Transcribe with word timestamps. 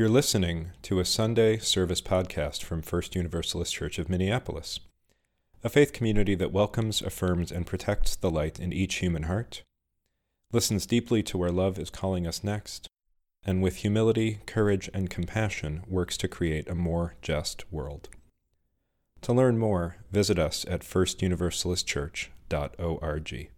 You're 0.00 0.08
listening 0.08 0.72
to 0.84 0.98
a 0.98 1.04
Sunday 1.04 1.58
service 1.58 2.00
podcast 2.00 2.62
from 2.62 2.80
First 2.80 3.14
Universalist 3.14 3.74
Church 3.74 3.98
of 3.98 4.08
Minneapolis, 4.08 4.80
a 5.62 5.68
faith 5.68 5.92
community 5.92 6.34
that 6.36 6.52
welcomes, 6.52 7.02
affirms, 7.02 7.52
and 7.52 7.66
protects 7.66 8.16
the 8.16 8.30
light 8.30 8.58
in 8.58 8.72
each 8.72 8.94
human 8.94 9.24
heart, 9.24 9.62
listens 10.52 10.86
deeply 10.86 11.22
to 11.24 11.36
where 11.36 11.52
love 11.52 11.78
is 11.78 11.90
calling 11.90 12.26
us 12.26 12.42
next, 12.42 12.88
and 13.44 13.62
with 13.62 13.76
humility, 13.76 14.40
courage, 14.46 14.88
and 14.94 15.10
compassion 15.10 15.82
works 15.86 16.16
to 16.16 16.28
create 16.28 16.66
a 16.66 16.74
more 16.74 17.16
just 17.20 17.70
world. 17.70 18.08
To 19.20 19.34
learn 19.34 19.58
more, 19.58 19.98
visit 20.10 20.38
us 20.38 20.64
at 20.66 20.80
firstuniversalistchurch.org. 20.80 23.50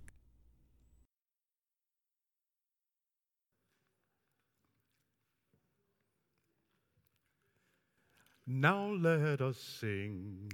Now 8.46 8.88
let 8.88 9.40
us 9.40 9.56
sing, 9.56 10.50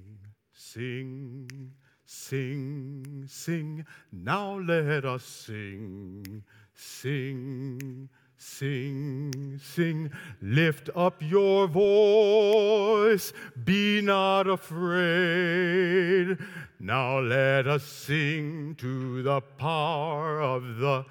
sing, 0.52 1.72
sing, 2.04 3.24
sing. 3.26 3.86
Now 4.12 4.58
let 4.58 5.06
us 5.06 5.24
sing, 5.24 6.44
sing, 6.74 8.10
sing, 8.36 9.58
sing. 9.62 10.10
Lift 10.42 10.90
up 10.94 11.22
your 11.22 11.66
voice, 11.66 13.32
be 13.64 14.02
not 14.02 14.46
afraid. 14.46 16.36
Now 16.78 17.20
let 17.20 17.66
us 17.66 17.84
sing 17.84 18.74
to 18.80 19.22
the 19.22 19.40
power 19.40 20.42
of 20.42 20.76
the 20.76 21.06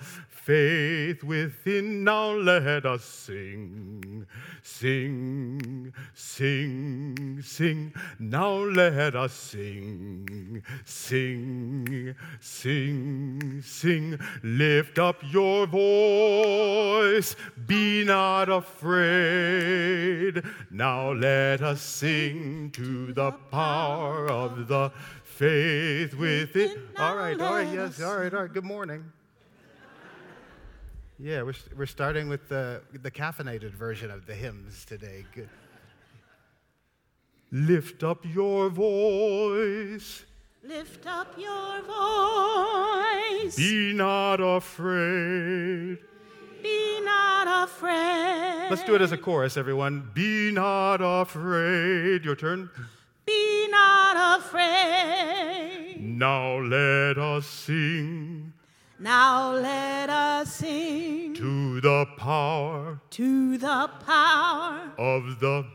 faith 0.47 1.25
within. 1.25 2.05
Now 2.05 2.31
let 2.31 2.85
us 2.85 3.03
sing, 3.03 4.25
sing, 4.63 5.93
sing, 6.13 7.41
sing. 7.43 7.93
Now 8.17 8.53
let 8.53 9.13
us 9.13 9.33
sing, 9.33 10.63
sing, 10.85 12.15
sing, 12.39 13.61
sing. 13.61 14.19
Lift 14.41 14.99
up 14.99 15.17
your 15.29 15.67
voice, 15.67 17.35
be 17.65 18.05
not 18.05 18.47
afraid. 18.47 20.41
Now 20.71 21.11
let 21.11 21.61
us 21.61 21.81
sing 21.81 22.71
to 22.71 23.11
the 23.11 23.31
power 23.51 24.29
of 24.29 24.69
the 24.69 24.93
faith 25.25 26.13
within. 26.13 26.87
All 26.97 27.17
right, 27.17 27.37
all 27.37 27.53
right, 27.53 27.67
yes, 27.73 28.01
all 28.01 28.17
right, 28.17 28.33
all 28.33 28.43
right. 28.43 28.53
Good 28.53 28.63
morning. 28.63 29.11
Yeah, 31.19 31.41
we're, 31.41 31.55
we're 31.75 31.87
starting 31.87 32.29
with 32.29 32.47
the, 32.47 32.81
the 32.93 33.09
caffeinated 33.09 33.71
version 33.71 34.11
of 34.11 34.27
the 34.27 34.35
hymns 34.35 34.85
today. 34.85 35.25
Good. 35.33 35.49
Lift 37.51 38.03
up 38.03 38.23
your 38.23 38.69
voice. 38.69 40.25
Lift 40.63 41.07
up 41.07 41.33
your 41.37 41.81
voice. 41.81 43.55
Be 43.55 43.93
not 43.93 44.39
afraid. 44.41 45.97
Be 46.61 46.99
not 47.01 47.63
afraid. 47.67 48.67
Let's 48.69 48.83
do 48.83 48.93
it 48.93 49.01
as 49.01 49.11
a 49.11 49.17
chorus, 49.17 49.57
everyone. 49.57 50.11
Be 50.13 50.51
not 50.51 50.97
afraid. 51.01 52.25
Your 52.25 52.35
turn. 52.35 52.69
Be 53.25 53.67
not 53.69 54.39
afraid. 54.39 55.97
Now 55.99 56.57
let 56.59 57.17
us 57.17 57.47
sing 57.47 58.53
Now 58.99 59.51
let 59.51 60.09
us 60.09 60.55
sing 60.55 61.35
to 61.35 61.79
the 61.81 62.07
power 62.17 62.99
to 63.11 63.57
the 63.59 63.91
power 64.03 64.91
of 64.97 65.39
the 65.39 65.65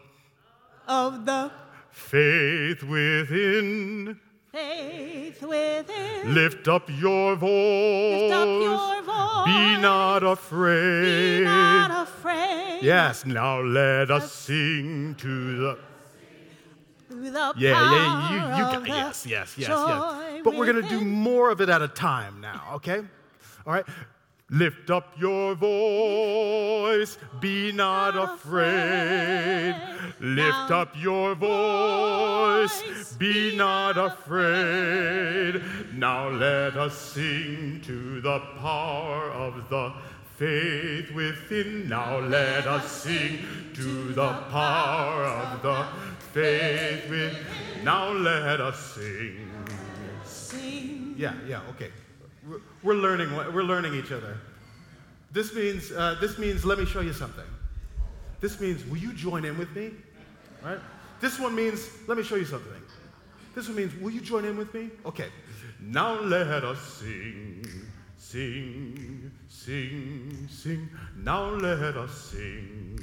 of 0.89 1.25
the 1.25 1.53
faith 1.93 2.83
within. 2.83 4.19
faith 4.51 5.41
within. 5.41 6.35
Lift 6.35 6.67
up 6.67 6.91
your 6.91 7.37
voice. 7.37 8.23
Lift 8.23 8.33
up 8.33 8.49
your 8.49 9.03
voice. 9.03 9.47
Be 9.47 9.81
not 9.81 10.25
afraid. 10.25 11.39
Be 11.39 11.45
not 11.45 12.03
afraid. 12.03 12.81
Yes, 12.83 13.25
now 13.25 13.61
let 13.61 14.11
us 14.11 14.33
sing 14.33 15.15
to 15.21 15.57
the. 15.59 15.79
To 17.23 17.31
the 17.31 17.53
Yeah, 17.57 17.75
power 17.75 17.97
yeah, 17.97 18.31
you, 18.31 18.57
you 18.57 18.65
of 18.65 18.73
got 18.73 18.89
yes, 18.89 19.27
yes, 19.27 19.55
yes, 19.57 19.69
yes. 19.69 20.41
But 20.43 20.57
we're 20.57 20.67
gonna 20.67 20.89
do 20.89 21.01
more 21.01 21.51
of 21.51 21.61
it 21.61 21.69
at 21.69 21.81
a 21.81 21.87
time 21.87 22.41
now, 22.41 22.63
okay? 22.75 23.01
All 23.65 23.73
right. 23.73 23.85
Lift 24.51 24.91
up 24.91 25.15
your 25.19 25.55
voice, 25.55 27.17
be 27.41 27.71
not 27.71 28.17
afraid. 28.17 29.75
Lift 30.21 30.71
up 30.73 30.95
your 30.97 31.35
voice, 31.37 33.15
be 33.19 33.57
not 33.57 33.97
afraid. 33.97 35.63
Now 35.95 36.29
let 36.29 36.77
us 36.77 36.99
sing 36.99 37.81
to 37.85 38.21
the 38.21 38.41
power 38.59 39.31
of 39.31 39.69
the 39.71 39.93
faith 40.37 41.13
within. 41.13 41.89
Now 41.89 42.19
let 42.19 42.67
us 42.67 42.91
sing 42.91 43.39
to 43.75 44.13
the 44.13 44.33
power 44.51 45.25
of 45.25 45.63
the 45.63 45.87
faith 46.33 47.09
within. 47.09 47.85
Now 47.85 48.11
let 48.11 48.61
us 48.61 48.95
sing. 48.95 49.51
Sing. 50.25 51.15
Yeah, 51.17 51.35
yeah, 51.47 51.61
okay. 51.71 51.91
We're, 52.49 52.61
we're 52.83 52.95
learning. 52.95 53.35
We're 53.35 53.63
learning 53.63 53.95
each 53.95 54.13
other. 54.13 54.39
This 55.31 55.55
means. 55.55 55.93
Uh, 55.93 56.17
this 56.21 56.39
means. 56.39 56.65
Let 56.65 56.79
me 56.79 56.87
show 56.87 57.01
you 57.01 57.13
something. 57.13 57.45
This 58.41 58.61
means. 58.61 58.85
Will 58.87 58.99
you 58.99 59.13
join 59.13 59.45
in 59.45 59.57
with 59.59 59.75
me? 59.77 59.93
Right. 60.63 60.79
This 61.21 61.39
one 61.39 61.55
means. 61.55 61.89
Let 62.09 62.19
me 62.19 62.25
show 62.25 62.37
you 62.37 62.45
something. 62.45 62.73
This 63.55 63.69
one 63.69 63.77
means. 63.77 63.95
Will 63.97 64.11
you 64.11 64.21
join 64.21 64.45
in 64.45 64.57
with 64.57 64.73
me? 64.75 64.91
Okay. 65.07 65.29
Now 65.85 66.21
let 66.21 66.63
us 66.63 66.79
sing, 66.81 67.67
sing, 68.17 69.33
sing, 69.49 70.49
sing. 70.49 70.89
Now 71.17 71.51
let 71.51 71.97
us 71.97 72.31
sing, 72.31 72.99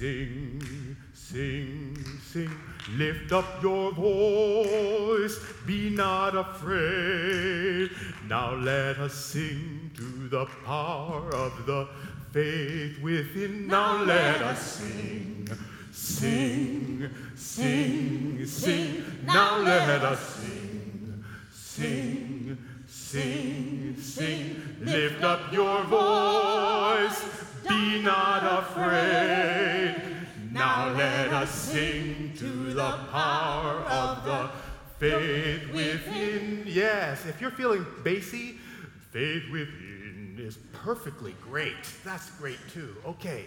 sing, 0.00 0.96
sing, 1.12 1.94
sing. 2.22 2.50
Lift 2.96 3.32
up 3.32 3.62
your 3.62 3.92
voice, 3.92 5.38
be 5.66 5.90
not 5.90 6.34
afraid. 6.34 7.90
Now 8.26 8.54
let 8.54 8.96
us 8.96 9.12
sing 9.12 9.90
to 9.96 10.28
the 10.28 10.46
power 10.64 11.28
of 11.34 11.66
the 11.66 11.86
faith 12.32 13.02
within. 13.02 13.66
Now 13.66 14.02
let 14.02 14.40
us 14.40 14.76
sing, 14.76 15.46
sing, 15.92 17.10
sing, 17.36 18.46
sing. 18.46 19.04
Now 19.26 19.58
let 19.58 20.02
us 20.02 20.20
sing, 20.20 21.24
sing, 21.52 22.58
sing, 22.86 23.96
sing. 24.00 24.76
Lift 24.80 25.22
up 25.22 25.52
your 25.52 25.84
voice, 25.84 27.22
be 27.70 28.02
not 28.02 28.42
afraid. 28.64 30.02
Now 30.50 30.92
let 30.92 31.32
us 31.32 31.50
sing 31.50 32.32
to 32.38 32.74
the 32.74 32.98
power 33.12 33.76
of 33.82 34.24
the 34.24 34.50
faith 34.98 35.72
within. 35.72 36.64
Yes, 36.66 37.26
if 37.26 37.40
you're 37.40 37.52
feeling 37.52 37.86
bassy, 38.02 38.56
faith 39.12 39.44
within 39.52 40.36
is 40.38 40.58
perfectly 40.72 41.36
great. 41.42 41.76
That's 42.04 42.30
great 42.32 42.58
too. 42.72 42.96
Okay. 43.06 43.44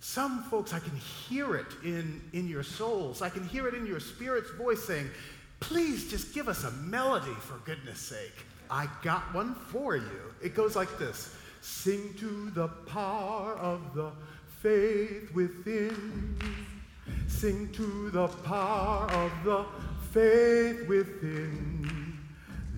Some 0.00 0.44
folks, 0.44 0.72
I 0.72 0.78
can 0.78 0.96
hear 0.96 1.56
it 1.56 1.66
in, 1.82 2.20
in 2.32 2.46
your 2.46 2.62
souls. 2.62 3.22
I 3.22 3.28
can 3.28 3.46
hear 3.48 3.66
it 3.66 3.74
in 3.74 3.86
your 3.86 3.98
spirit's 3.98 4.50
voice 4.52 4.84
saying, 4.84 5.10
please 5.58 6.08
just 6.08 6.32
give 6.32 6.48
us 6.48 6.62
a 6.62 6.70
melody 6.70 7.34
for 7.40 7.58
goodness 7.64 7.98
sake. 7.98 8.44
I 8.70 8.86
got 9.02 9.34
one 9.34 9.54
for 9.54 9.96
you. 9.96 10.20
It 10.40 10.54
goes 10.54 10.76
like 10.76 10.96
this 10.98 11.34
Sing 11.66 12.14
to 12.20 12.50
the 12.50 12.68
power 12.68 13.54
of 13.54 13.92
the 13.92 14.12
faith 14.60 15.34
within. 15.34 16.38
Sing 17.26 17.70
to 17.72 18.08
the 18.10 18.28
power 18.28 19.10
of 19.10 19.32
the 19.44 19.64
faith 20.12 20.86
within. 20.88 22.18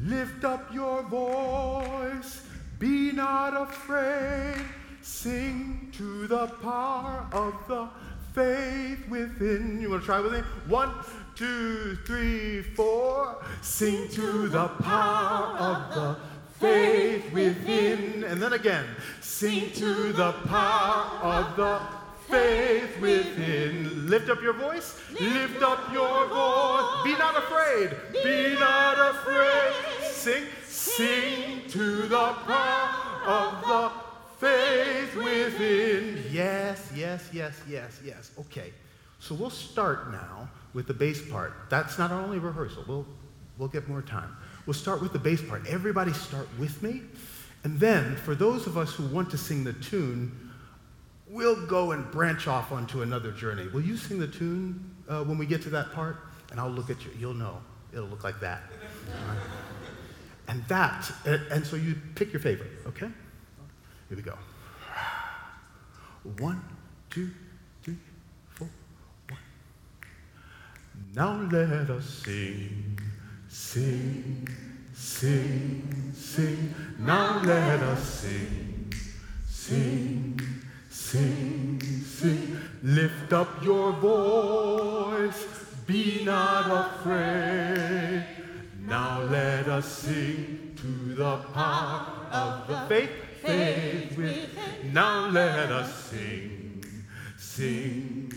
Lift 0.00 0.42
up 0.44 0.72
your 0.72 1.02
voice, 1.02 2.46
be 2.78 3.12
not 3.12 3.54
afraid. 3.60 4.64
Sing 5.02 5.92
to 5.92 6.26
the 6.26 6.46
power 6.46 7.26
of 7.32 7.54
the 7.68 7.88
faith 8.32 9.06
within. 9.10 9.82
You 9.82 9.90
want 9.90 10.02
to 10.02 10.06
try 10.06 10.20
with 10.20 10.32
me? 10.32 10.40
One, 10.66 10.92
two, 11.34 11.98
three, 12.06 12.62
four. 12.62 13.44
Sing 13.60 14.08
to 14.08 14.48
the 14.48 14.68
power 14.68 15.58
of 15.58 15.94
the 15.94 16.38
faith 16.58 17.32
within. 17.32 18.25
And 18.25 18.43
then 18.43 18.52
again, 18.52 18.84
sing 19.20 19.70
to 19.72 20.12
the 20.12 20.32
power 20.46 21.19
of 21.22 21.56
the 21.56 21.81
faith 22.28 23.00
within. 23.00 24.08
Lift 24.08 24.28
up 24.28 24.43
your 24.43 24.52
voice. 24.52 24.99
Lift 25.19 25.62
up 25.62 25.93
your 25.93 26.26
voice. 26.26 27.05
Be 27.05 27.12
not 27.19 27.37
afraid. 27.37 27.90
Be 28.12 28.55
not 28.58 28.99
afraid. 29.14 29.72
Sing, 30.10 30.44
sing 30.66 31.69
to 31.69 32.02
the 32.02 32.32
power 32.46 33.22
of 33.25 33.62
the 33.62 33.90
faith 34.38 35.14
within. 35.16 36.25
Yes, 36.31 36.90
yes, 36.94 37.28
yes, 37.32 37.61
yes, 37.69 38.00
yes. 38.04 38.31
Okay. 38.38 38.72
So 39.20 39.34
we'll 39.34 39.50
start 39.50 40.12
now 40.12 40.49
with 40.75 40.87
the 40.87 40.94
bass 40.94 41.20
part. 41.28 41.52
That's 41.70 41.99
not 41.99 42.12
our 42.12 42.20
only 42.20 42.38
rehearsal. 42.38 42.84
We'll, 42.87 43.06
we'll 43.58 43.69
get 43.69 43.88
more 43.88 44.02
time. 44.02 44.37
We'll 44.68 44.74
start 44.74 45.00
with 45.00 45.14
the 45.14 45.18
bass 45.18 45.40
part. 45.40 45.66
Everybody 45.66 46.12
start 46.12 46.46
with 46.58 46.82
me. 46.82 47.00
And 47.64 47.80
then, 47.80 48.16
for 48.16 48.34
those 48.34 48.66
of 48.66 48.76
us 48.76 48.92
who 48.92 49.06
want 49.06 49.30
to 49.30 49.38
sing 49.38 49.64
the 49.64 49.72
tune, 49.72 50.50
we'll 51.26 51.64
go 51.64 51.92
and 51.92 52.10
branch 52.10 52.46
off 52.46 52.70
onto 52.70 53.00
another 53.00 53.32
journey. 53.32 53.66
Will 53.68 53.80
you 53.80 53.96
sing 53.96 54.18
the 54.18 54.26
tune 54.26 54.94
uh, 55.08 55.24
when 55.24 55.38
we 55.38 55.46
get 55.46 55.62
to 55.62 55.70
that 55.70 55.92
part? 55.92 56.18
And 56.50 56.60
I'll 56.60 56.68
look 56.68 56.90
at 56.90 57.02
you. 57.02 57.10
You'll 57.18 57.32
know. 57.32 57.62
It'll 57.94 58.08
look 58.08 58.24
like 58.24 58.40
that. 58.40 58.60
Right? 59.26 59.38
And 60.48 60.64
that, 60.68 61.10
and, 61.26 61.42
and 61.50 61.66
so 61.66 61.76
you 61.76 61.94
pick 62.14 62.32
your 62.32 62.40
favorite, 62.40 62.70
okay? 62.86 63.08
Here 64.08 64.16
we 64.16 64.22
go. 64.22 64.32
One, 66.38 66.62
two, 67.10 67.30
three, 67.82 67.98
four, 68.48 68.68
one. 69.28 69.38
Now 71.14 71.46
let 71.52 71.90
us 71.90 72.22
sing, 72.24 72.98
sing, 73.58 74.49
sing, 74.94 76.12
sing. 76.14 76.75
Now 77.00 77.43
let 77.44 77.81
us 77.81 78.02
sing, 78.20 78.93
sing, 79.49 80.40
sing, 80.88 81.81
sing. 81.81 82.60
Lift 82.84 83.32
up 83.32 83.49
your 83.62 83.93
voice, 83.93 85.44
be 85.87 86.22
not 86.25 86.66
afraid. 86.87 88.25
Now 88.87 89.22
let 89.22 89.66
us 89.69 89.87
sing 89.87 90.75
to 90.76 91.14
the 91.16 91.37
power 91.52 92.06
of 92.31 92.69
the 92.69 92.81
faith, 92.88 93.11
faith 93.43 94.16
with. 94.16 94.49
Now 94.93 95.28
let 95.31 95.72
us 95.72 95.93
sing, 96.04 96.84
sing, 97.37 98.32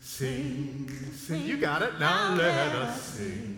sing, 0.00 0.90
sing. 1.14 1.42
You 1.42 1.58
got 1.58 1.82
it. 1.82 2.00
Now 2.00 2.34
let 2.34 2.74
us 2.74 3.00
sing, 3.02 3.51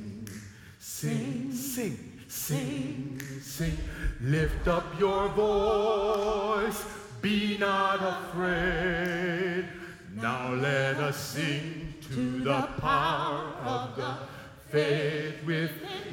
sing, 0.94 1.50
sing, 1.52 1.98
sing, 2.28 3.20
sing. 3.42 3.76
Lift 4.20 4.68
up 4.68 4.84
your 4.98 5.28
voice, 5.30 6.84
be 7.20 7.58
not 7.58 7.98
afraid. 8.00 9.66
Now 10.14 10.52
let 10.54 10.96
us 10.98 11.16
sing 11.16 11.94
to 12.12 12.44
the 12.44 12.62
power 12.78 13.54
of 13.64 13.96
the 13.96 14.18
faith 14.74 15.44
with. 15.46 15.70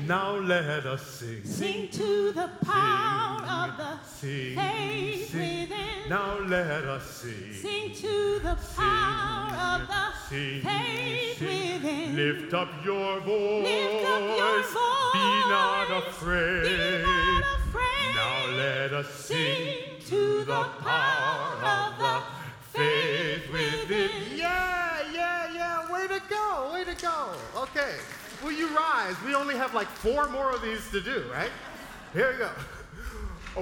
Now 0.07 0.35
let 0.35 0.85
us 0.85 1.05
sing. 1.05 1.43
Sing 1.43 1.87
to 1.89 2.31
the 2.31 2.49
power 2.63 3.41
of 3.41 3.77
the 3.77 3.97
Sing, 4.05 4.55
faith 4.55 5.29
sing. 5.31 5.61
within. 5.69 6.09
Now 6.09 6.39
let 6.39 6.83
us 6.85 7.05
sing. 7.09 7.53
Sing 7.53 7.93
to 7.95 8.39
the 8.43 8.57
power 8.75 9.53
of 9.53 9.87
the 9.87 10.03
Sing, 10.29 10.61
faith 10.61 11.37
sing. 11.39 11.81
within. 11.83 12.15
Lift 12.15 12.53
up 12.53 12.69
your 12.85 13.19
voice. 13.21 13.63
Lift 13.63 14.05
up 14.05 14.37
your 14.37 14.61
voice. 14.61 14.73
Be 15.13 15.27
not 15.49 15.91
afraid. 16.07 16.63
Be 16.63 17.01
not 17.01 17.43
afraid. 17.59 18.15
Now 18.15 18.45
let 18.57 18.93
us 18.93 19.09
sing 19.25 19.55
Sing 19.55 20.09
to 20.09 20.43
the 20.45 20.63
power 20.79 21.55
of 21.77 21.97
the 21.99 22.21
faith 22.77 23.51
within. 23.51 24.09
Yeah, 24.37 25.01
yeah, 25.13 25.53
yeah. 25.53 25.91
Way 25.91 26.07
to 26.07 26.21
go. 26.29 26.71
Way 26.73 26.83
to 26.85 26.95
go. 27.01 27.33
Okay. 27.63 27.95
Will 28.43 28.51
you 28.51 28.67
rise? 28.75 29.15
We 29.25 29.35
only 29.35 29.55
have 29.55 29.73
like 29.73 29.87
four 29.87 30.27
more 30.29 30.51
of 30.51 30.61
these 30.61 30.89
to 30.91 31.01
do, 31.01 31.23
right? 31.31 31.51
Here 32.13 32.31
we 32.31 32.37
go. 32.37 32.49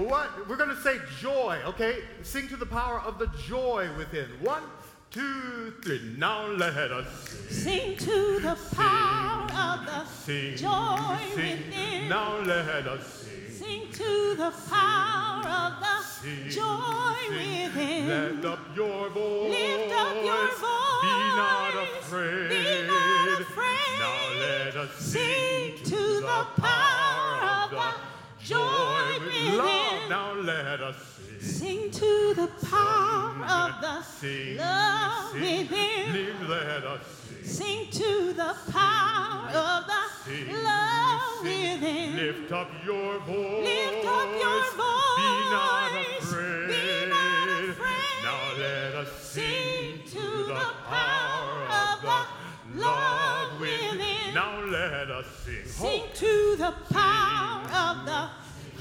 What? 0.07 0.47
We're 0.47 0.55
going 0.57 0.69
to 0.69 0.81
say 0.81 0.97
joy, 1.19 1.59
okay? 1.65 1.99
Sing 2.23 2.47
to 2.49 2.55
the 2.55 2.65
power 2.65 2.99
of 3.01 3.17
the 3.19 3.27
joy 3.47 3.89
within. 3.97 4.27
One, 4.41 4.63
two, 5.11 5.73
three. 5.83 6.15
Now 6.17 6.45
let 6.47 6.75
us 6.91 7.07
sing. 7.49 7.95
Sing 7.95 7.97
to 7.97 8.39
the 8.39 8.57
power 8.75 9.43
of 9.43 9.85
the 9.85 10.05
Sing, 10.05 10.55
joy 10.55 11.17
sing. 11.33 11.57
within. 11.57 12.07
Now 12.09 12.37
let 12.39 12.87
us 12.87 13.05
sing. 13.25 13.38
Sing 13.69 13.85
to 13.91 14.35
the 14.35 14.51
power 14.67 15.45
of 15.45 15.73
the 15.79 16.01
Sing, 16.01 16.49
joy 16.49 17.13
sing. 17.29 17.65
within. 17.65 18.07
Lift 18.07 18.45
up 18.45 18.59
your 18.75 19.09
voice. 19.09 19.51
Lift 19.51 19.93
up 19.93 20.15
your 20.25 20.47
voice. 20.57 21.01
Be 21.03 21.15
not 21.37 21.75
afraid. 21.75 22.49
Be 22.49 22.87
not 22.87 23.41
afraid. 23.41 23.99
Now 23.99 24.39
let 24.39 24.75
us 24.75 24.95
Sing 24.95 25.77
sing 25.77 25.85
to 25.85 26.01
the 26.19 26.47
power 26.57 27.63
of 27.63 27.69
the 27.69 27.93
joy 28.49 29.19
with 29.19 29.57
love. 29.57 29.65
within. 29.69 30.09
Now 30.09 30.33
let 30.33 30.81
us 30.81 30.95
sing. 31.39 31.39
Sing 31.41 31.91
to 31.91 32.33
the 32.35 32.47
power 32.67 33.45
of 33.45 33.81
the 33.81 34.01
Sing, 34.01 34.57
love 34.57 35.31
sing. 35.31 35.67
within. 35.69 36.13
Live, 36.13 36.49
let 36.49 36.83
us 36.85 37.01
sing. 37.43 37.43
Sing 37.45 37.91
to 37.91 38.33
the 38.33 38.55
power 38.71 39.47
of 39.47 39.85
the 39.91 40.01
Sing, 40.25 40.53
love 40.63 41.21
sing. 41.43 41.81
within. 41.81 42.15
Lift 42.17 42.51
up 42.51 42.69
your 42.85 43.19
voice. 43.19 43.63
Lift 43.69 44.05
up 44.05 44.29
your 44.43 44.61
Be 45.17 45.29
not 45.53 45.91
voice. 45.91 46.23
afraid. 46.23 46.67
Be 46.67 47.09
not 47.09 47.69
afraid. 47.69 48.23
Now 48.23 48.41
let 48.57 48.95
us 48.95 49.11
sing, 49.21 49.99
Sing 50.05 50.21
to 50.21 50.27
the 50.43 50.53
the 50.53 50.65
power 50.89 51.63
of 51.81 52.01
the 52.01 52.07
the 52.07 52.85
let 54.71 55.09
us 55.11 55.25
sing. 55.45 55.65
Sing 55.65 56.03
to 56.13 56.55
the 56.57 56.73
power 56.93 57.63
of 57.65 58.05
the 58.05 58.29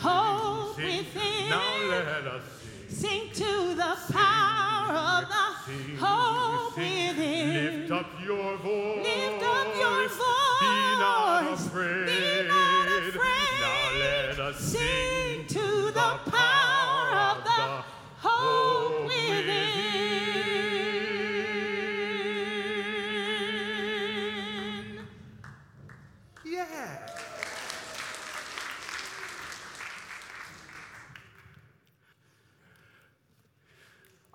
hope 0.00 0.76
Sing. 0.76 0.98
within. 0.98 1.48
Now 1.50 1.88
let 1.88 2.26
us 2.26 2.42
sing. 2.88 2.98
Sing 2.98 3.30
to 3.34 3.74
the 3.74 3.96
power 4.12 4.92
of 4.94 5.28
the 5.28 5.46
Sing, 5.66 5.96
hope 5.98 6.74
sing. 6.74 7.16
within. 7.16 7.80
Lift 7.80 7.90
up 7.92 8.10
your 8.24 8.56
voice. 8.58 9.06
Lift 9.06 9.42
up 9.44 9.76
your 9.76 10.08
voice. 10.08 10.60
Be 10.60 10.66
not 11.00 11.52
afraid. 11.54 12.06
Be 12.06 12.48
not 12.48 12.57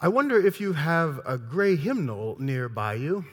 I 0.04 0.08
wonder 0.10 0.46
if 0.46 0.60
you 0.60 0.74
have 0.74 1.22
a 1.26 1.38
gray 1.38 1.78
hymnal 1.78 2.36
nearby 2.38 2.96
you. 2.96 3.24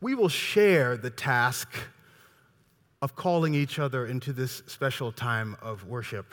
We 0.00 0.14
will 0.14 0.30
share 0.30 0.96
the 0.96 1.10
task 1.10 1.68
of 3.02 3.14
calling 3.16 3.54
each 3.54 3.78
other 3.78 4.06
into 4.06 4.32
this 4.32 4.62
special 4.66 5.12
time 5.12 5.58
of 5.60 5.84
worship. 5.84 6.32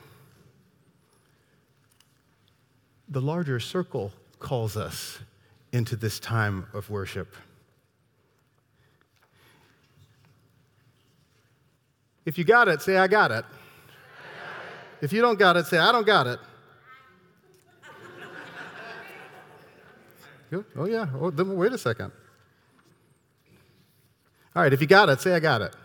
The 3.14 3.22
larger 3.22 3.60
circle 3.60 4.12
calls 4.40 4.76
us 4.76 5.20
into 5.72 5.96
this 5.96 6.20
time 6.20 6.66
of 6.74 6.90
worship. 6.90 7.36
If 12.26 12.40
you 12.40 12.44
got 12.44 12.68
it, 12.68 12.82
say, 12.82 12.98
I 12.98 13.06
got 13.08 13.30
it. 13.30 13.46
If 15.00 15.14
you 15.14 15.22
don't 15.22 15.38
got 15.38 15.58
it, 15.58 15.68
say, 15.68 15.78
I 15.78 15.92
don't 15.92 16.08
got 16.08 16.26
it. 16.26 16.40
Oh, 20.76 20.86
yeah. 20.86 21.06
Oh, 21.14 21.30
then 21.30 21.56
wait 21.56 21.72
a 21.72 21.78
second. 21.78 22.12
All 24.56 24.64
right, 24.64 24.74
if 24.74 24.82
you 24.82 24.88
got 24.88 25.10
it, 25.10 25.22
say, 25.22 25.36
I 25.36 25.40
got 25.40 25.62
it. 25.62 25.76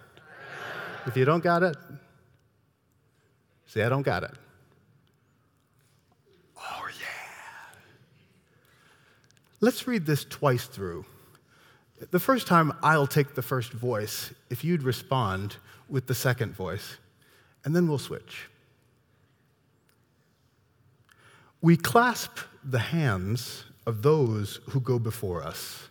If 1.05 1.15
you 1.15 1.27
don't 1.27 1.45
got 1.45 1.63
it, 1.63 1.77
say, 3.67 3.83
I 3.83 3.91
don't 3.91 4.01
got 4.01 4.23
it. 4.25 4.33
Oh, 6.57 6.87
yeah. 7.01 7.07
Let's 9.61 9.87
read 9.89 10.07
this 10.07 10.25
twice 10.25 10.67
through. 10.67 11.05
The 12.11 12.21
first 12.21 12.47
time, 12.47 12.73
I'll 12.83 13.09
take 13.09 13.35
the 13.35 13.43
first 13.43 13.73
voice 13.73 14.33
if 14.51 14.65
you'd 14.65 14.85
respond 14.85 15.57
with 15.89 16.07
the 16.07 16.15
second 16.15 16.55
voice, 16.55 16.99
and 17.65 17.75
then 17.75 17.89
we'll 17.89 17.99
switch. 17.99 18.49
We 21.61 21.77
clasp 21.77 22.39
the 22.63 22.79
hands 22.79 23.65
of 23.85 24.03
those 24.03 24.61
who 24.71 24.81
go 24.81 25.01
before 25.01 25.43
us. 25.43 25.89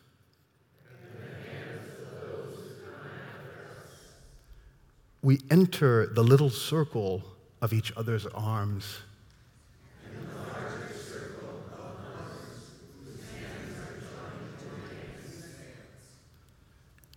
We 5.22 5.42
enter 5.52 6.06
the 6.06 6.24
little 6.24 6.50
circle 6.50 7.24
of 7.62 7.74
each 7.74 7.92
other's 7.98 8.26
arms. 8.28 9.00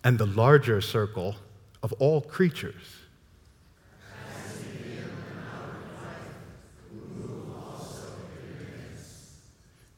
And 0.03 0.17
the 0.17 0.25
larger 0.25 0.81
circle 0.81 1.35
of 1.83 1.93
all 1.93 2.21
creatures. 2.21 2.97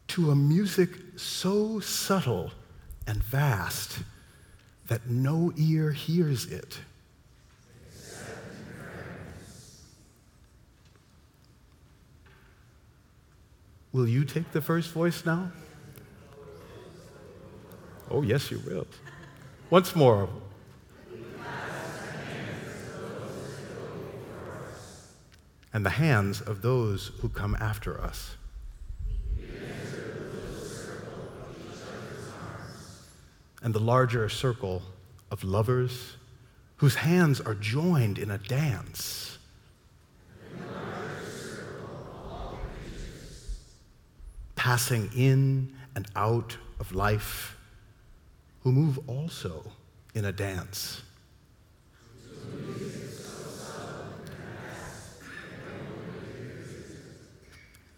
To 0.07 0.31
a 0.31 0.36
music 0.36 0.89
so 1.15 1.79
subtle 1.79 2.51
and 3.07 3.24
vast 3.24 4.00
that 4.88 5.07
no 5.07 5.51
ear 5.57 5.91
hears 5.91 6.45
it. 6.45 6.77
Will 13.91 14.07
you 14.07 14.25
take 14.25 14.51
the 14.51 14.62
first 14.62 14.91
voice 14.91 15.25
now? 15.25 15.51
Oh, 18.10 18.24
yes, 18.24 18.51
you 18.51 18.60
will. 18.65 18.88
Once 19.74 19.96
more. 19.96 20.30
And 25.74 25.84
the 25.84 25.89
hands 25.89 26.42
of 26.42 26.62
those 26.62 27.12
who 27.22 27.30
come 27.30 27.58
after 27.60 28.00
us. 28.00 28.36
And 33.63 33.74
the 33.74 33.80
larger 33.80 34.30
circle 34.30 34.84
of 35.32 35.44
lovers 35.44 36.18
whose 36.75 36.94
hands 36.94 37.42
are 37.42 37.56
joined 37.56 38.20
in 38.20 38.30
a 38.30 38.38
dance. 38.38 39.39
Passing 44.56 45.10
in 45.15 45.74
and 45.96 46.06
out 46.15 46.58
of 46.80 46.94
life 46.94 47.58
who 48.63 48.72
move 48.72 48.98
also 49.08 49.63
in 50.15 50.25
a 50.25 50.32
dance. 50.32 51.01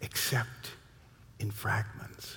Except 0.00 0.72
in 1.38 1.50
fragments. 1.52 2.36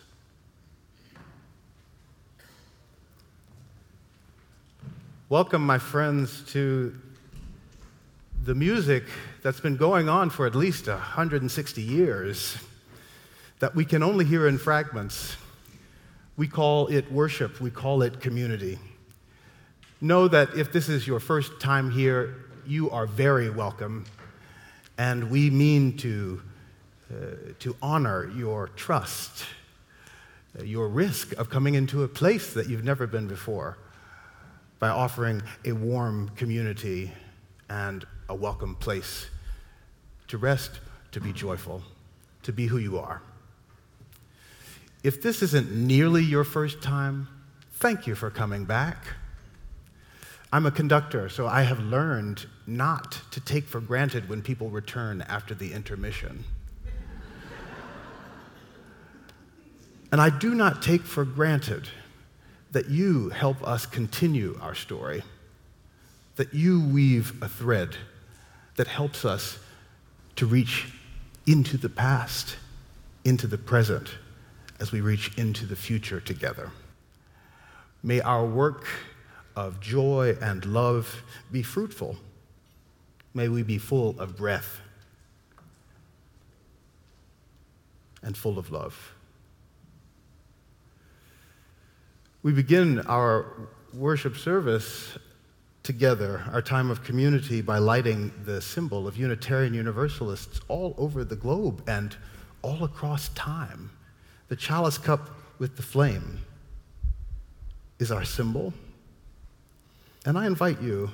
Welcome, 5.29 5.65
my 5.65 5.77
friends, 5.77 6.43
to 6.53 6.95
the 8.43 8.53
music 8.55 9.03
that's 9.41 9.59
been 9.59 9.77
going 9.77 10.07
on 10.07 10.29
for 10.29 10.45
at 10.45 10.55
least 10.55 10.87
160 10.87 11.81
years 11.81 12.57
that 13.59 13.75
we 13.75 13.85
can 13.85 14.03
only 14.03 14.25
hear 14.25 14.47
in 14.47 14.57
fragments. 14.57 15.35
We 16.39 16.47
call 16.47 16.87
it 16.87 17.11
worship, 17.11 17.59
we 17.59 17.69
call 17.69 18.01
it 18.01 18.21
community. 18.21 18.79
Know 19.99 20.29
that 20.29 20.55
if 20.55 20.71
this 20.71 20.87
is 20.87 21.05
your 21.05 21.19
first 21.19 21.59
time 21.59 21.91
here, 21.91 22.45
you 22.65 22.89
are 22.91 23.05
very 23.05 23.49
welcome, 23.49 24.05
and 24.97 25.29
we 25.29 25.49
mean 25.49 25.97
to, 25.97 26.41
uh, 27.11 27.15
to 27.59 27.75
honor 27.81 28.31
your 28.37 28.69
trust, 28.69 29.43
uh, 30.57 30.63
your 30.63 30.87
risk 30.87 31.33
of 31.33 31.49
coming 31.49 31.75
into 31.75 32.03
a 32.03 32.07
place 32.07 32.53
that 32.53 32.69
you've 32.69 32.85
never 32.85 33.05
been 33.05 33.27
before 33.27 33.77
by 34.79 34.87
offering 34.87 35.43
a 35.65 35.73
warm 35.73 36.29
community 36.37 37.11
and 37.69 38.07
a 38.29 38.33
welcome 38.33 38.75
place 38.75 39.27
to 40.29 40.37
rest, 40.37 40.79
to 41.11 41.19
be 41.19 41.33
joyful, 41.33 41.83
to 42.43 42.53
be 42.53 42.67
who 42.67 42.77
you 42.77 42.97
are. 42.97 43.21
If 45.01 45.21
this 45.21 45.41
isn't 45.41 45.71
nearly 45.71 46.23
your 46.23 46.43
first 46.43 46.81
time, 46.81 47.29
thank 47.73 48.05
you 48.05 48.15
for 48.15 48.29
coming 48.29 48.65
back. 48.65 49.05
I'm 50.51 50.65
a 50.65 50.71
conductor, 50.71 51.29
so 51.29 51.47
I 51.47 51.61
have 51.61 51.79
learned 51.79 52.47
not 52.67 53.21
to 53.31 53.39
take 53.39 53.65
for 53.65 53.79
granted 53.79 54.27
when 54.27 54.41
people 54.41 54.69
return 54.69 55.21
after 55.21 55.53
the 55.53 55.71
intermission. 55.71 56.43
and 60.11 60.19
I 60.19 60.29
do 60.29 60.53
not 60.53 60.81
take 60.81 61.03
for 61.03 61.23
granted 61.23 61.87
that 62.71 62.89
you 62.89 63.29
help 63.29 63.65
us 63.65 63.85
continue 63.85 64.59
our 64.61 64.75
story, 64.75 65.23
that 66.35 66.53
you 66.53 66.81
weave 66.81 67.41
a 67.41 67.47
thread 67.47 67.95
that 68.75 68.87
helps 68.87 69.23
us 69.23 69.59
to 70.35 70.45
reach 70.45 70.91
into 71.47 71.77
the 71.77 71.89
past, 71.89 72.57
into 73.23 73.47
the 73.47 73.57
present 73.57 74.09
as 74.79 74.91
we 74.91 75.01
reach 75.01 75.37
into 75.37 75.65
the 75.65 75.75
future 75.75 76.19
together. 76.19 76.71
May 78.01 78.21
our 78.21 78.45
work 78.45 78.85
of 79.55 79.79
joy 79.79 80.37
and 80.41 80.65
love 80.65 81.23
be 81.51 81.63
fruitful. 81.63 82.15
May 83.33 83.49
we 83.49 83.63
be 83.63 83.77
full 83.77 84.19
of 84.19 84.37
breath 84.37 84.81
and 88.23 88.37
full 88.37 88.57
of 88.57 88.71
love. 88.71 89.13
We 92.41 92.53
begin 92.53 93.01
our 93.01 93.69
worship 93.93 94.37
service 94.37 95.17
together, 95.83 96.45
our 96.53 96.61
time 96.61 96.89
of 96.89 97.03
community, 97.03 97.61
by 97.61 97.79
lighting 97.79 98.31
the 98.45 98.61
symbol 98.61 99.07
of 99.07 99.17
Unitarian 99.17 99.73
Universalists 99.73 100.61
all 100.67 100.95
over 100.97 101.23
the 101.23 101.35
globe 101.35 101.83
and 101.87 102.15
all 102.61 102.83
across 102.83 103.29
time. 103.29 103.89
The 104.49 104.55
chalice 104.55 104.97
cup 104.97 105.29
with 105.59 105.77
the 105.77 105.83
flame 105.83 106.39
is 107.99 108.11
our 108.11 108.25
symbol. 108.25 108.73
And 110.25 110.37
I 110.37 110.47
invite 110.47 110.81
you, 110.81 111.11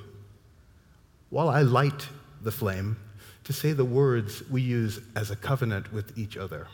while 1.30 1.48
I 1.48 1.62
light 1.62 2.08
the 2.42 2.50
flame, 2.50 2.96
to 3.44 3.52
say 3.52 3.72
the 3.72 3.84
words 3.84 4.42
we 4.50 4.62
use 4.62 5.00
as 5.14 5.30
a 5.30 5.36
covenant 5.36 5.92
with 5.92 6.18
each 6.18 6.36
other. 6.36 6.66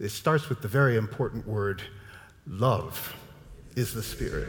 It 0.00 0.08
starts 0.08 0.48
with 0.48 0.60
the 0.60 0.68
very 0.68 0.96
important 0.96 1.46
word 1.46 1.82
love 2.46 3.14
is 3.76 3.94
the 3.94 4.02
Spirit. 4.02 4.48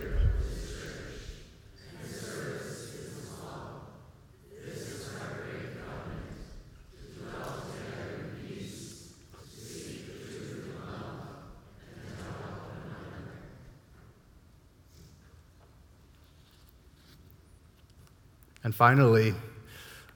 And 18.65 18.73
finally, 18.73 19.35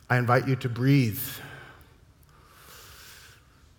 I 0.10 0.18
invite 0.18 0.48
you 0.48 0.56
to 0.56 0.70
breathe. 0.70 1.22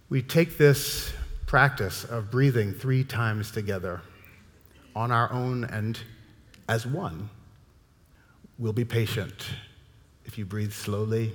We 0.09 0.23
take 0.23 0.59
this 0.59 1.13
practice 1.45 2.05
of 2.05 2.31
breathing 2.31 2.73
three 2.73 3.03
times 3.03 3.51
together 3.51 4.01
on 4.95 5.11
our 5.11 5.33
own 5.33 5.65
and 5.65 5.99
as 6.69 6.87
one. 6.87 7.31
We'll 8.61 8.73
be 8.73 8.85
patient. 8.85 9.45
If 10.25 10.39
you 10.39 10.45
breathe 10.45 10.73
slowly, 10.73 11.33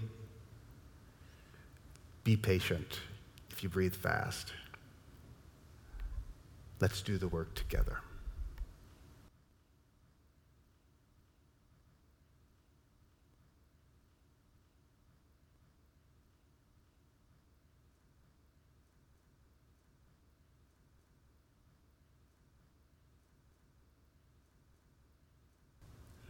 be 2.24 2.38
patient. 2.38 3.02
If 3.52 3.64
you 3.64 3.68
breathe 3.68 3.96
fast, 3.96 4.54
let's 6.80 7.02
do 7.02 7.18
the 7.18 7.28
work 7.28 7.54
together. 7.54 7.98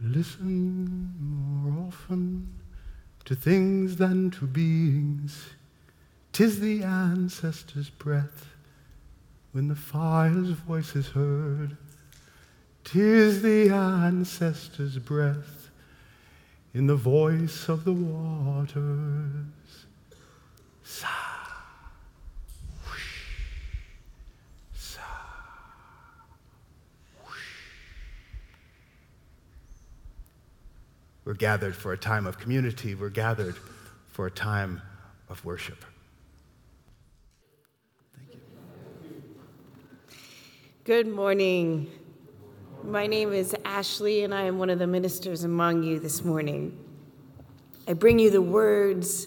Listen 0.06 1.12
more 1.18 1.86
often 1.88 2.48
to 3.24 3.34
things 3.34 3.96
than 3.96 4.30
to 4.30 4.46
beings. 4.46 5.46
Tis 6.32 6.60
the 6.60 6.84
ancestors' 6.84 7.90
breath 7.90 8.46
when 9.52 9.66
the 9.68 9.74
fire's 9.74 10.50
voice 10.50 10.94
is 10.94 11.08
heard. 11.08 11.76
Tis 12.84 13.42
the 13.42 13.70
ancestors' 13.70 14.98
breath 14.98 15.70
in 16.72 16.86
the 16.86 16.94
voice 16.94 17.68
of 17.68 17.84
the 17.84 17.92
waters. 17.92 18.76
Sigh. 20.84 21.25
We're 31.26 31.34
gathered 31.34 31.74
for 31.74 31.92
a 31.92 31.98
time 31.98 32.24
of 32.24 32.38
community. 32.38 32.94
We're 32.94 33.10
gathered 33.10 33.56
for 34.06 34.28
a 34.28 34.30
time 34.30 34.80
of 35.28 35.44
worship. 35.44 35.84
Thank 38.16 38.34
you. 38.34 38.40
Good 40.84 41.08
morning. 41.08 41.90
My 42.84 43.08
name 43.08 43.32
is 43.32 43.56
Ashley, 43.64 44.22
and 44.22 44.32
I 44.32 44.42
am 44.42 44.58
one 44.58 44.70
of 44.70 44.78
the 44.78 44.86
ministers 44.86 45.42
among 45.42 45.82
you 45.82 45.98
this 45.98 46.24
morning. 46.24 46.78
I 47.88 47.94
bring 47.94 48.20
you 48.20 48.30
the 48.30 48.40
words 48.40 49.26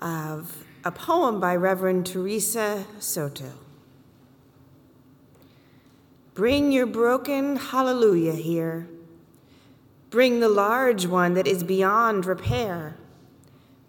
of 0.00 0.64
a 0.84 0.92
poem 0.92 1.40
by 1.40 1.56
Reverend 1.56 2.06
Theresa 2.06 2.84
Soto. 3.00 3.50
Bring 6.34 6.70
your 6.70 6.86
broken 6.86 7.56
hallelujah 7.56 8.34
here. 8.34 8.86
Bring 10.12 10.40
the 10.40 10.48
large 10.50 11.06
one 11.06 11.32
that 11.34 11.46
is 11.46 11.64
beyond 11.64 12.26
repair. 12.26 12.98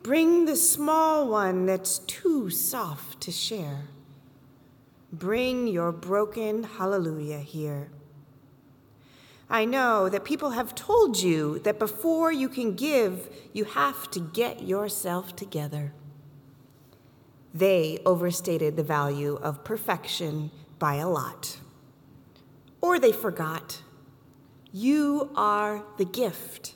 Bring 0.03 0.45
the 0.45 0.55
small 0.55 1.27
one 1.27 1.65
that's 1.65 1.99
too 1.99 2.49
soft 2.49 3.19
to 3.23 3.31
share. 3.31 3.89
Bring 5.11 5.67
your 5.67 5.91
broken 5.91 6.63
hallelujah 6.63 7.39
here. 7.39 7.89
I 9.49 9.65
know 9.65 10.07
that 10.07 10.23
people 10.23 10.51
have 10.51 10.73
told 10.73 11.19
you 11.19 11.59
that 11.59 11.77
before 11.77 12.31
you 12.31 12.47
can 12.47 12.73
give, 12.73 13.27
you 13.51 13.65
have 13.65 14.09
to 14.11 14.21
get 14.21 14.63
yourself 14.63 15.35
together. 15.35 15.93
They 17.53 17.99
overstated 18.05 18.77
the 18.77 18.83
value 18.83 19.35
of 19.35 19.65
perfection 19.65 20.51
by 20.79 20.95
a 20.95 21.09
lot. 21.09 21.57
Or 22.79 22.97
they 22.97 23.11
forgot. 23.11 23.81
You 24.75 25.29
are 25.35 25.83
the 25.97 26.05
gift. 26.05 26.73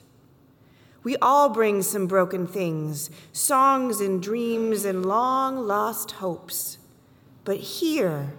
We 1.02 1.16
all 1.16 1.48
bring 1.48 1.82
some 1.82 2.06
broken 2.06 2.46
things, 2.46 3.10
songs 3.32 4.00
and 4.00 4.22
dreams 4.22 4.84
and 4.84 5.04
long 5.04 5.66
lost 5.66 6.12
hopes. 6.12 6.78
But 7.44 7.56
here 7.56 8.34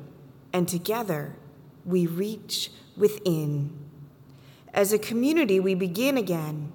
and 0.54 0.66
together, 0.66 1.36
we 1.84 2.08
reach 2.08 2.72
within. 2.96 3.78
As 4.74 4.94
a 4.94 5.00
community, 5.00 5.60
we 5.60 5.76
begin 5.76 6.18
again, 6.18 6.72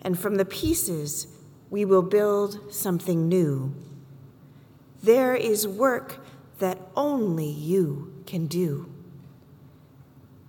and 0.00 0.18
from 0.18 0.36
the 0.36 0.44
pieces, 0.46 1.26
we 1.68 1.84
will 1.84 2.02
build 2.02 2.72
something 2.72 3.28
new. 3.28 3.74
There 5.02 5.34
is 5.34 5.68
work 5.68 6.24
that 6.60 6.78
only 6.96 7.50
you 7.50 8.22
can 8.24 8.46
do. 8.46 8.90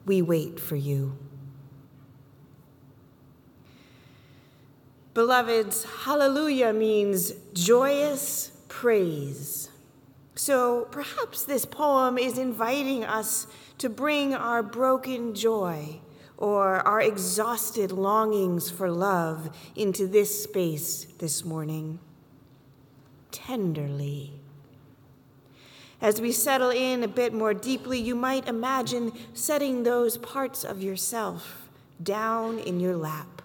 We 0.06 0.22
wait 0.22 0.62
for 0.62 0.78
you. 0.78 1.18
Beloveds, 5.18 5.84
hallelujah 6.04 6.72
means 6.72 7.32
joyous 7.52 8.52
praise. 8.68 9.72
So 10.36 10.88
perhaps 10.92 11.44
this 11.44 11.66
poem 11.66 12.20
is 12.20 12.38
inviting 12.38 13.04
us 13.04 13.48
to 13.80 13.90
bring 13.90 14.36
our 14.36 14.62
broken 14.62 15.34
joy 15.34 16.02
or 16.38 16.88
our 16.88 17.02
exhausted 17.02 17.92
longings 17.92 18.70
for 18.70 18.92
love 18.92 19.50
into 19.76 20.06
this 20.06 20.44
space 20.44 21.06
this 21.18 21.44
morning. 21.44 21.98
Tenderly. 23.32 24.34
As 26.00 26.22
we 26.22 26.32
settle 26.32 26.70
in 26.70 27.02
a 27.02 27.08
bit 27.08 27.34
more 27.34 27.56
deeply, 27.56 28.00
you 28.00 28.14
might 28.14 28.48
imagine 28.48 29.12
setting 29.34 29.82
those 29.82 30.16
parts 30.20 30.64
of 30.64 30.84
yourself 30.84 31.68
down 32.04 32.60
in 32.60 32.80
your 32.80 32.96
lap, 32.96 33.37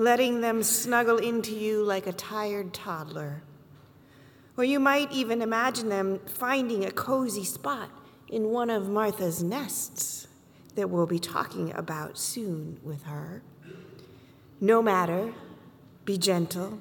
letting 0.00 0.40
them 0.40 0.62
snuggle 0.62 1.18
into 1.18 1.54
you 1.54 1.84
like 1.84 2.06
a 2.06 2.12
tired 2.12 2.72
toddler. 2.72 3.42
Or 4.56 4.64
you 4.64 4.80
might 4.80 5.12
even 5.12 5.42
imagine 5.42 5.90
them 5.90 6.20
finding 6.20 6.86
a 6.86 6.90
cozy 6.90 7.44
spot 7.44 7.90
in 8.26 8.48
one 8.48 8.70
of 8.70 8.88
Martha's 8.88 9.42
nests 9.42 10.26
that 10.74 10.88
we'll 10.88 11.06
be 11.06 11.18
talking 11.18 11.70
about 11.74 12.16
soon 12.16 12.80
with 12.82 13.02
her. 13.02 13.42
No 14.58 14.80
matter, 14.80 15.34
be 16.06 16.16
gentle. 16.16 16.80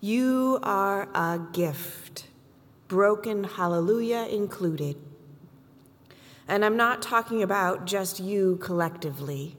You 0.00 0.58
are 0.64 1.08
a 1.14 1.40
gift, 1.52 2.26
broken 2.88 3.44
hallelujah 3.44 4.26
included. 4.28 4.96
And 6.48 6.64
I'm 6.64 6.76
not 6.76 7.00
talking 7.00 7.44
about 7.44 7.84
just 7.84 8.18
you 8.18 8.56
collectively, 8.56 9.56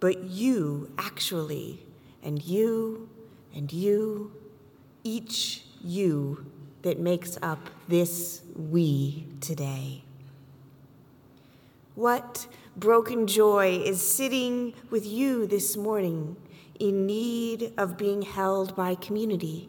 but 0.00 0.24
you 0.24 0.90
actually, 0.98 1.84
and 2.22 2.42
you, 2.42 3.08
and 3.54 3.72
you, 3.72 4.32
each 5.04 5.64
you 5.82 6.46
that 6.82 6.98
makes 6.98 7.38
up 7.42 7.70
this 7.88 8.42
we 8.56 9.26
today. 9.40 10.02
What 11.94 12.46
broken 12.76 13.26
joy 13.26 13.82
is 13.84 14.00
sitting 14.00 14.72
with 14.88 15.06
you 15.06 15.46
this 15.46 15.76
morning 15.76 16.36
in 16.78 17.06
need 17.06 17.74
of 17.76 17.98
being 17.98 18.22
held 18.22 18.74
by 18.74 18.94
community? 18.94 19.68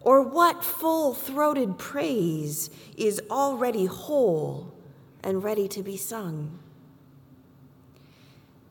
Or 0.00 0.22
what 0.22 0.62
full 0.62 1.12
throated 1.12 1.76
praise 1.76 2.70
is 2.96 3.20
already 3.30 3.86
whole 3.86 4.72
and 5.24 5.42
ready 5.42 5.66
to 5.68 5.82
be 5.82 5.96
sung? 5.96 6.60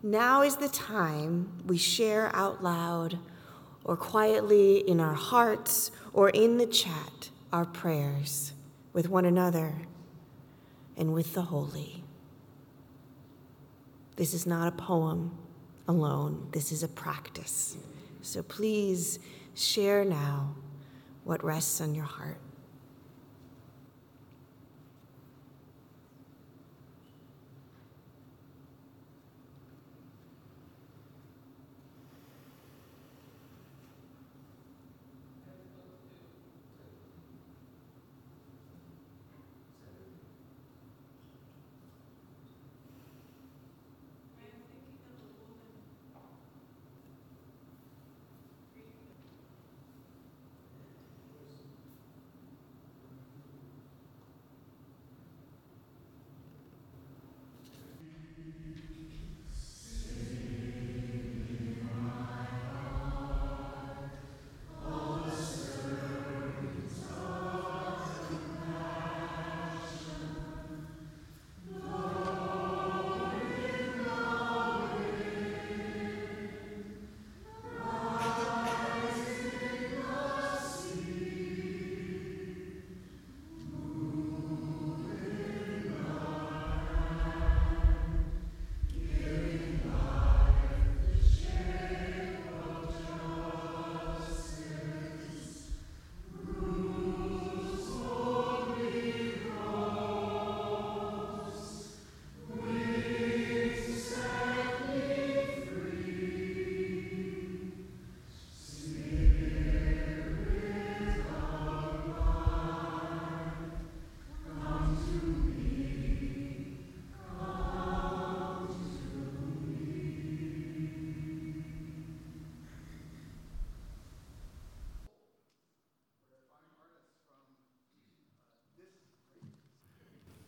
Now 0.04 0.44
is 0.44 0.58
the 0.58 0.70
time 0.70 1.64
we 1.66 1.78
share 1.78 2.30
out 2.36 2.64
loud 2.64 3.18
or 3.84 3.98
quietly 3.98 4.78
in 4.88 5.00
our 5.00 5.14
hearts 5.14 5.92
or 6.14 6.30
in 6.30 6.58
the 6.58 6.68
chat 6.68 7.30
our 7.52 7.66
prayers 7.66 8.54
with 8.94 9.10
one 9.10 9.26
another 9.26 9.74
and 10.96 11.14
with 11.14 11.34
the 11.34 11.44
holy. 11.44 12.04
This 14.18 14.34
is 14.34 14.46
not 14.46 14.68
a 14.68 14.72
poem 14.72 15.38
alone, 15.88 16.48
this 16.52 16.72
is 16.72 16.84
a 16.84 16.88
practice. 16.88 17.78
So 18.22 18.44
please 18.44 19.20
share 19.56 20.04
now 20.04 20.56
what 21.24 21.44
rests 21.44 21.82
on 21.82 21.96
your 21.96 22.06
heart. 22.06 22.40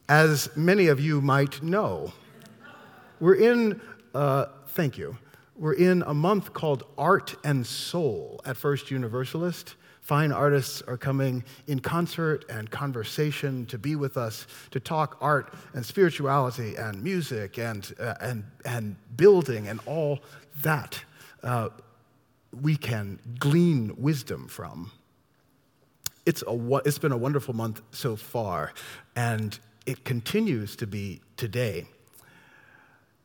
As 0.10 0.50
many 0.56 0.88
of 0.88 1.00
you 1.00 1.22
might 1.22 1.62
know, 1.62 2.12
we're 3.20 3.36
in, 3.36 3.80
uh, 4.16 4.48
thank 4.70 4.98
you, 4.98 5.16
we're 5.56 5.74
in 5.74 6.02
a 6.02 6.16
month 6.16 6.52
called 6.52 6.84
Art 6.98 7.36
and 7.44 7.64
Soul 7.64 8.42
at 8.44 8.58
First 8.58 8.90
Universalist. 8.90 9.76
Fine 10.02 10.32
artists 10.32 10.82
are 10.88 10.98
coming 10.98 11.44
in 11.68 11.80
concert 11.80 12.44
and 12.50 12.72
conversation 12.72 13.68
to 13.68 13.78
be 13.78 13.96
with 13.96 14.18
us, 14.18 14.48
to 14.72 14.80
talk 14.80 15.16
art 15.22 15.54
and 15.74 15.86
spirituality 15.86 16.76
and 16.76 17.04
music 17.04 17.60
and, 17.60 17.94
uh, 18.00 18.16
and, 18.20 18.44
and 18.66 18.96
building 19.16 19.68
and 19.68 19.80
all 19.86 20.22
that 20.64 21.04
uh, 21.44 21.70
we 22.64 22.76
can 22.76 23.20
glean 23.38 23.94
wisdom 23.96 24.48
from. 24.48 24.92
It's, 26.26 26.44
a, 26.48 26.78
it's 26.84 26.98
been 26.98 27.12
a 27.12 27.18
wonderful 27.18 27.56
month 27.56 27.84
so 27.92 28.16
far, 28.16 28.74
and 29.16 29.60
it 29.90 30.06
continues 30.06 30.76
to 30.76 30.86
be 30.86 31.20
today. 31.36 31.84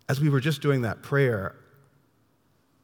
As 0.08 0.18
we 0.18 0.30
were 0.30 0.40
just 0.40 0.62
doing 0.62 0.80
that 0.80 1.02
prayer, 1.02 1.56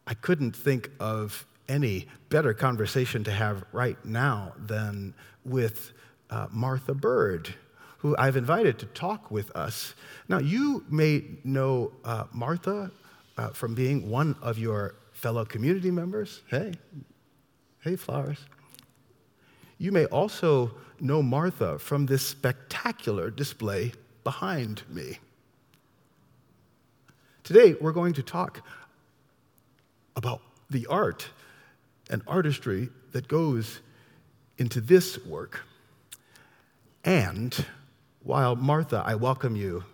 I 0.07 0.13
couldn't 0.13 0.55
think 0.55 0.91
of 1.01 1.47
any 1.67 2.07
better 2.29 2.53
conversation 2.53 3.25
to 3.25 3.31
have 3.31 3.65
right 3.73 3.97
now 4.05 4.53
than 4.59 5.15
with 5.47 5.93
uh, 6.29 6.49
Martha 6.51 6.93
Bird, 6.93 7.55
who 7.99 8.15
I've 8.19 8.37
invited 8.37 8.79
to 8.81 8.87
talk 8.87 9.31
with 9.31 9.51
us. 9.57 9.95
Now, 10.29 10.41
you 10.41 10.85
may 10.91 11.25
know 11.43 11.93
uh, 12.05 12.25
Martha 12.33 12.91
uh, 13.39 13.49
from 13.49 13.75
being 13.75 14.11
one 14.11 14.37
of 14.43 14.59
your 14.59 14.95
fellow 15.13 15.47
community 15.47 15.91
members. 15.91 16.43
Hey, 16.49 16.75
hey, 17.83 17.97
flowers. 17.97 18.45
You 19.81 19.93
may 19.93 20.05
also 20.05 20.73
know 21.01 21.23
Martha 21.23 21.79
from 21.79 22.05
this 22.05 22.21
spectacular 22.21 23.31
display 23.31 23.93
behind 24.25 24.83
me. 24.91 25.21
Today, 27.45 27.75
we're 27.81 27.93
going 27.93 28.13
to 28.13 28.23
talk 28.23 28.61
about 30.17 30.43
the 30.69 30.87
art 30.89 31.31
and 32.11 32.21
artistry 32.27 32.91
that 33.13 33.27
goes 33.27 33.81
into 34.59 34.83
this 34.83 35.25
work. 35.25 35.63
And 37.03 37.65
while, 38.23 38.57
Martha, 38.57 39.03
I 39.07 39.15
welcome 39.15 39.57
you 39.57 39.85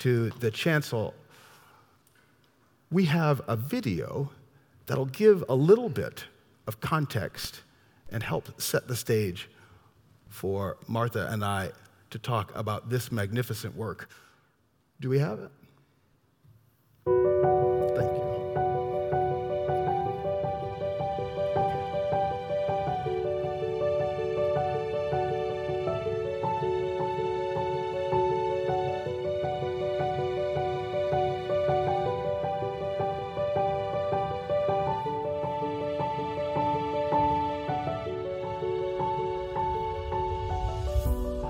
to 0.00 0.30
the 0.30 0.50
chancel, 0.50 1.14
we 2.90 3.04
have 3.04 3.40
a 3.46 3.54
video 3.54 4.32
that'll 4.86 5.06
give 5.06 5.44
a 5.48 5.54
little 5.54 5.88
bit 5.88 6.24
of 6.66 6.80
context 6.80 7.60
and 8.12 8.22
help 8.22 8.60
set 8.60 8.88
the 8.88 8.96
stage 8.96 9.50
for 10.28 10.76
Martha 10.86 11.28
and 11.30 11.44
I 11.44 11.72
to 12.10 12.18
talk 12.18 12.52
about 12.54 12.90
this 12.90 13.10
magnificent 13.10 13.76
work. 13.76 14.08
Do 15.00 15.08
we 15.08 15.18
have 15.18 15.40
it? 15.40 15.50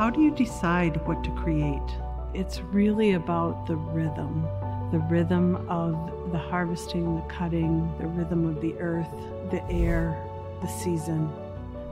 How 0.03 0.11
do 0.11 0.21
you 0.21 0.33
decide 0.33 0.97
what 1.07 1.23
to 1.23 1.31
create? 1.31 1.97
It's 2.35 2.61
really 2.61 3.13
about 3.13 3.67
the 3.67 3.77
rhythm 3.77 4.49
the 4.91 4.99
rhythm 5.09 5.65
of 5.71 6.33
the 6.33 6.39
harvesting, 6.39 7.15
the 7.15 7.23
cutting, 7.29 7.89
the 7.99 8.09
rhythm 8.09 8.45
of 8.45 8.61
the 8.61 8.75
earth, 8.81 9.13
the 9.53 9.65
air, 9.71 10.21
the 10.61 10.67
season. 10.67 11.33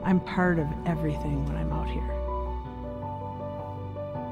I'm 0.03 0.19
part 0.19 0.59
of 0.59 0.67
everything 0.85 1.45
when 1.45 1.55
I'm 1.55 1.71
out 1.71 1.87
here. 1.87 2.01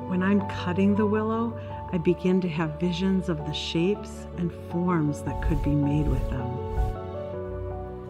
When 0.09 0.21
I'm 0.23 0.41
cutting 0.49 0.93
the 0.93 1.05
willow, 1.05 1.57
I 1.93 1.99
begin 1.99 2.41
to 2.41 2.49
have 2.49 2.81
visions 2.81 3.29
of 3.29 3.37
the 3.45 3.53
shapes 3.53 4.27
and 4.35 4.51
forms 4.73 5.21
that 5.21 5.41
could 5.41 5.63
be 5.63 5.73
made 5.73 6.09
with 6.09 6.29
them. 6.29 6.49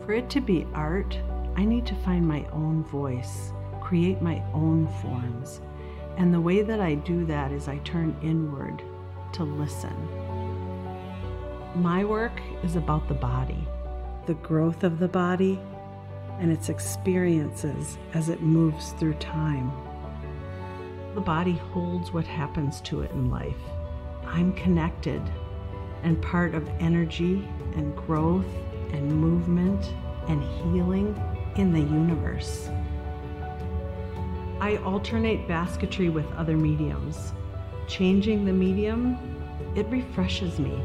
For 0.04 0.14
it 0.14 0.32
to 0.32 0.42
be 0.42 0.66
art, 0.74 1.16
I 1.56 1.64
need 1.64 1.86
to 1.86 1.96
find 1.98 2.28
my 2.28 2.44
own 2.54 2.84
voice 2.86 3.52
create 3.90 4.22
my 4.22 4.40
own 4.54 4.88
forms. 5.02 5.62
And 6.18 6.32
the 6.32 6.40
way 6.40 6.62
that 6.62 6.80
I 6.80 6.94
do 6.94 7.26
that 7.26 7.52
is 7.52 7.68
I 7.68 7.80
turn 7.80 8.16
inward 8.22 8.84
to 9.34 9.44
listen. 9.44 9.96
My 11.74 12.06
work 12.06 12.40
is 12.62 12.76
about 12.76 13.08
the 13.08 13.16
body, 13.16 13.68
the 14.28 14.36
growth 14.36 14.84
of 14.84 15.00
the 15.00 15.08
body, 15.08 15.60
and 16.40 16.52
its 16.52 16.70
experiences 16.70 17.98
as 18.14 18.30
it 18.30 18.44
moves 18.44 18.92
through 18.92 19.16
time. 19.16 19.72
The 21.16 21.22
body 21.22 21.54
holds 21.74 22.14
what 22.14 22.28
happens 22.28 22.82
to 22.82 23.02
it 23.02 23.10
in 23.10 23.32
life. 23.32 23.58
I'm 24.24 24.54
connected 24.54 25.22
and 26.04 26.22
part 26.22 26.54
of 26.54 26.70
energy 26.80 27.50
and 27.74 27.96
growth 27.96 28.54
and 28.92 29.12
movement 29.12 29.84
and 30.28 30.44
healing 30.44 31.20
in 31.56 31.74
the 31.74 31.80
universe. 31.80 32.70
I 34.62 34.76
alternate 34.78 35.48
basketry 35.48 36.10
with 36.10 36.30
other 36.34 36.58
mediums. 36.58 37.34
Changing 37.88 38.44
the 38.44 38.52
medium, 38.52 39.18
it 39.76 39.86
refreshes 39.88 40.60
me. 40.60 40.78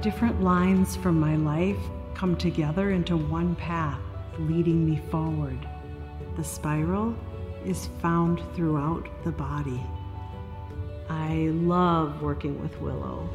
Different 0.00 0.42
lines 0.42 0.96
from 0.96 1.18
my 1.18 1.36
life 1.36 1.78
come 2.14 2.36
together 2.36 2.90
into 2.90 3.16
one 3.16 3.54
path, 3.54 4.00
leading 4.38 4.84
me 4.84 5.00
forward. 5.10 5.66
The 6.36 6.44
spiral 6.44 7.14
is 7.64 7.88
found 8.02 8.42
throughout 8.54 9.08
the 9.24 9.32
body. 9.32 9.80
I 11.08 11.50
love 11.52 12.20
working 12.20 12.60
with 12.60 12.78
Willow. 12.80 13.28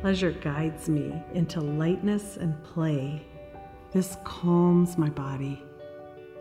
Pleasure 0.00 0.32
guides 0.32 0.88
me 0.88 1.12
into 1.34 1.60
lightness 1.60 2.38
and 2.38 2.60
play 2.64 3.22
this 3.92 4.16
calms 4.24 4.98
my 4.98 5.08
body. 5.08 5.62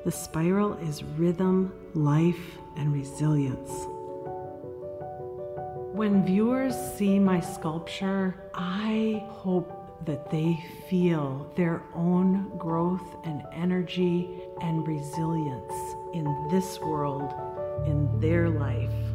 The 0.03 0.12
spiral 0.12 0.73
is 0.75 1.03
rhythm, 1.03 1.73
life, 1.93 2.57
and 2.75 2.93
resilience. 2.93 3.71
When 5.93 6.25
viewers 6.25 6.75
see 6.95 7.19
my 7.19 7.39
sculpture, 7.39 8.36
I 8.53 9.23
hope 9.29 10.05
that 10.05 10.29
they 10.29 10.63
feel 10.89 11.51
their 11.55 11.81
own 11.95 12.55
growth 12.57 13.15
and 13.23 13.43
energy 13.51 14.29
and 14.62 14.88
resilience 14.88 15.73
in 16.13 16.47
this 16.51 16.79
world, 16.79 17.33
in 17.88 18.19
their 18.19 18.49
life. 18.49 19.07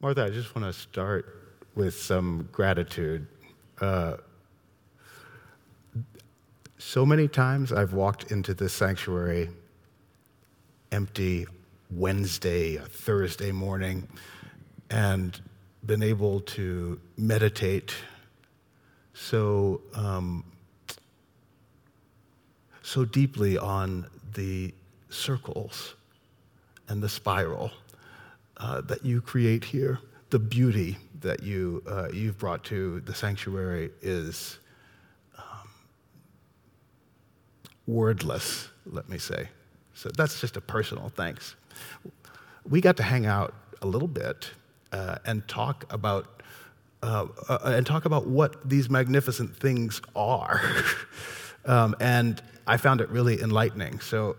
Martha, 0.00 0.26
I 0.26 0.30
just 0.30 0.54
want 0.54 0.64
to 0.64 0.72
start 0.72 1.42
with 1.74 1.92
some 1.92 2.48
gratitude. 2.52 3.26
Uh, 3.80 4.18
so 6.78 7.04
many 7.04 7.26
times 7.26 7.72
I've 7.72 7.94
walked 7.94 8.30
into 8.30 8.54
this 8.54 8.72
sanctuary 8.72 9.50
empty 10.92 11.48
Wednesday, 11.90 12.76
Thursday 12.76 13.50
morning, 13.50 14.06
and 14.88 15.40
been 15.84 16.04
able 16.04 16.40
to 16.42 17.00
meditate 17.16 17.92
so 19.14 19.80
um, 19.94 20.44
so 22.82 23.04
deeply 23.04 23.58
on 23.58 24.06
the 24.34 24.72
circles 25.10 25.96
and 26.86 27.02
the 27.02 27.08
spiral 27.08 27.72
uh, 28.58 28.80
that 28.82 29.04
you 29.04 29.20
create 29.20 29.64
here, 29.64 30.00
the 30.30 30.38
beauty 30.38 30.96
that 31.20 31.42
you, 31.42 31.82
uh, 31.86 32.08
you've 32.12 32.38
brought 32.38 32.64
to 32.64 33.00
the 33.00 33.14
sanctuary 33.14 33.90
is 34.02 34.58
um, 35.36 35.68
wordless, 37.86 38.68
let 38.86 39.08
me 39.08 39.18
say. 39.18 39.48
So 39.94 40.10
that's 40.16 40.40
just 40.40 40.56
a 40.56 40.60
personal 40.60 41.08
thanks. 41.08 41.56
We 42.68 42.80
got 42.80 42.96
to 42.98 43.02
hang 43.02 43.26
out 43.26 43.54
a 43.82 43.86
little 43.86 44.08
bit 44.08 44.50
uh, 44.92 45.16
and 45.24 45.46
talk 45.48 45.92
about 45.92 46.42
uh, 47.00 47.26
uh, 47.48 47.58
and 47.64 47.86
talk 47.86 48.06
about 48.06 48.26
what 48.26 48.68
these 48.68 48.90
magnificent 48.90 49.56
things 49.56 50.02
are. 50.16 50.60
um, 51.64 51.94
and 52.00 52.42
I 52.66 52.76
found 52.76 53.00
it 53.00 53.08
really 53.08 53.40
enlightening. 53.40 54.00
So, 54.00 54.36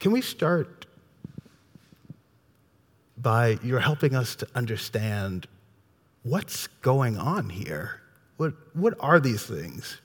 can 0.00 0.12
we 0.12 0.22
start 0.22 0.83
by 3.24 3.58
you're 3.64 3.80
helping 3.80 4.14
us 4.14 4.36
to 4.36 4.46
understand 4.54 5.48
what's 6.22 6.68
going 6.82 7.16
on 7.18 7.50
here. 7.50 8.00
What, 8.36 8.54
what 8.74 8.94
are 9.00 9.18
these 9.18 9.42
things? 9.42 10.00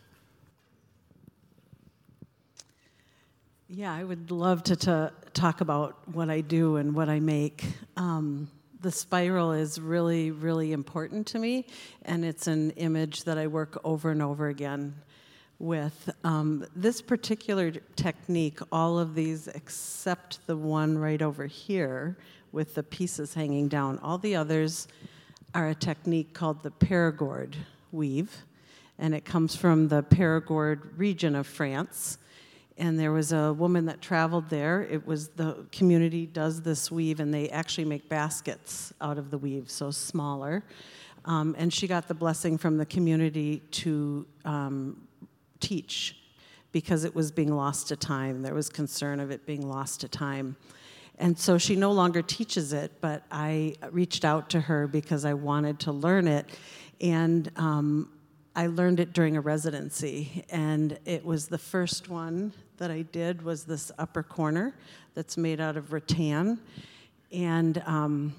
Yeah, 3.67 3.93
I 3.93 4.03
would 4.03 4.31
love 4.31 4.63
to, 4.63 4.75
to 4.77 5.13
talk 5.35 5.61
about 5.61 5.95
what 6.11 6.31
I 6.31 6.41
do 6.41 6.77
and 6.77 6.95
what 6.95 7.07
I 7.09 7.19
make. 7.19 7.63
Um, 7.97 8.49
the 8.81 8.91
spiral 8.91 9.51
is 9.51 9.79
really, 9.79 10.31
really 10.31 10.71
important 10.71 11.27
to 11.27 11.39
me, 11.39 11.67
and 12.03 12.25
it's 12.25 12.47
an 12.47 12.71
image 12.71 13.25
that 13.25 13.37
I 13.37 13.45
work 13.45 13.79
over 13.83 14.09
and 14.09 14.21
over 14.21 14.47
again 14.47 14.95
with. 15.59 16.09
Um, 16.23 16.65
this 16.75 17.01
particular 17.01 17.71
technique, 17.95 18.59
all 18.71 18.97
of 18.97 19.13
these 19.13 19.47
except 19.49 20.47
the 20.47 20.55
one 20.55 20.97
right 20.97 21.21
over 21.21 21.45
here 21.45 22.17
with 22.51 22.75
the 22.75 22.83
pieces 22.83 23.33
hanging 23.33 23.67
down, 23.67 23.99
all 23.99 24.17
the 24.17 24.35
others 24.35 24.87
are 25.53 25.69
a 25.69 25.75
technique 25.75 26.33
called 26.33 26.63
the 26.63 26.71
Perigord 26.71 27.55
weave, 27.91 28.43
and 28.97 29.15
it 29.15 29.25
comes 29.25 29.55
from 29.55 29.87
the 29.87 30.03
Perigord 30.03 30.97
region 30.97 31.35
of 31.35 31.47
France 31.47 32.17
and 32.79 32.97
there 32.97 33.11
was 33.11 33.33
a 33.33 33.53
woman 33.53 33.85
that 33.85 34.01
traveled 34.01 34.49
there. 34.49 34.81
It 34.83 35.05
was 35.05 35.27
the 35.29 35.65
community 35.71 36.25
does 36.25 36.61
this 36.61 36.89
weave, 36.89 37.19
and 37.19 37.33
they 37.33 37.49
actually 37.49 37.83
make 37.83 38.07
baskets 38.07 38.93
out 39.01 39.17
of 39.17 39.31
the 39.31 39.37
weave, 39.37 39.69
so 39.69 39.91
smaller. 39.91 40.63
Um, 41.25 41.55
and 41.59 41.73
she 41.73 41.87
got 41.87 42.07
the 42.07 42.13
blessing 42.13 42.57
from 42.57 42.77
the 42.77 42.85
community 42.85 43.59
to 43.71 44.25
um, 44.45 45.07
teach 45.59 46.15
because 46.71 47.03
it 47.03 47.13
was 47.13 47.31
being 47.31 47.53
lost 47.53 47.89
to 47.89 47.97
time. 47.97 48.41
There 48.41 48.53
was 48.53 48.69
concern 48.69 49.19
of 49.19 49.29
it 49.29 49.45
being 49.45 49.67
lost 49.67 49.99
to 50.01 50.07
time. 50.07 50.55
And 51.19 51.37
so 51.37 51.57
she 51.57 51.75
no 51.75 51.91
longer 51.91 52.21
teaches 52.21 52.71
it, 52.71 52.93
but 53.01 53.23
I 53.29 53.75
reached 53.91 54.23
out 54.23 54.49
to 54.51 54.61
her 54.61 54.87
because 54.87 55.25
I 55.25 55.33
wanted 55.33 55.79
to 55.81 55.91
learn 55.91 56.29
it. 56.29 56.45
And 57.01 57.51
um, 57.57 58.09
I 58.55 58.67
learned 58.67 59.01
it 59.01 59.11
during 59.11 59.35
a 59.35 59.41
residency, 59.41 60.45
and 60.49 60.97
it 61.05 61.25
was 61.25 61.47
the 61.47 61.57
first 61.57 62.09
one 62.09 62.53
that 62.77 62.89
I 62.89 63.01
did 63.03 63.41
was 63.41 63.65
this 63.65 63.91
upper 63.99 64.23
corner 64.23 64.73
that's 65.13 65.35
made 65.35 65.59
out 65.59 65.75
of 65.75 65.91
rattan. 65.91 66.59
And 67.31 67.83
um, 67.85 68.33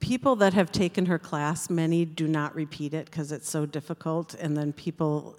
people 0.00 0.36
that 0.36 0.52
have 0.52 0.70
taken 0.70 1.06
her 1.06 1.18
class, 1.18 1.70
many 1.70 2.04
do 2.04 2.28
not 2.28 2.54
repeat 2.54 2.92
it 2.92 3.06
because 3.06 3.32
it's 3.32 3.50
so 3.50 3.64
difficult. 3.64 4.34
And 4.34 4.54
then 4.54 4.72
people, 4.74 5.36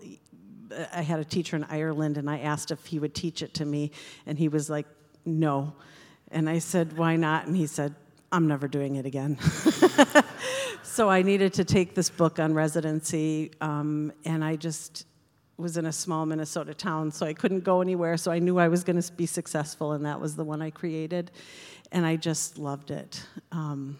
I 0.91 1.01
had 1.01 1.19
a 1.19 1.25
teacher 1.25 1.55
in 1.55 1.63
Ireland 1.65 2.17
and 2.17 2.29
I 2.29 2.39
asked 2.39 2.71
if 2.71 2.83
he 2.87 2.97
would 2.97 3.13
teach 3.13 3.43
it 3.43 3.53
to 3.55 3.65
me, 3.65 3.91
and 4.25 4.39
he 4.39 4.47
was 4.47 4.71
like, 4.71 4.87
no. 5.25 5.73
And 6.31 6.49
I 6.49 6.59
said, 6.59 6.97
why 6.97 7.15
not? 7.15 7.47
And 7.47 7.55
he 7.55 7.67
said, 7.67 7.95
I'm 8.31 8.47
never 8.47 8.67
doing 8.67 8.95
it 8.95 9.05
again. 9.05 9.37
so 10.83 11.09
I 11.09 11.21
needed 11.21 11.53
to 11.53 11.63
take 11.63 11.93
this 11.93 12.09
book 12.09 12.39
on 12.39 12.53
residency, 12.53 13.51
um, 13.61 14.11
and 14.25 14.43
I 14.43 14.55
just 14.55 15.05
was 15.57 15.77
in 15.77 15.85
a 15.85 15.91
small 15.91 16.25
Minnesota 16.25 16.73
town, 16.73 17.11
so 17.11 17.27
I 17.27 17.33
couldn't 17.33 17.63
go 17.63 17.81
anywhere. 17.81 18.17
So 18.17 18.31
I 18.31 18.39
knew 18.39 18.57
I 18.57 18.67
was 18.67 18.83
going 18.83 18.99
to 18.99 19.13
be 19.13 19.27
successful, 19.27 19.91
and 19.91 20.03
that 20.05 20.19
was 20.19 20.35
the 20.35 20.43
one 20.43 20.63
I 20.63 20.71
created. 20.71 21.29
And 21.91 22.05
I 22.05 22.15
just 22.15 22.57
loved 22.57 22.89
it. 22.89 23.23
Um, 23.51 23.99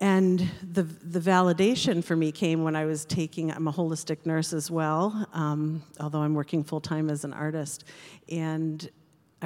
and 0.00 0.50
the, 0.62 0.82
the 0.82 1.20
validation 1.20 2.04
for 2.04 2.16
me 2.16 2.32
came 2.32 2.64
when 2.64 2.76
I 2.76 2.84
was 2.84 3.04
taking, 3.04 3.50
I'm 3.50 3.68
a 3.68 3.72
holistic 3.72 4.26
nurse 4.26 4.52
as 4.52 4.70
well, 4.70 5.26
um, 5.32 5.82
although 6.00 6.20
I'm 6.20 6.34
working 6.34 6.64
full 6.64 6.80
time 6.80 7.08
as 7.08 7.24
an 7.24 7.32
artist. 7.32 7.84
And 8.28 8.90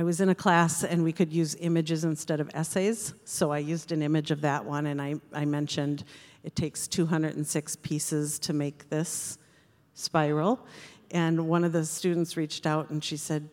I 0.00 0.02
was 0.02 0.22
in 0.22 0.30
a 0.30 0.34
class 0.34 0.82
and 0.82 1.04
we 1.04 1.12
could 1.12 1.30
use 1.30 1.54
images 1.60 2.04
instead 2.04 2.40
of 2.40 2.50
essays. 2.54 3.12
So 3.26 3.52
I 3.52 3.58
used 3.58 3.92
an 3.92 4.00
image 4.00 4.30
of 4.30 4.40
that 4.40 4.64
one 4.64 4.86
and 4.86 4.98
I, 4.98 5.16
I 5.30 5.44
mentioned 5.44 6.04
it 6.42 6.56
takes 6.56 6.88
206 6.88 7.76
pieces 7.76 8.38
to 8.38 8.54
make 8.54 8.88
this 8.88 9.36
spiral. 9.92 10.58
And 11.10 11.48
one 11.48 11.64
of 11.64 11.72
the 11.72 11.84
students 11.84 12.38
reached 12.38 12.64
out 12.64 12.88
and 12.88 13.04
she 13.04 13.18
said, 13.18 13.50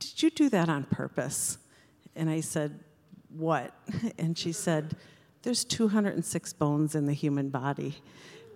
Did 0.00 0.24
you 0.24 0.30
do 0.30 0.48
that 0.48 0.68
on 0.68 0.82
purpose? 0.86 1.58
And 2.16 2.28
I 2.30 2.40
said, 2.40 2.80
What? 3.28 3.72
And 4.18 4.36
she 4.36 4.50
said, 4.50 4.96
There's 5.42 5.64
206 5.64 6.52
bones 6.54 6.96
in 6.96 7.06
the 7.06 7.12
human 7.12 7.48
body. 7.48 7.94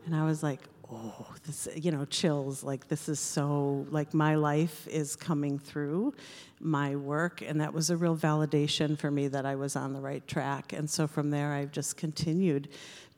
And 0.04 0.16
I 0.16 0.24
was 0.24 0.42
like, 0.42 0.62
oh, 0.92 1.26
this, 1.46 1.68
you 1.74 1.90
know, 1.90 2.04
chills. 2.04 2.62
Like, 2.62 2.88
this 2.88 3.08
is 3.08 3.20
so, 3.20 3.86
like, 3.90 4.12
my 4.14 4.34
life 4.34 4.86
is 4.88 5.16
coming 5.16 5.58
through 5.58 6.14
my 6.60 6.96
work. 6.96 7.42
And 7.42 7.60
that 7.60 7.72
was 7.72 7.90
a 7.90 7.96
real 7.96 8.16
validation 8.16 8.98
for 8.98 9.10
me 9.10 9.28
that 9.28 9.46
I 9.46 9.54
was 9.54 9.76
on 9.76 9.92
the 9.92 10.00
right 10.00 10.26
track. 10.26 10.72
And 10.72 10.88
so 10.88 11.06
from 11.06 11.30
there, 11.30 11.52
I've 11.52 11.72
just 11.72 11.96
continued 11.96 12.68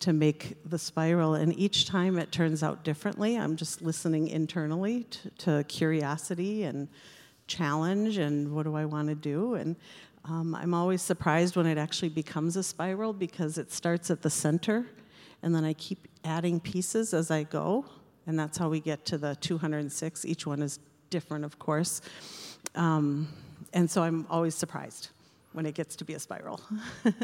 to 0.00 0.12
make 0.12 0.56
the 0.68 0.78
spiral. 0.78 1.35
And 1.35 1.56
each 1.58 1.87
time 1.87 2.18
it 2.18 2.32
turns 2.32 2.62
out 2.62 2.85
differently. 2.85 3.37
I'm 3.37 3.56
just 3.56 3.82
listening 3.82 4.28
internally 4.28 5.04
to, 5.04 5.30
to 5.30 5.64
curiosity 5.64 6.64
and 6.64 6.88
challenge 7.46 8.18
and 8.18 8.52
what 8.52 8.64
do 8.64 8.74
I 8.76 8.85
want 8.85 9.08
to 9.08 9.14
do. 9.14 9.54
And 9.54 9.76
um, 10.24 10.54
I'm 10.54 10.74
always 10.74 11.02
surprised 11.02 11.56
when 11.56 11.66
it 11.66 11.78
actually 11.78 12.08
becomes 12.11 12.56
a 12.56 12.62
spiral 12.62 13.12
because 13.12 13.58
it 13.58 13.72
starts 13.72 14.11
at 14.11 14.22
the 14.22 14.30
center 14.30 14.87
and 15.42 15.55
then 15.55 15.64
I 15.64 15.72
keep 15.74 16.09
adding 16.24 16.61
pieces 16.61 17.12
as 17.12 17.31
I 17.31 17.42
go, 17.42 17.85
and 18.26 18.38
that's 18.38 18.59
how 18.59 18.68
we 18.68 18.81
get 18.81 19.05
to 19.07 19.18
the 19.18 19.37
206. 19.37 20.24
Each 20.24 20.46
one 20.46 20.62
is 20.62 20.78
different, 21.11 21.44
of 21.44 21.59
course. 21.59 22.00
Um, 22.74 23.28
and 23.72 23.90
so 23.90 24.02
I'm 24.02 24.26
always 24.31 24.55
surprised 24.55 25.11
when 25.52 25.66
it 25.66 25.74
gets 25.74 25.96
to 25.96 26.05
be 26.05 26.14
a 26.14 26.18
spiral. 26.18 26.61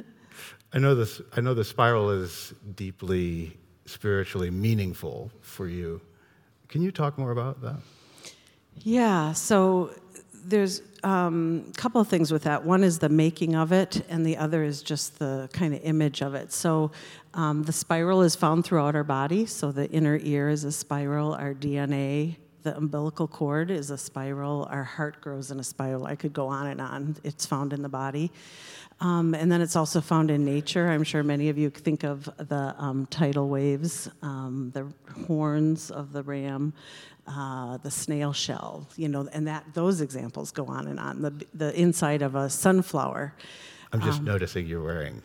I 0.72 0.78
know 0.78 0.94
this. 0.94 1.20
I 1.36 1.40
know 1.40 1.54
the 1.54 1.64
spiral 1.64 2.10
is 2.10 2.52
deeply 2.74 3.56
spiritually 3.86 4.50
meaningful 4.50 5.30
for 5.40 5.66
you. 5.66 6.00
Can 6.68 6.82
you 6.82 6.92
talk 6.92 7.18
more 7.18 7.30
about 7.30 7.62
that? 7.62 7.76
Yeah. 8.76 9.32
So 9.32 9.94
there's 10.48 10.82
a 11.02 11.08
um, 11.08 11.72
couple 11.76 12.00
of 12.00 12.08
things 12.08 12.32
with 12.32 12.44
that. 12.44 12.64
One 12.64 12.82
is 12.82 12.98
the 12.98 13.08
making 13.08 13.54
of 13.54 13.72
it, 13.72 14.04
and 14.08 14.24
the 14.24 14.36
other 14.36 14.62
is 14.62 14.82
just 14.82 15.18
the 15.18 15.48
kind 15.52 15.74
of 15.74 15.80
image 15.82 16.22
of 16.22 16.34
it. 16.34 16.52
So 16.52 16.90
um, 17.34 17.62
the 17.62 17.72
spiral 17.72 18.22
is 18.22 18.34
found 18.34 18.64
throughout 18.64 18.96
our 18.96 19.04
body. 19.04 19.46
So 19.46 19.70
the 19.72 19.90
inner 19.90 20.18
ear 20.22 20.48
is 20.48 20.64
a 20.64 20.72
spiral, 20.72 21.34
our 21.34 21.54
DNA, 21.54 22.36
the 22.62 22.76
umbilical 22.76 23.28
cord 23.28 23.70
is 23.70 23.90
a 23.90 23.98
spiral, 23.98 24.68
our 24.70 24.84
heart 24.84 25.20
grows 25.20 25.50
in 25.50 25.60
a 25.60 25.64
spiral. 25.64 26.06
I 26.06 26.16
could 26.16 26.32
go 26.32 26.48
on 26.48 26.66
and 26.66 26.80
on. 26.80 27.16
It's 27.24 27.46
found 27.46 27.72
in 27.72 27.82
the 27.82 27.88
body. 27.88 28.32
Um, 29.00 29.34
and 29.34 29.50
then 29.50 29.60
it's 29.60 29.76
also 29.76 30.00
found 30.00 30.30
in 30.30 30.44
nature. 30.44 30.88
I'm 30.88 31.04
sure 31.04 31.22
many 31.22 31.50
of 31.50 31.56
you 31.56 31.70
think 31.70 32.02
of 32.02 32.24
the 32.36 32.74
um, 32.78 33.06
tidal 33.06 33.48
waves, 33.48 34.10
um, 34.22 34.72
the 34.74 34.92
horns 35.26 35.90
of 35.90 36.12
the 36.12 36.22
ram, 36.24 36.72
uh, 37.28 37.76
the 37.78 37.90
snail 37.90 38.32
shell, 38.32 38.88
you 38.96 39.08
know, 39.08 39.28
and 39.32 39.46
that 39.46 39.64
those 39.74 40.00
examples 40.00 40.50
go 40.50 40.66
on 40.66 40.88
and 40.88 40.98
on. 40.98 41.22
The, 41.22 41.46
the 41.54 41.80
inside 41.80 42.22
of 42.22 42.34
a 42.34 42.48
sunflower. 42.48 43.34
I'm 43.92 44.00
just 44.00 44.20
um, 44.20 44.24
noticing 44.24 44.66
you're 44.66 44.82
wearing 44.82 45.22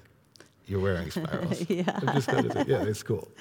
you're 0.65 0.79
wearing 0.79 1.11
spirals. 1.11 1.65
yeah. 1.69 1.83
I'm 1.95 2.15
just 2.15 2.31
noticing. 2.31 2.67
Yeah, 2.67 2.83
it's 2.83 3.03
cool. 3.03 3.27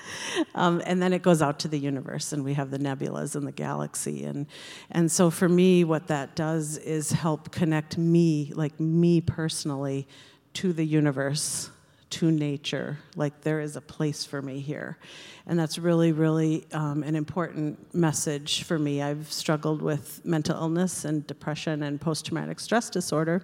Um, 0.54 0.82
and 0.84 1.00
then 1.00 1.12
it 1.12 1.22
goes 1.22 1.40
out 1.40 1.58
to 1.60 1.68
the 1.68 1.78
universe, 1.78 2.32
and 2.32 2.44
we 2.44 2.54
have 2.54 2.70
the 2.70 2.78
nebulas 2.78 3.36
and 3.36 3.46
the 3.46 3.52
galaxy. 3.52 4.24
And, 4.24 4.46
and 4.90 5.10
so 5.10 5.30
for 5.30 5.48
me, 5.48 5.82
what 5.82 6.08
that 6.08 6.34
does 6.36 6.76
is 6.78 7.12
help 7.12 7.52
connect 7.52 7.96
me, 7.96 8.52
like 8.54 8.78
me 8.78 9.20
personally, 9.22 10.06
to 10.54 10.72
the 10.72 10.84
universe 10.84 11.70
to 12.12 12.30
nature. 12.30 12.98
Like 13.16 13.40
there 13.40 13.60
is 13.60 13.76
a 13.76 13.80
place 13.80 14.24
for 14.24 14.42
me 14.42 14.60
here. 14.60 14.98
And 15.46 15.58
that's 15.58 15.78
really, 15.78 16.12
really 16.12 16.66
um, 16.72 17.02
an 17.02 17.16
important 17.16 17.94
message 17.94 18.62
for 18.64 18.78
me. 18.78 19.02
I've 19.02 19.32
struggled 19.32 19.80
with 19.80 20.24
mental 20.24 20.56
illness 20.56 21.04
and 21.04 21.26
depression 21.26 21.82
and 21.82 22.00
post 22.00 22.26
traumatic 22.26 22.60
stress 22.60 22.90
disorder. 22.90 23.42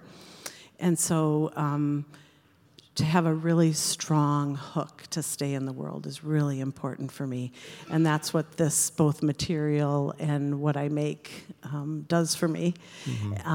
And 0.79 0.97
so 0.97 1.51
um, 1.55 2.05
to 2.95 3.03
have 3.03 3.25
a 3.25 3.33
really 3.33 3.73
strong 3.73 4.55
hook 4.55 5.03
to 5.09 5.23
stay 5.23 5.55
in 5.55 5.65
the 5.65 5.73
world 5.73 6.05
is 6.05 6.23
really 6.23 6.59
important 6.59 7.11
for 7.11 7.25
me. 7.25 7.51
And 7.89 8.05
that's 8.05 8.33
what 8.33 8.57
this, 8.57 8.91
both 8.91 9.23
material 9.23 10.13
and 10.19 10.61
what 10.61 10.77
I 10.77 10.89
make, 10.89 11.45
um, 11.63 12.05
does 12.07 12.35
for 12.35 12.47
me. 12.47 12.75
Mm-hmm. 13.05 13.47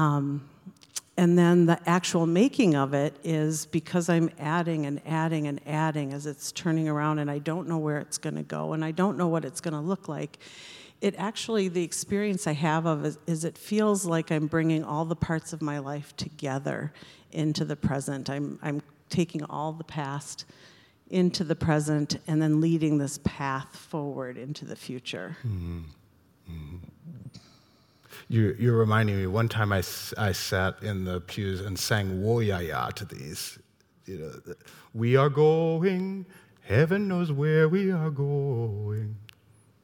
And 1.17 1.37
then 1.37 1.65
the 1.65 1.79
actual 1.87 2.25
making 2.25 2.75
of 2.75 2.93
it 2.93 3.17
is 3.23 3.65
because 3.67 4.09
I'm 4.09 4.29
adding 4.37 4.85
and 4.85 5.01
adding 5.05 5.47
and 5.47 5.61
adding 5.65 6.11
as 6.11 6.25
it's 6.25 6.51
turning 6.51 6.89
around, 6.89 7.19
and 7.19 7.31
I 7.31 7.39
don't 7.39 7.69
know 7.69 7.77
where 7.77 7.99
it's 7.99 8.17
going 8.17 8.35
to 8.35 8.43
go, 8.43 8.73
and 8.73 8.83
I 8.83 8.91
don't 8.91 9.17
know 9.17 9.27
what 9.27 9.45
it's 9.45 9.61
going 9.61 9.73
to 9.73 9.79
look 9.79 10.09
like. 10.09 10.37
It 10.99 11.15
actually, 11.17 11.69
the 11.69 11.83
experience 11.83 12.47
I 12.47 12.53
have 12.53 12.85
of 12.85 13.05
it 13.05 13.17
is 13.27 13.45
it 13.45 13.57
feels 13.57 14.05
like 14.05 14.31
I'm 14.31 14.47
bringing 14.47 14.83
all 14.83 15.05
the 15.05 15.15
parts 15.15 15.53
of 15.53 15.61
my 15.61 15.79
life 15.79 16.15
together 16.17 16.91
into 17.31 17.63
the 17.63 17.75
present. 17.75 18.29
I'm, 18.29 18.59
I'm 18.61 18.81
taking 19.09 19.43
all 19.45 19.71
the 19.71 19.83
past 19.83 20.45
into 21.09 21.43
the 21.43 21.55
present 21.55 22.17
and 22.27 22.41
then 22.41 22.59
leading 22.59 22.97
this 22.97 23.19
path 23.23 23.75
forward 23.75 24.37
into 24.37 24.65
the 24.65 24.75
future. 24.75 25.37
Mm-hmm. 25.45 25.81
Mm-hmm. 26.49 26.77
You're, 28.27 28.55
you're 28.55 28.77
reminding 28.77 29.17
me, 29.17 29.27
one 29.27 29.47
time 29.47 29.71
I, 29.71 29.83
I 30.17 30.31
sat 30.31 30.81
in 30.81 31.05
the 31.05 31.21
pews 31.21 31.61
and 31.61 31.77
sang 31.77 32.21
Woyaya 32.21 32.91
to 32.93 33.05
these 33.05 33.59
you 34.05 34.19
know, 34.19 34.53
we 34.93 35.15
are 35.15 35.29
going, 35.29 36.25
heaven 36.61 37.07
knows 37.07 37.31
where 37.31 37.67
we 37.67 37.91
are 37.91 38.11
going, 38.11 39.15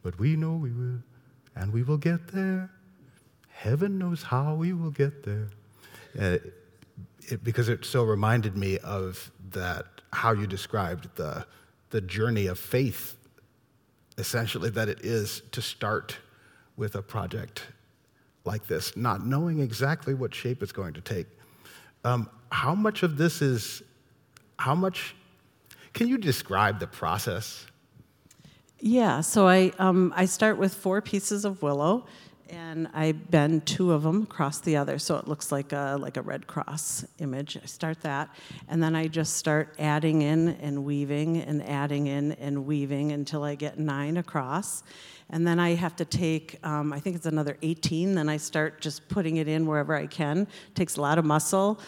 but 0.03 0.17
we 0.19 0.35
know 0.35 0.53
we 0.53 0.71
will, 0.71 0.99
and 1.55 1.73
we 1.73 1.83
will 1.83 1.97
get 1.97 2.27
there. 2.27 2.69
Heaven 3.49 3.97
knows 3.97 4.23
how 4.23 4.55
we 4.55 4.73
will 4.73 4.91
get 4.91 5.23
there. 5.23 5.49
Uh, 6.19 6.37
it, 7.29 7.43
because 7.43 7.69
it 7.69 7.85
so 7.85 8.03
reminded 8.03 8.57
me 8.57 8.77
of 8.79 9.31
that, 9.51 9.85
how 10.13 10.33
you 10.33 10.45
described 10.45 11.09
the, 11.15 11.45
the 11.89 12.01
journey 12.01 12.47
of 12.47 12.59
faith, 12.59 13.17
essentially, 14.17 14.69
that 14.69 14.89
it 14.89 14.99
is 15.01 15.41
to 15.51 15.61
start 15.61 16.17
with 16.75 16.95
a 16.95 17.01
project 17.01 17.63
like 18.45 18.67
this, 18.67 18.95
not 18.97 19.25
knowing 19.25 19.59
exactly 19.59 20.13
what 20.13 20.33
shape 20.33 20.63
it's 20.63 20.71
going 20.71 20.93
to 20.93 21.01
take. 21.01 21.27
Um, 22.03 22.29
how 22.51 22.75
much 22.75 23.03
of 23.03 23.17
this 23.17 23.41
is, 23.41 23.83
how 24.57 24.75
much, 24.75 25.15
can 25.93 26.07
you 26.07 26.17
describe 26.17 26.79
the 26.79 26.87
process? 26.87 27.65
Yeah, 28.79 29.21
so 29.21 29.47
I, 29.47 29.71
um, 29.77 30.11
I 30.15 30.25
start 30.25 30.57
with 30.57 30.73
four 30.73 31.01
pieces 31.01 31.45
of 31.45 31.61
willow 31.61 32.05
and 32.51 32.89
I 32.93 33.13
bend 33.13 33.65
two 33.65 33.93
of 33.93 34.03
them 34.03 34.23
across 34.23 34.59
the 34.59 34.75
other 34.75 34.99
so 34.99 35.15
it 35.15 35.27
looks 35.27 35.51
like 35.51 35.71
a, 35.71 35.97
like 35.99 36.17
a 36.17 36.21
red 36.21 36.47
cross 36.47 37.05
image. 37.19 37.57
I 37.61 37.65
start 37.65 38.01
that, 38.01 38.29
and 38.67 38.83
then 38.83 38.95
I 38.95 39.07
just 39.07 39.37
start 39.37 39.75
adding 39.79 40.21
in 40.21 40.49
and 40.49 40.83
weaving 40.83 41.37
and 41.37 41.67
adding 41.67 42.07
in 42.07 42.33
and 42.33 42.65
weaving 42.65 43.11
until 43.11 43.43
I 43.43 43.55
get 43.55 43.79
nine 43.79 44.17
across. 44.17 44.83
And 45.29 45.47
then 45.47 45.59
I 45.59 45.75
have 45.75 45.95
to 45.95 46.05
take, 46.05 46.59
um, 46.65 46.91
I 46.91 46.99
think 46.99 47.15
it's 47.15 47.25
another 47.25 47.57
18, 47.61 48.15
then 48.15 48.27
I 48.27 48.35
start 48.35 48.81
just 48.81 49.07
putting 49.07 49.37
it 49.37 49.47
in 49.47 49.65
wherever 49.65 49.95
I 49.95 50.05
can. 50.05 50.39
It 50.39 50.75
takes 50.75 50.97
a 50.97 51.01
lot 51.01 51.17
of 51.17 51.23
muscle 51.23 51.79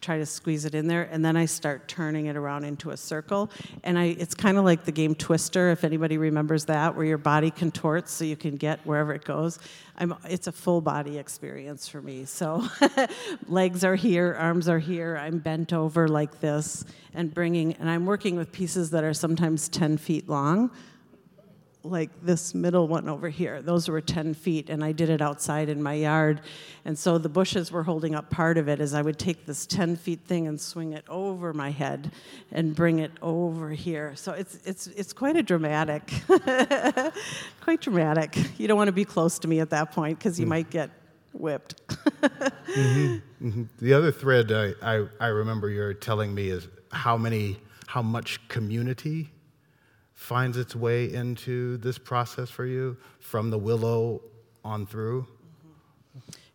try 0.00 0.18
to 0.18 0.26
squeeze 0.26 0.64
it 0.64 0.74
in 0.74 0.86
there, 0.88 1.08
and 1.10 1.24
then 1.24 1.36
I 1.36 1.46
start 1.46 1.88
turning 1.88 2.26
it 2.26 2.36
around 2.36 2.64
into 2.64 2.90
a 2.90 2.96
circle. 2.96 3.50
And 3.84 3.98
I, 3.98 4.16
it's 4.18 4.34
kind 4.34 4.58
of 4.58 4.64
like 4.64 4.84
the 4.84 4.92
game 4.92 5.14
Twister, 5.14 5.70
if 5.70 5.84
anybody 5.84 6.18
remembers 6.18 6.64
that, 6.66 6.96
where 6.96 7.04
your 7.04 7.18
body 7.18 7.50
contorts 7.50 8.12
so 8.12 8.24
you 8.24 8.36
can 8.36 8.56
get 8.56 8.80
wherever 8.86 9.12
it 9.12 9.24
goes. 9.24 9.58
I'm, 9.96 10.14
it's 10.24 10.46
a 10.46 10.52
full 10.52 10.80
body 10.80 11.18
experience 11.18 11.88
for 11.88 12.00
me. 12.00 12.24
So 12.24 12.66
legs 13.46 13.84
are 13.84 13.96
here, 13.96 14.36
arms 14.38 14.68
are 14.68 14.78
here. 14.78 15.16
I'm 15.16 15.38
bent 15.38 15.72
over 15.72 16.08
like 16.08 16.40
this, 16.40 16.84
and 17.14 17.32
bringing, 17.32 17.74
and 17.74 17.90
I'm 17.90 18.06
working 18.06 18.36
with 18.36 18.52
pieces 18.52 18.90
that 18.90 19.04
are 19.04 19.14
sometimes 19.14 19.68
10 19.68 19.98
feet 19.98 20.28
long 20.28 20.70
like 21.88 22.10
this 22.22 22.54
middle 22.54 22.86
one 22.86 23.08
over 23.08 23.28
here. 23.28 23.62
Those 23.62 23.88
were 23.88 24.00
10 24.00 24.34
feet, 24.34 24.70
and 24.70 24.84
I 24.84 24.92
did 24.92 25.10
it 25.10 25.20
outside 25.20 25.68
in 25.68 25.82
my 25.82 25.94
yard. 25.94 26.40
And 26.84 26.98
so 26.98 27.18
the 27.18 27.28
bushes 27.28 27.72
were 27.72 27.82
holding 27.82 28.14
up 28.14 28.30
part 28.30 28.58
of 28.58 28.68
it 28.68 28.80
as 28.80 28.94
I 28.94 29.02
would 29.02 29.18
take 29.18 29.46
this 29.46 29.66
10 29.66 29.96
feet 29.96 30.20
thing 30.20 30.46
and 30.46 30.60
swing 30.60 30.92
it 30.92 31.04
over 31.08 31.52
my 31.52 31.70
head 31.70 32.12
and 32.52 32.74
bring 32.74 32.98
it 32.98 33.12
over 33.22 33.70
here. 33.70 34.14
So 34.16 34.32
it's, 34.32 34.58
it's, 34.64 34.86
it's 34.88 35.12
quite 35.12 35.36
a 35.36 35.42
dramatic, 35.42 36.12
quite 37.60 37.80
dramatic. 37.80 38.36
You 38.58 38.68
don't 38.68 38.76
want 38.76 38.88
to 38.88 38.92
be 38.92 39.04
close 39.04 39.38
to 39.40 39.48
me 39.48 39.60
at 39.60 39.70
that 39.70 39.92
point 39.92 40.18
because 40.18 40.38
you 40.38 40.46
mm. 40.46 40.50
might 40.50 40.70
get 40.70 40.90
whipped. 41.32 41.86
mm-hmm. 41.88 43.46
Mm-hmm. 43.46 43.62
The 43.80 43.94
other 43.94 44.12
thread 44.12 44.50
I, 44.52 44.72
I, 44.82 45.06
I 45.20 45.26
remember 45.28 45.68
you're 45.68 45.94
telling 45.94 46.34
me 46.34 46.48
is 46.48 46.68
how 46.90 47.16
many, 47.16 47.58
how 47.86 48.02
much 48.02 48.46
community 48.48 49.30
finds 50.28 50.58
its 50.58 50.76
way 50.76 51.10
into 51.10 51.78
this 51.78 51.96
process 51.96 52.50
for 52.50 52.66
you 52.66 52.94
from 53.18 53.48
the 53.48 53.56
willow 53.56 54.20
on 54.62 54.84
through? 54.84 55.26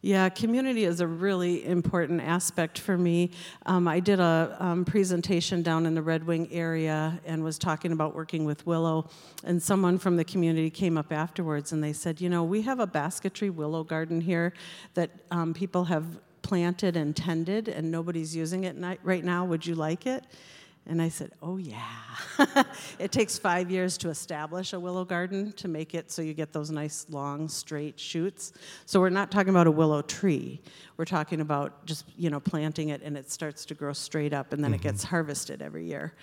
Yeah, 0.02 0.30
community 0.30 0.84
is 0.84 1.00
a 1.00 1.08
really 1.08 1.66
important 1.66 2.22
aspect 2.22 2.78
for 2.78 3.00
me. 3.00 3.32
Um, 3.66 3.88
I 3.88 4.00
did 4.00 4.20
a 4.20 4.56
um, 4.60 4.86
presentation 4.86 5.64
down 5.64 5.88
in 5.88 5.96
the 5.96 6.04
Red 6.04 6.24
Wing 6.24 6.50
area 6.52 7.20
and 7.26 7.44
was 7.44 7.58
talking 7.58 7.92
about 7.92 8.14
working 8.14 8.46
with 8.46 8.68
willow, 8.68 9.10
and 9.44 9.64
someone 9.64 9.98
from 9.98 10.18
the 10.18 10.26
community 10.26 10.70
came 10.70 10.96
up 10.96 11.12
afterwards 11.12 11.72
and 11.72 11.84
they 11.84 11.94
said, 11.94 12.22
You 12.22 12.30
know, 12.30 12.44
we 12.44 12.62
have 12.62 12.80
a 12.80 12.86
basketry 12.86 13.50
willow 13.50 13.84
garden 13.84 14.22
here 14.22 14.54
that 14.94 15.10
um, 15.32 15.52
people 15.52 15.86
have 15.86 16.20
planted 16.44 16.96
and 16.96 17.16
tended, 17.16 17.70
and 17.70 17.90
nobody's 17.90 18.36
using 18.36 18.66
it 18.66 18.76
right 19.02 19.24
now. 19.24 19.46
Would 19.46 19.66
you 19.66 19.74
like 19.74 20.06
it? 20.06 20.26
And 20.86 21.02
I 21.02 21.10
said, 21.10 21.32
Oh, 21.42 21.58
yeah. 21.58 21.82
it 23.00 23.12
takes 23.12 23.38
five 23.38 23.72
years 23.72 23.98
to 24.00 24.10
establish 24.10 24.74
a 24.74 24.80
willow 24.80 25.06
garden 25.06 25.54
to 25.54 25.68
make 25.68 25.96
it 25.96 26.12
so 26.12 26.22
you 26.22 26.34
get 26.34 26.52
those 26.52 26.72
nice, 26.72 27.06
long, 27.10 27.48
straight 27.48 28.00
shoots. 28.00 28.52
So 28.86 29.00
we're 29.00 29.10
not 29.10 29.32
talking 29.32 29.50
about 29.50 29.68
a 29.68 29.72
willow 29.72 30.02
tree. 30.02 30.62
We're 30.98 31.06
talking 31.06 31.42
about 31.42 31.86
just, 31.86 32.06
you 32.18 32.30
know, 32.30 32.40
planting 32.40 32.90
it 32.90 33.02
and 33.02 33.18
it 33.18 33.32
starts 33.32 33.66
to 33.66 33.74
grow 33.74 33.94
straight 33.94 34.34
up 34.34 34.52
and 34.52 34.64
then 34.64 34.72
mm-hmm. 34.72 34.76
it 34.76 34.82
gets 34.82 35.04
harvested 35.04 35.62
every 35.62 35.86
year. 35.86 36.14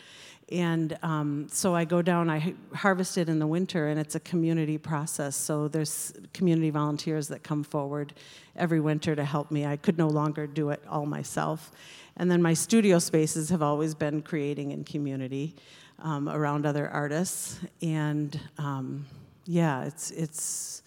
And 0.51 0.99
um, 1.03 1.47
so 1.49 1.75
I 1.75 1.85
go 1.85 2.03
down, 2.03 2.29
I 2.29 2.55
harvest 2.75 3.17
it 3.19 3.29
in 3.29 3.39
the 3.39 3.47
winter, 3.47 3.89
and 3.89 4.01
it's 4.01 4.17
a 4.17 4.21
community 4.21 4.79
process. 4.79 5.37
So 5.37 5.69
there's 5.69 6.13
community 6.35 6.71
volunteers 6.71 7.29
that 7.29 7.45
come 7.45 7.63
forward 7.63 8.15
every 8.57 8.81
winter 8.81 9.15
to 9.15 9.25
help 9.25 9.51
me. 9.51 9.65
I 9.65 9.77
could 9.77 9.97
no 9.97 10.09
longer 10.09 10.47
do 10.47 10.71
it 10.71 10.83
all 10.89 11.07
myself. 11.07 11.71
And 12.17 12.31
then 12.31 12.43
my 12.43 12.55
studio 12.55 12.99
spaces 12.99 13.49
have 13.51 13.63
always 13.63 13.95
been 13.95 14.23
creating 14.23 14.73
in 14.73 14.85
community 14.85 15.55
um, 16.01 16.29
around 16.29 16.67
other 16.67 16.89
artists. 16.89 17.61
And 17.81 18.39
um, 18.59 19.07
yeah, 19.47 19.85
it's, 19.85 20.11
it's 20.11 20.83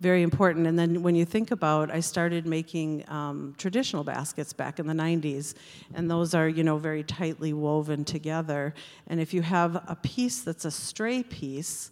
very 0.00 0.22
important. 0.22 0.66
And 0.66 0.78
then 0.78 1.02
when 1.02 1.14
you 1.14 1.24
think 1.24 1.50
about, 1.50 1.90
I 1.90 2.00
started 2.00 2.46
making 2.46 3.04
um, 3.08 3.54
traditional 3.58 4.02
baskets 4.02 4.52
back 4.52 4.78
in 4.78 4.86
the 4.86 4.94
90s, 4.94 5.54
and 5.94 6.10
those 6.10 6.34
are, 6.34 6.48
you 6.48 6.64
know, 6.64 6.78
very 6.78 7.04
tightly 7.04 7.52
woven 7.52 8.04
together. 8.04 8.74
And 9.06 9.20
if 9.20 9.34
you 9.34 9.42
have 9.42 9.76
a 9.76 9.96
piece 10.02 10.40
that's 10.40 10.64
a 10.64 10.70
stray 10.70 11.22
piece, 11.22 11.90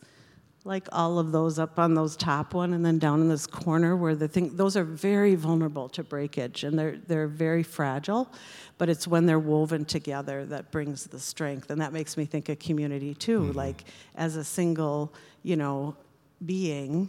like 0.65 0.89
all 0.93 1.19
of 1.19 1.33
those 1.33 1.59
up 1.59 1.79
on 1.79 1.95
those 1.95 2.17
top 2.17 2.53
one 2.53 2.75
and 2.75 2.85
then 2.85 2.99
down 2.99 3.21
in 3.21 3.29
this 3.29 3.47
corner 3.47 3.97
where 3.97 4.15
the 4.15 4.29
thing 4.29 4.55
those 4.57 4.77
are 4.77 4.85
very 4.85 5.35
vulnerable 5.35 5.89
to 5.89 6.03
breakage 6.03 6.65
and 6.65 6.79
they're 6.79 6.97
they're 7.07 7.29
very 7.29 7.63
fragile 7.63 8.31
but 8.77 8.89
it's 8.89 9.07
when 9.07 9.25
they're 9.25 9.39
woven 9.39 9.85
together 9.85 10.45
that 10.45 10.71
brings 10.71 11.07
the 11.07 11.19
strength 11.19 11.71
and 11.71 11.81
that 11.81 11.93
makes 11.93 12.17
me 12.17 12.25
think 12.25 12.49
of 12.49 12.59
community 12.59 13.15
too 13.15 13.41
mm-hmm. 13.41 13.57
like 13.57 13.85
as 14.17 14.37
a 14.37 14.45
single 14.45 15.15
you 15.43 15.57
know 15.57 15.97
being 16.45 17.09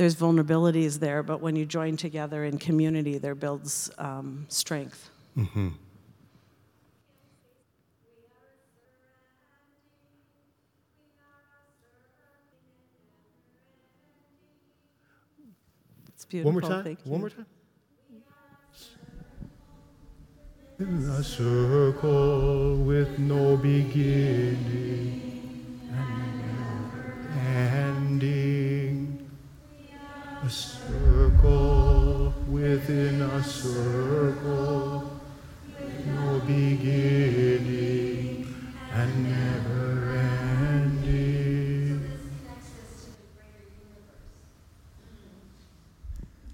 there's 0.00 0.16
vulnerabilities 0.16 0.98
there 0.98 1.22
but 1.22 1.42
when 1.42 1.54
you 1.54 1.66
join 1.66 1.94
together 1.94 2.42
in 2.42 2.56
community 2.56 3.18
there 3.18 3.34
builds 3.34 3.90
um, 3.98 4.46
strength 4.48 5.10
mm-hmm. 5.36 5.68
It's 16.14 16.24
beautiful. 16.26 16.52
One 16.52 16.60
more 16.60 16.70
time. 16.70 16.84
Thank 16.84 17.00
One 17.04 17.20
more 17.20 17.30
time. 17.30 17.46
In 20.78 21.10
a 21.10 21.24
circle 21.24 22.76
with 22.76 23.18
no 23.18 23.56
beginning 23.56 25.20
and 27.42 28.22
ending. 28.22 28.69
A 30.50 30.52
circle 30.52 32.34
within 32.48 33.22
a 33.22 33.44
circle, 33.44 35.20
no 36.06 36.42
beginning 36.44 38.52
and 38.92 39.30
never 39.30 40.10
ending. 40.10 42.02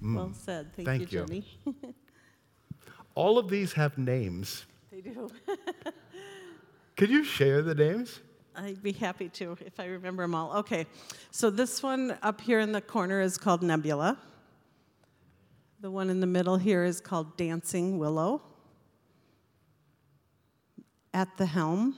Mm. 0.03 0.15
Well 0.15 0.33
said. 0.35 0.75
Thank, 0.75 0.87
Thank 0.87 1.01
you, 1.01 1.07
Jenny. 1.07 1.47
All 3.15 3.39
of 3.39 3.49
these 3.49 3.73
have 3.73 3.97
names. 3.97 4.67
They 4.93 5.01
do. 5.01 5.31
Could 6.99 7.09
you 7.09 7.25
share 7.25 7.63
the 7.63 7.75
names? 7.75 8.21
I'd 8.57 8.83
be 8.83 8.93
happy 8.93 9.29
to 9.29 9.57
if 9.65 9.79
I 9.79 9.85
remember 9.85 10.23
them 10.23 10.35
all. 10.35 10.57
Okay, 10.59 10.87
so 11.31 11.51
this 11.51 11.83
one 11.83 12.17
up 12.23 12.41
here 12.41 12.59
in 12.59 12.73
the 12.73 12.81
corner 12.81 13.21
is 13.21 13.37
called 13.37 13.63
Nebula. 13.63 14.19
The 15.81 15.91
one 15.91 16.09
in 16.09 16.21
the 16.21 16.27
middle 16.27 16.57
here 16.57 16.83
is 16.85 17.01
called 17.01 17.37
Dancing 17.37 17.99
Willow. 17.99 18.41
At 21.13 21.37
the 21.37 21.47
Helm. 21.47 21.97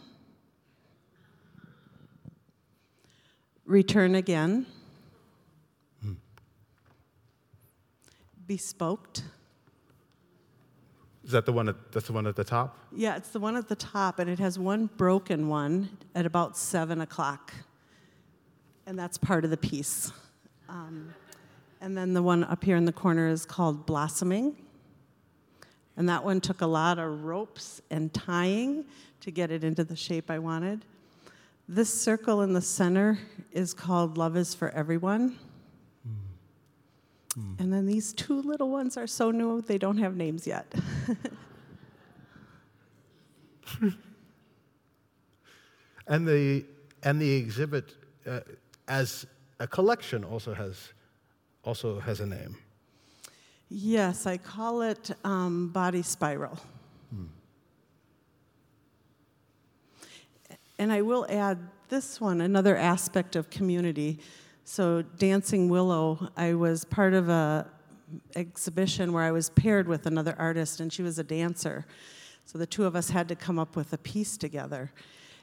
Return 3.65 4.17
Again. 4.17 4.67
Hmm. 6.03 6.15
Bespoked. 8.49 9.23
Is 11.29 11.33
that 11.33 11.45
the 11.45 11.53
one? 11.53 11.69
At, 11.69 11.93
that's 11.93 12.07
the 12.07 12.15
one 12.15 12.27
at 12.27 12.37
the 12.37 12.43
top. 12.43 12.79
Yeah, 12.91 13.17
it's 13.17 13.29
the 13.29 13.39
one 13.39 13.55
at 13.55 13.69
the 13.69 13.77
top, 13.77 14.19
and 14.19 14.31
it 14.31 14.39
has 14.39 14.59
one 14.59 14.87
broken 14.97 15.49
one 15.49 15.91
at 16.15 16.25
about 16.25 16.57
seven 16.57 17.03
o'clock, 17.03 17.53
and 18.87 18.99
that's 18.99 19.19
part 19.19 19.45
of 19.45 19.51
the 19.51 19.59
piece. 19.59 20.11
Um, 20.71 21.13
and 21.83 21.95
then 21.95 22.15
the 22.15 22.23
one 22.23 22.45
up 22.45 22.65
here 22.65 22.77
in 22.77 22.87
the 22.87 22.95
corner 22.95 23.29
is 23.29 23.45
called 23.45 23.85
Blossoming. 23.85 24.57
And 25.99 26.09
that 26.09 26.25
one 26.25 26.41
took 26.41 26.63
a 26.63 26.67
lot 26.67 26.99
of 26.99 27.25
ropes 27.25 27.83
and 27.91 28.11
tying 28.15 28.87
to 29.21 29.31
get 29.31 29.51
it 29.51 29.63
into 29.63 29.85
the 29.85 29.97
shape 29.97 30.31
I 30.31 30.39
wanted. 30.39 30.87
This 31.69 31.93
circle 31.93 32.41
in 32.41 32.55
the 32.55 32.63
center 32.63 33.19
is 33.53 33.75
called 33.75 34.17
Love 34.17 34.35
is 34.35 34.55
for 34.55 34.71
Everyone. 34.71 35.37
Mm. 37.39 37.61
And 37.61 37.73
then 37.73 37.87
these 37.87 38.13
two 38.13 38.43
little 38.43 38.71
ones 38.71 38.97
are 38.97 39.07
so 39.07 39.31
new, 39.31 39.61
they 39.63 39.79
don't 39.79 39.99
have 39.99 40.17
names 40.17 40.47
yet. 40.47 40.67
and 46.07 46.27
the 46.27 46.65
and 47.03 47.21
the 47.21 47.37
exhibit 47.37 47.95
uh, 48.27 48.41
as 48.89 49.27
a 49.61 49.67
collection 49.67 50.25
also 50.25 50.55
has 50.55 50.93
also 51.65 52.01
has 52.01 52.21
a 52.21 52.27
name. 52.27 52.57
Yes, 53.69 54.27
I 54.27 54.39
call 54.39 54.83
it 54.83 55.11
um, 55.25 55.69
body 55.69 56.03
spiral. 56.03 56.59
Hmm. 57.11 57.27
And 60.79 60.93
I 60.93 61.03
will 61.03 61.27
add 61.29 61.59
this 61.89 62.21
one, 62.21 62.41
another 62.41 62.77
aspect 62.77 63.37
of 63.37 63.51
community. 63.51 64.21
So, 64.71 65.01
Dancing 65.01 65.71
Willow, 65.71 66.29
I 66.37 66.53
was 66.53 66.85
part 66.85 67.15
of 67.15 67.31
a 67.31 67.67
exhibition 68.37 69.15
where 69.15 69.23
I 69.23 69.31
was 69.31 69.49
paired 69.49 69.89
with 69.89 70.05
another 70.05 70.35
artist, 70.39 70.81
and 70.81 70.93
she 70.93 71.01
was 71.01 71.19
a 71.19 71.25
dancer. 71.25 71.87
So 72.45 72.59
the 72.59 72.67
two 72.67 72.85
of 72.85 72.95
us 72.95 73.09
had 73.09 73.29
to 73.31 73.35
come 73.35 73.59
up 73.59 73.77
with 73.77 73.95
a 73.95 73.97
piece 73.97 74.37
together. 74.37 74.93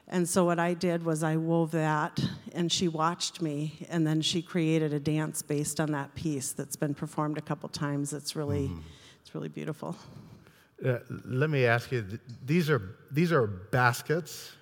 And 0.06 0.28
so 0.28 0.44
what 0.44 0.60
I 0.60 0.74
did 0.74 1.04
was 1.04 1.24
I 1.24 1.38
wove 1.38 1.72
that, 1.72 2.20
and 2.52 2.70
she 2.70 2.86
watched 2.86 3.42
me, 3.42 3.84
and 3.90 4.06
then 4.06 4.22
she 4.22 4.42
created 4.42 4.92
a 4.92 5.00
dance 5.00 5.42
based 5.42 5.80
on 5.80 5.90
that 5.90 6.14
piece 6.14 6.52
that's 6.52 6.76
been 6.76 6.94
performed 6.94 7.36
a 7.36 7.42
couple 7.42 7.68
times. 7.68 8.12
It's 8.12 8.36
really, 8.36 8.68
mm. 8.68 8.80
it's 9.22 9.34
really 9.34 9.48
beautiful. 9.48 9.96
Uh, 10.86 10.98
let 11.24 11.50
me 11.50 11.66
ask 11.66 11.90
you: 11.90 12.06
these 12.44 12.70
are 12.70 12.94
these 13.10 13.32
are 13.32 13.48
baskets. 13.48 14.52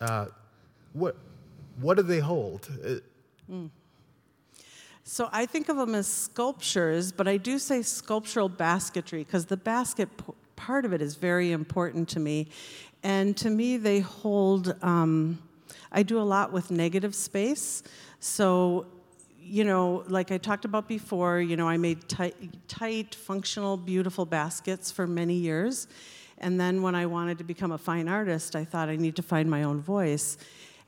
Uh, 0.00 0.28
what 0.94 1.16
what 1.80 1.96
do 1.96 2.02
they 2.02 2.20
hold? 2.20 2.68
Mm. 3.50 3.70
So 5.04 5.28
I 5.32 5.46
think 5.46 5.70
of 5.70 5.76
them 5.76 5.94
as 5.94 6.06
sculptures, 6.06 7.12
but 7.12 7.26
I 7.26 7.38
do 7.38 7.58
say 7.58 7.80
sculptural 7.80 8.48
basketry 8.48 9.24
because 9.24 9.46
the 9.46 9.56
basket 9.56 10.08
part 10.54 10.84
of 10.84 10.92
it 10.92 11.00
is 11.00 11.14
very 11.14 11.52
important 11.52 12.08
to 12.10 12.20
me. 12.20 12.48
And 13.02 13.36
to 13.38 13.48
me, 13.48 13.78
they 13.78 14.00
hold, 14.00 14.76
um, 14.82 15.38
I 15.90 16.02
do 16.02 16.20
a 16.20 16.22
lot 16.22 16.52
with 16.52 16.70
negative 16.70 17.14
space. 17.14 17.82
So, 18.20 18.86
you 19.40 19.64
know, 19.64 20.04
like 20.08 20.30
I 20.30 20.36
talked 20.36 20.66
about 20.66 20.88
before, 20.88 21.40
you 21.40 21.56
know, 21.56 21.68
I 21.68 21.78
made 21.78 22.06
tight, 22.68 23.14
functional, 23.14 23.76
beautiful 23.78 24.26
baskets 24.26 24.90
for 24.90 25.06
many 25.06 25.34
years. 25.34 25.86
And 26.36 26.60
then 26.60 26.82
when 26.82 26.94
I 26.94 27.06
wanted 27.06 27.38
to 27.38 27.44
become 27.44 27.72
a 27.72 27.78
fine 27.78 28.08
artist, 28.08 28.54
I 28.54 28.64
thought 28.64 28.88
I 28.88 28.96
need 28.96 29.16
to 29.16 29.22
find 29.22 29.48
my 29.48 29.62
own 29.62 29.80
voice. 29.80 30.36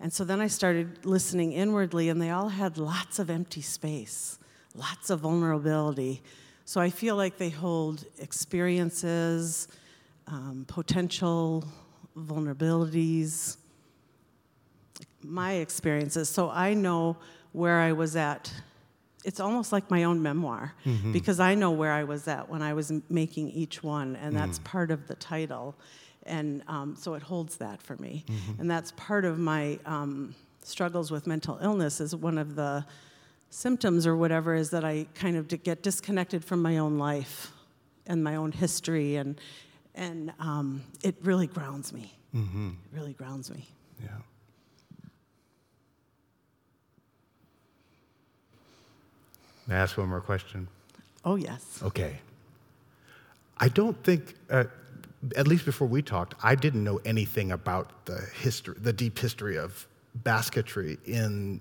And 0.00 0.12
so 0.12 0.24
then 0.24 0.40
I 0.40 0.46
started 0.46 1.04
listening 1.04 1.52
inwardly, 1.52 2.08
and 2.08 2.20
they 2.20 2.30
all 2.30 2.48
had 2.48 2.78
lots 2.78 3.18
of 3.18 3.28
empty 3.28 3.60
space, 3.60 4.38
lots 4.74 5.10
of 5.10 5.20
vulnerability. 5.20 6.22
So 6.64 6.80
I 6.80 6.88
feel 6.88 7.16
like 7.16 7.36
they 7.36 7.50
hold 7.50 8.04
experiences, 8.18 9.68
um, 10.26 10.64
potential 10.68 11.64
vulnerabilities, 12.16 13.58
my 15.22 15.54
experiences. 15.54 16.28
So 16.28 16.48
I 16.50 16.74
know 16.74 17.16
where 17.52 17.80
I 17.80 17.92
was 17.92 18.16
at. 18.16 18.52
It's 19.24 19.40
almost 19.40 19.70
like 19.70 19.90
my 19.90 20.04
own 20.04 20.22
memoir 20.22 20.74
mm-hmm. 20.86 21.12
because 21.12 21.40
I 21.40 21.54
know 21.54 21.72
where 21.72 21.92
I 21.92 22.04
was 22.04 22.26
at 22.26 22.48
when 22.48 22.62
I 22.62 22.72
was 22.72 22.90
making 23.10 23.50
each 23.50 23.82
one, 23.82 24.16
and 24.16 24.34
that's 24.34 24.58
mm. 24.58 24.64
part 24.64 24.90
of 24.90 25.08
the 25.08 25.14
title. 25.16 25.74
And 26.26 26.62
um, 26.68 26.96
so 26.96 27.14
it 27.14 27.22
holds 27.22 27.56
that 27.56 27.80
for 27.82 27.96
me. 27.96 28.24
Mm-hmm. 28.26 28.60
And 28.60 28.70
that's 28.70 28.92
part 28.96 29.24
of 29.24 29.38
my 29.38 29.78
um, 29.86 30.34
struggles 30.62 31.10
with 31.10 31.26
mental 31.26 31.58
illness, 31.62 32.00
is 32.00 32.14
one 32.14 32.38
of 32.38 32.54
the 32.54 32.84
symptoms 33.50 34.06
or 34.06 34.16
whatever 34.16 34.54
is 34.54 34.70
that 34.70 34.84
I 34.84 35.06
kind 35.14 35.36
of 35.36 35.48
get 35.48 35.82
disconnected 35.82 36.44
from 36.44 36.62
my 36.62 36.78
own 36.78 36.98
life 36.98 37.52
and 38.06 38.22
my 38.22 38.36
own 38.36 38.52
history 38.52 39.16
and 39.16 39.40
and 39.94 40.32
um, 40.38 40.82
it 41.02 41.16
really 41.22 41.48
grounds 41.48 41.92
me. 41.92 42.14
Mm-hmm. 42.34 42.68
It 42.68 42.96
really 42.96 43.12
grounds 43.12 43.50
me. 43.50 43.66
Yeah. 44.00 44.08
May 49.66 49.74
I 49.74 49.78
ask 49.78 49.98
one 49.98 50.08
more 50.08 50.20
question? 50.20 50.68
Oh, 51.24 51.36
yes. 51.36 51.80
Okay. 51.82 52.18
I 53.58 53.68
don't 53.68 54.02
think, 54.02 54.34
uh, 54.48 54.64
at 55.36 55.46
least 55.46 55.64
before 55.64 55.86
we 55.86 56.02
talked, 56.02 56.34
I 56.42 56.54
didn't 56.54 56.82
know 56.82 57.00
anything 57.04 57.52
about 57.52 58.06
the 58.06 58.20
history, 58.40 58.74
the 58.78 58.92
deep 58.92 59.18
history 59.18 59.58
of 59.58 59.86
basketry 60.14 60.98
in, 61.04 61.60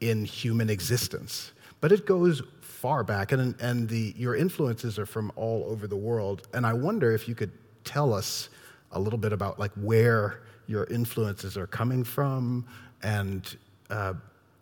in 0.00 0.24
human 0.24 0.70
existence. 0.70 1.52
But 1.80 1.92
it 1.92 2.06
goes 2.06 2.42
far 2.60 3.02
back, 3.02 3.32
and, 3.32 3.60
and 3.60 3.88
the, 3.88 4.14
your 4.16 4.36
influences 4.36 4.98
are 4.98 5.06
from 5.06 5.32
all 5.36 5.64
over 5.68 5.86
the 5.86 5.96
world. 5.96 6.46
And 6.54 6.64
I 6.64 6.72
wonder 6.72 7.12
if 7.12 7.28
you 7.28 7.34
could 7.34 7.50
tell 7.84 8.14
us 8.14 8.48
a 8.92 9.00
little 9.00 9.18
bit 9.18 9.32
about 9.32 9.58
like 9.58 9.72
where 9.72 10.42
your 10.66 10.84
influences 10.84 11.56
are 11.56 11.66
coming 11.66 12.04
from, 12.04 12.64
and 13.02 13.56
uh, 13.90 14.14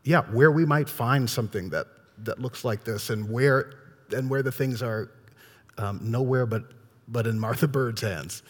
yeah, 0.04 0.22
where 0.32 0.50
we 0.50 0.64
might 0.64 0.88
find 0.88 1.28
something 1.28 1.68
that 1.70 1.86
that 2.24 2.40
looks 2.40 2.64
like 2.64 2.84
this, 2.84 3.10
and 3.10 3.28
where 3.30 3.74
and 4.10 4.28
where 4.30 4.42
the 4.42 4.52
things 4.52 4.82
are 4.82 5.10
um, 5.76 6.00
nowhere 6.02 6.46
but 6.46 6.64
but 7.08 7.26
in 7.26 7.38
Martha 7.38 7.66
Bird's 7.66 8.02
hands. 8.02 8.42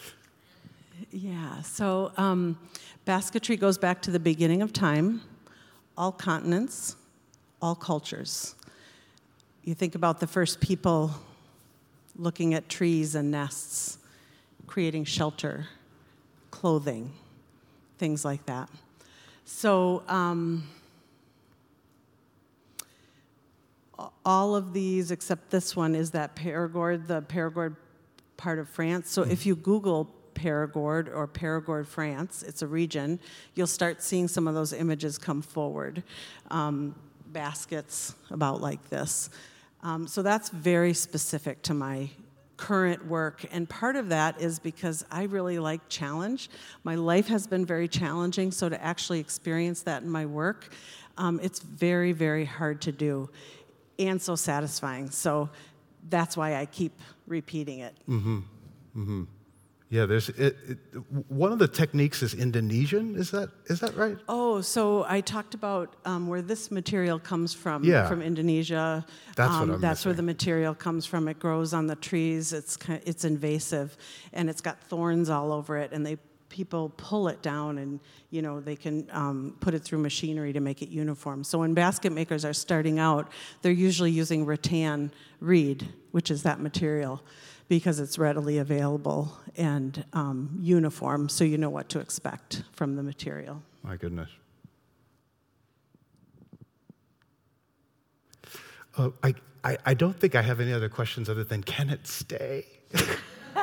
Yeah. 1.10 1.62
So 1.62 2.12
um, 2.16 2.58
basketry 3.04 3.56
goes 3.56 3.78
back 3.78 4.02
to 4.02 4.10
the 4.10 4.20
beginning 4.20 4.62
of 4.62 4.72
time, 4.72 5.22
all 5.96 6.12
continents, 6.12 6.96
all 7.62 7.74
cultures. 7.74 8.54
You 9.62 9.74
think 9.74 9.94
about 9.94 10.20
the 10.20 10.26
first 10.26 10.60
people 10.60 11.12
looking 12.16 12.54
at 12.54 12.68
trees 12.68 13.14
and 13.14 13.30
nests, 13.30 13.98
creating 14.66 15.04
shelter, 15.04 15.66
clothing, 16.50 17.12
things 17.98 18.24
like 18.24 18.44
that. 18.46 18.68
So, 19.44 20.02
um, 20.08 20.68
all 24.24 24.54
of 24.54 24.72
these, 24.72 25.10
except 25.10 25.50
this 25.50 25.74
one, 25.74 25.94
is 25.94 26.10
that 26.12 26.36
paragord, 26.36 27.06
the 27.06 27.22
Perigord 27.22 27.76
part 28.38 28.58
of 28.58 28.70
France. 28.70 29.10
So, 29.10 29.22
if 29.22 29.44
you 29.44 29.54
Google 29.54 30.10
Perigord 30.34 31.14
or 31.14 31.28
Perigord, 31.28 31.86
France, 31.86 32.42
it's 32.42 32.62
a 32.62 32.66
region, 32.66 33.20
you'll 33.54 33.66
start 33.66 34.02
seeing 34.02 34.28
some 34.28 34.48
of 34.48 34.54
those 34.54 34.72
images 34.72 35.18
come 35.18 35.42
forward. 35.42 36.02
Um, 36.50 36.94
baskets 37.32 38.14
about 38.30 38.60
like 38.60 38.88
this. 38.88 39.30
Um, 39.82 40.06
so 40.06 40.22
that's 40.22 40.48
very 40.48 40.94
specific 40.94 41.62
to 41.62 41.74
my 41.74 42.10
current 42.56 43.06
work. 43.06 43.44
And 43.52 43.68
part 43.68 43.94
of 43.94 44.08
that 44.08 44.40
is 44.40 44.58
because 44.58 45.04
I 45.10 45.24
really 45.24 45.58
like 45.58 45.88
challenge. 45.88 46.50
My 46.82 46.96
life 46.96 47.28
has 47.28 47.46
been 47.46 47.64
very 47.64 47.86
challenging, 47.86 48.50
so 48.50 48.68
to 48.68 48.82
actually 48.82 49.20
experience 49.20 49.82
that 49.82 50.02
in 50.02 50.10
my 50.10 50.26
work, 50.26 50.68
um, 51.16 51.38
it's 51.42 51.60
very, 51.60 52.12
very 52.12 52.44
hard 52.44 52.80
to 52.82 52.92
do 52.92 53.30
and 53.98 54.20
so 54.20 54.34
satisfying. 54.34 55.10
So 55.10 55.50
that's 56.08 56.36
why 56.36 56.56
I 56.56 56.66
keep 56.66 56.92
repeating 57.28 57.80
it. 57.80 57.96
Mm-hmm. 58.08 58.38
Mm-hmm. 58.96 59.24
Yeah, 59.90 60.04
there's 60.04 60.28
it, 60.28 60.56
it, 60.68 60.78
one 61.28 61.50
of 61.50 61.58
the 61.58 61.68
techniques 61.68 62.22
is 62.22 62.34
Indonesian. 62.34 63.16
Is 63.16 63.30
that 63.30 63.48
is 63.66 63.80
that 63.80 63.96
right? 63.96 64.18
Oh, 64.28 64.60
so 64.60 65.06
I 65.08 65.22
talked 65.22 65.54
about 65.54 65.96
um, 66.04 66.28
where 66.28 66.42
this 66.42 66.70
material 66.70 67.18
comes 67.18 67.54
from. 67.54 67.84
Yeah. 67.84 68.06
from 68.06 68.20
Indonesia. 68.20 69.06
That's 69.34 69.50
um, 69.50 69.60
what 69.60 69.74
I'm 69.76 69.80
That's 69.80 70.00
missing. 70.00 70.10
where 70.10 70.16
the 70.16 70.22
material 70.24 70.74
comes 70.74 71.06
from. 71.06 71.26
It 71.26 71.38
grows 71.38 71.72
on 71.72 71.86
the 71.86 71.96
trees. 71.96 72.52
It's 72.52 72.76
kind 72.76 73.00
of, 73.00 73.08
it's 73.08 73.24
invasive, 73.24 73.96
and 74.34 74.50
it's 74.50 74.60
got 74.60 74.78
thorns 74.78 75.30
all 75.30 75.52
over 75.52 75.78
it. 75.78 75.92
And 75.92 76.04
they 76.04 76.18
people 76.50 76.90
pull 76.96 77.28
it 77.28 77.40
down, 77.40 77.78
and 77.78 78.00
you 78.28 78.42
know 78.42 78.60
they 78.60 78.76
can 78.76 79.08
um, 79.12 79.56
put 79.60 79.72
it 79.72 79.82
through 79.82 80.00
machinery 80.00 80.52
to 80.52 80.60
make 80.60 80.82
it 80.82 80.90
uniform. 80.90 81.44
So 81.44 81.60
when 81.60 81.72
basket 81.72 82.12
makers 82.12 82.44
are 82.44 82.52
starting 82.52 82.98
out, 82.98 83.32
they're 83.62 83.72
usually 83.72 84.10
using 84.10 84.44
rattan 84.44 85.12
reed, 85.40 85.88
which 86.10 86.30
is 86.30 86.42
that 86.42 86.60
material 86.60 87.22
because 87.68 88.00
it's 88.00 88.18
readily 88.18 88.58
available 88.58 89.36
and 89.56 90.04
um, 90.14 90.58
uniform, 90.60 91.28
so 91.28 91.44
you 91.44 91.58
know 91.58 91.68
what 91.68 91.88
to 91.90 92.00
expect 92.00 92.62
from 92.72 92.96
the 92.96 93.02
material. 93.02 93.62
My 93.82 93.96
goodness. 93.96 94.30
Uh, 98.96 99.10
I, 99.22 99.34
I, 99.62 99.78
I 99.84 99.94
don't 99.94 100.18
think 100.18 100.34
I 100.34 100.42
have 100.42 100.60
any 100.60 100.72
other 100.72 100.88
questions 100.88 101.28
other 101.28 101.44
than 101.44 101.62
can 101.62 101.90
it 101.90 102.06
stay? 102.06 102.64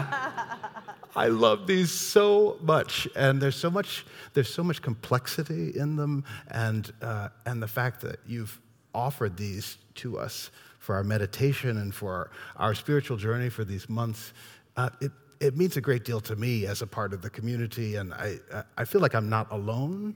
I 1.15 1.27
love 1.29 1.65
these 1.65 1.91
so 1.91 2.57
much, 2.61 3.07
and 3.15 3.41
there's 3.41 3.55
so 3.55 3.71
much 3.71 4.05
there's 4.33 4.53
so 4.53 4.63
much 4.63 4.81
complexity 4.81 5.71
in 5.77 5.95
them, 5.95 6.25
and 6.49 6.91
uh, 7.01 7.29
and 7.45 7.63
the 7.63 7.67
fact 7.67 8.01
that 8.01 8.19
you've 8.27 8.59
offered 8.93 9.37
these 9.37 9.77
to 9.95 10.17
us 10.19 10.51
for 10.85 10.93
our 10.93 11.03
meditation 11.03 11.77
and 11.77 11.93
for 11.95 12.13
our, 12.13 12.31
our 12.67 12.75
spiritual 12.75 13.17
journey 13.17 13.49
for 13.49 13.63
these 13.65 13.89
months. 13.89 14.33
Uh, 14.77 14.89
it, 15.01 15.11
it 15.39 15.57
means 15.57 15.77
a 15.77 15.81
great 15.81 16.05
deal 16.05 16.21
to 16.21 16.35
me 16.35 16.67
as 16.67 16.83
a 16.83 16.87
part 16.87 17.11
of 17.11 17.23
the 17.23 17.29
community, 17.29 17.95
and 17.95 18.13
I, 18.13 18.37
I 18.77 18.85
feel 18.85 19.01
like 19.01 19.15
I'm 19.15 19.27
not 19.27 19.51
alone. 19.51 20.15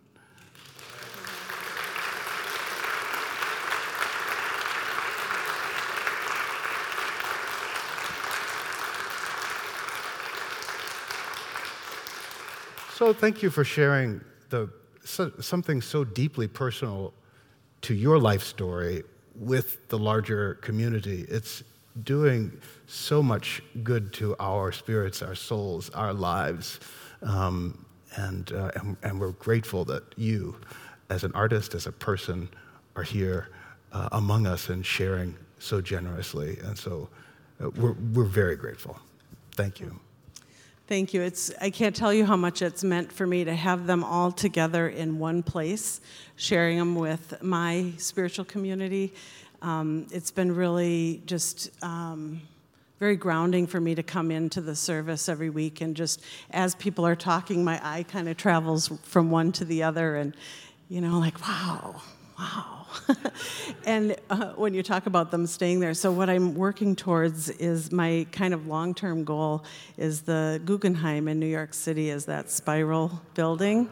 So, 12.94 13.12
thank 13.14 13.42
you 13.42 13.50
for 13.50 13.64
sharing 13.64 14.22
the, 14.50 14.70
so, 15.04 15.32
something 15.40 15.82
so 15.82 16.04
deeply 16.04 16.48
personal 16.48 17.14
to 17.82 17.96
your 17.96 18.20
life 18.20 18.44
story 18.44 19.04
with 19.40 19.88
the 19.88 19.98
larger 19.98 20.56
community. 20.56 21.26
It's 21.30 21.64
doing 22.04 22.52
so 22.88 23.24
much 23.24 23.62
good 23.84 24.14
to 24.14 24.36
our 24.40 24.72
spirits, 24.72 25.22
our 25.22 25.36
souls, 25.36 25.90
our 25.92 26.14
lives. 26.14 26.80
Um, 27.22 27.86
and, 28.16 28.52
uh, 28.52 28.72
and, 28.76 28.98
and, 29.04 29.20
we're 29.20 29.32
grateful 29.32 29.86
that 29.86 30.04
you, 30.18 30.56
as 31.10 31.24
an 31.24 31.32
artist, 31.36 31.76
as 31.76 31.86
a 31.86 31.92
person, 31.92 32.50
are 32.96 33.04
here 33.04 33.50
uh, 33.92 34.10
among 34.14 34.48
us 34.48 34.70
and 34.70 34.86
sharing 34.86 35.36
so 35.60 35.80
generously. 35.82 36.58
And 36.64 36.78
so 36.78 37.10
uh, 37.64 37.70
we're, 37.72 37.96
we're 38.14 38.24
very 38.24 38.56
grateful. 38.56 39.00
Thank 39.52 39.80
you. 39.80 40.00
Thank 40.90 41.14
you. 41.14 41.22
It's, 41.22 41.52
I 41.62 41.70
can't 41.70 41.96
tell 41.96 42.12
you 42.12 42.26
how 42.26 42.36
much 42.36 42.64
it's 42.64 42.84
meant 42.84 43.12
for 43.12 43.28
me 43.28 43.44
to 43.44 43.54
have 43.54 43.86
them 43.86 44.04
all 44.04 44.32
together 44.32 44.90
in 44.90 45.20
one 45.20 45.44
place, 45.44 46.02
sharing 46.36 46.80
them 46.80 46.96
with 46.96 47.44
my 47.44 47.94
spiritual 47.98 48.44
community. 48.46 49.14
Um, 49.62 50.08
it's 50.12 50.32
been 50.32 50.56
really 50.56 51.22
just 51.28 51.70
um, 51.84 52.42
very 53.00 53.16
grounding 53.18 53.68
for 53.68 53.80
me 53.80 53.94
to 53.94 54.02
come 54.02 54.32
into 54.32 54.62
the 54.62 54.76
service 54.76 55.30
every 55.30 55.52
week 55.52 55.82
and 55.82 55.96
just 55.96 56.24
as 56.50 56.74
people 56.74 57.06
are 57.06 57.16
talking, 57.16 57.64
my 57.64 57.80
eye 57.84 58.02
kind 58.02 58.28
of 58.28 58.36
travels 58.38 58.92
from 59.04 59.30
one 59.30 59.52
to 59.52 59.66
the 59.66 59.84
other 59.84 60.16
and, 60.16 60.36
you 60.90 61.02
know, 61.02 61.20
like, 61.20 61.40
wow, 61.48 62.02
wow. 62.40 62.79
and 63.86 64.16
uh, 64.30 64.54
when 64.54 64.74
you 64.74 64.84
talk 64.84 65.06
about 65.06 65.32
them 65.32 65.46
staying 65.48 65.80
there, 65.80 65.94
so 65.94 66.12
what 66.12 66.30
I'm 66.30 66.56
working 66.56 66.96
towards 66.96 67.50
is 67.50 67.92
my 67.92 68.26
kind 68.32 68.54
of 68.54 68.68
long 68.68 68.94
term 68.94 69.24
goal 69.24 69.64
is 69.98 70.22
the 70.22 70.62
Guggenheim 70.66 71.28
in 71.28 71.40
New 71.40 71.48
York 71.48 71.74
City, 71.74 72.10
is 72.10 72.26
that 72.26 72.52
spiral 72.52 73.22
building. 73.34 73.90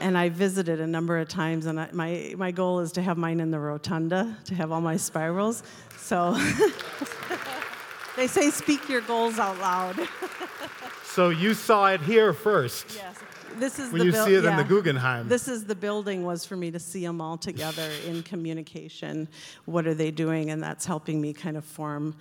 And 0.00 0.18
I 0.18 0.30
visited 0.30 0.80
a 0.80 0.86
number 0.86 1.18
of 1.18 1.28
times, 1.28 1.66
and 1.66 1.78
I, 1.78 1.88
my, 1.92 2.34
my 2.36 2.50
goal 2.50 2.80
is 2.80 2.92
to 2.92 3.02
have 3.02 3.16
mine 3.16 3.38
in 3.38 3.50
the 3.50 3.60
rotunda, 3.60 4.36
to 4.46 4.54
have 4.54 4.72
all 4.72 4.80
my 4.80 4.96
spirals. 4.96 5.62
So 5.96 6.32
they 8.16 8.26
say 8.26 8.50
speak 8.50 8.88
your 8.88 9.02
goals 9.02 9.38
out 9.38 9.58
loud. 9.58 10.08
so 11.04 11.30
you 11.30 11.54
saw 11.54 11.92
it 11.92 12.00
here 12.00 12.32
first. 12.32 12.96
Yes 12.96 13.22
this 13.58 13.78
is 13.78 13.92
when 13.92 14.00
the 14.00 14.04
you 14.06 14.12
buil- 14.12 14.26
see 14.26 14.34
it 14.34 14.44
yeah. 14.44 14.50
in 14.50 14.56
the 14.56 14.64
Guggenheim. 14.64 15.28
This 15.28 15.48
is 15.48 15.64
the 15.64 15.74
building 15.74 16.24
was 16.24 16.44
for 16.44 16.56
me 16.56 16.70
to 16.70 16.78
see 16.78 17.04
them 17.04 17.20
all 17.20 17.36
together 17.36 17.90
in 18.06 18.22
communication. 18.22 19.28
What 19.64 19.86
are 19.86 19.94
they 19.94 20.10
doing? 20.10 20.50
And 20.50 20.62
that's 20.62 20.84
helping 20.84 21.20
me 21.20 21.32
kind 21.32 21.56
of 21.56 21.64
form 21.64 22.14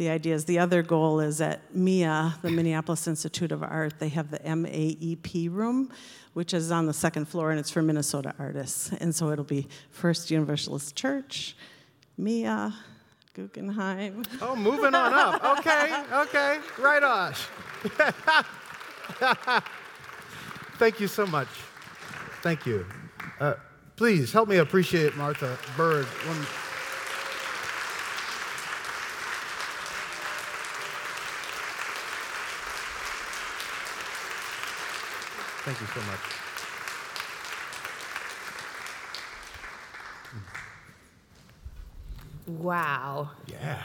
the 0.00 0.08
ideas. 0.08 0.46
The 0.46 0.58
other 0.58 0.82
goal 0.82 1.20
is 1.20 1.42
at 1.42 1.60
MIA, 1.74 2.34
the 2.40 2.50
Minneapolis 2.50 3.06
Institute 3.06 3.52
of 3.52 3.62
Art, 3.62 3.98
they 3.98 4.08
have 4.08 4.30
the 4.30 4.38
MAEP 4.38 5.52
room, 5.52 5.90
which 6.32 6.54
is 6.54 6.72
on 6.72 6.86
the 6.86 6.94
second 6.94 7.26
floor, 7.26 7.50
and 7.50 7.60
it's 7.60 7.70
for 7.70 7.82
Minnesota 7.82 8.34
artists. 8.38 8.90
And 8.94 9.14
so 9.14 9.30
it'll 9.30 9.44
be 9.44 9.68
First 9.90 10.30
Universalist 10.30 10.96
Church, 10.96 11.54
MIA, 12.16 12.74
Guggenheim. 13.34 14.24
Oh, 14.40 14.56
moving 14.56 14.94
on 14.94 15.12
up. 15.12 15.58
Okay, 15.58 16.02
okay, 16.12 16.60
right 16.78 17.02
on. 17.02 17.34
Thank 20.80 20.98
you 20.98 21.08
so 21.08 21.26
much. 21.26 21.48
Thank 22.40 22.64
you. 22.64 22.86
Uh, 23.38 23.56
please 23.96 24.32
help 24.32 24.48
me 24.48 24.56
appreciate 24.56 25.14
Martha 25.14 25.58
Bird. 25.76 26.06
One... 26.06 26.46
Thank 35.66 35.80
you 35.82 35.86
so 35.88 36.00
much. 36.10 36.20
Wow. 42.46 43.32
Yeah. 43.46 43.82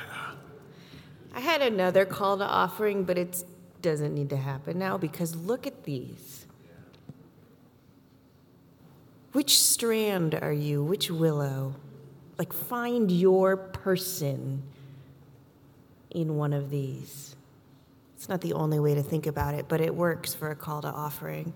I 1.33 1.41
had 1.41 1.61
another 1.61 2.05
call 2.05 2.37
to 2.37 2.45
offering, 2.45 3.03
but 3.03 3.17
it 3.17 3.43
doesn't 3.81 4.15
need 4.15 4.29
to 4.29 4.37
happen 4.37 4.79
now 4.79 4.97
because 4.97 5.35
look 5.35 5.67
at 5.67 5.83
these. 5.83 6.45
Which 9.35 9.59
strand 9.59 10.33
are 10.33 10.53
you? 10.53 10.81
Which 10.81 11.11
willow? 11.11 11.75
Like, 12.37 12.53
find 12.53 13.11
your 13.11 13.57
person 13.57 14.63
in 16.09 16.37
one 16.37 16.53
of 16.53 16.69
these. 16.69 17.35
It's 18.15 18.29
not 18.29 18.39
the 18.39 18.53
only 18.53 18.79
way 18.79 18.95
to 18.95 19.03
think 19.03 19.27
about 19.27 19.53
it, 19.53 19.65
but 19.67 19.81
it 19.81 19.93
works 19.93 20.33
for 20.33 20.51
a 20.51 20.55
call 20.55 20.83
to 20.83 20.87
offering. 20.87 21.51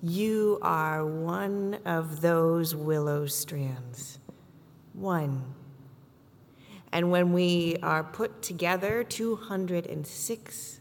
You 0.00 0.60
are 0.62 1.04
one 1.04 1.80
of 1.84 2.20
those 2.20 2.72
willow 2.72 3.26
strands. 3.26 4.20
One. 4.92 5.42
And 6.92 7.10
when 7.10 7.32
we 7.32 7.78
are 7.82 8.04
put 8.04 8.42
together, 8.42 9.02
206, 9.02 10.80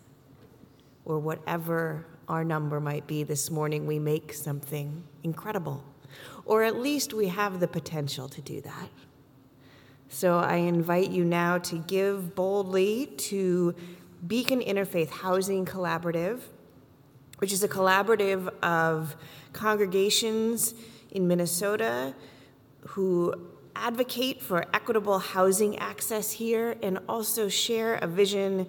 or 1.04 1.18
whatever 1.18 2.06
our 2.28 2.44
number 2.44 2.80
might 2.80 3.08
be 3.08 3.24
this 3.24 3.50
morning, 3.50 3.88
we 3.88 3.98
make 3.98 4.34
something 4.34 5.04
incredible 5.24 5.84
or 6.46 6.64
at 6.64 6.78
least 6.80 7.14
we 7.14 7.28
have 7.28 7.60
the 7.60 7.68
potential 7.68 8.30
to 8.30 8.42
do 8.42 8.62
that. 8.62 8.90
So 10.10 10.38
I 10.38 10.58
invite 10.58 11.10
you 11.10 11.26
now 11.26 11.58
to 11.58 11.78
give 11.78 12.36
boldly 12.36 13.08
to 13.18 13.76
Beacon 14.26 14.62
Interfaith 14.62 15.10
Housing 15.10 15.66
Collaborative, 15.66 16.42
which 17.40 17.52
is 17.52 17.64
a 17.64 17.68
collaborative 17.68 18.48
of 18.64 19.16
congregations 19.52 20.74
in 21.12 21.28
Minnesota 21.28 22.14
who 22.88 23.34
advocate 23.76 24.42
for 24.42 24.66
equitable 24.74 25.20
housing 25.20 25.78
access 25.80 26.32
here 26.32 26.78
and 26.82 27.00
also 27.10 27.50
share 27.50 27.96
a 27.96 28.08
vision 28.08 28.68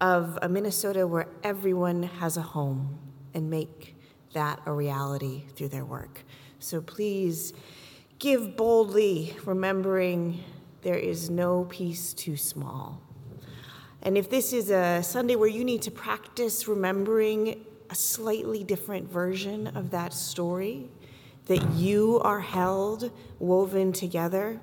of 0.00 0.38
a 0.40 0.48
Minnesota 0.48 1.06
where 1.06 1.28
everyone 1.42 2.04
has 2.04 2.36
a 2.36 2.42
home 2.42 2.98
and 3.34 3.50
make 3.50 3.94
that 4.32 4.60
a 4.64 4.72
reality 4.72 5.42
through 5.54 5.68
their 5.68 5.84
work. 5.84 6.22
So 6.62 6.82
please 6.82 7.54
give 8.18 8.54
boldly, 8.54 9.34
remembering 9.46 10.44
there 10.82 10.98
is 10.98 11.30
no 11.30 11.64
piece 11.64 12.12
too 12.12 12.36
small. 12.36 13.00
And 14.02 14.18
if 14.18 14.28
this 14.28 14.52
is 14.52 14.70
a 14.70 15.02
Sunday 15.02 15.36
where 15.36 15.48
you 15.48 15.64
need 15.64 15.80
to 15.82 15.90
practice 15.90 16.68
remembering 16.68 17.64
a 17.88 17.94
slightly 17.94 18.62
different 18.62 19.10
version 19.10 19.68
of 19.68 19.90
that 19.92 20.12
story, 20.12 20.88
that 21.46 21.72
you 21.72 22.20
are 22.20 22.40
held, 22.40 23.10
woven 23.38 23.90
together, 23.92 24.60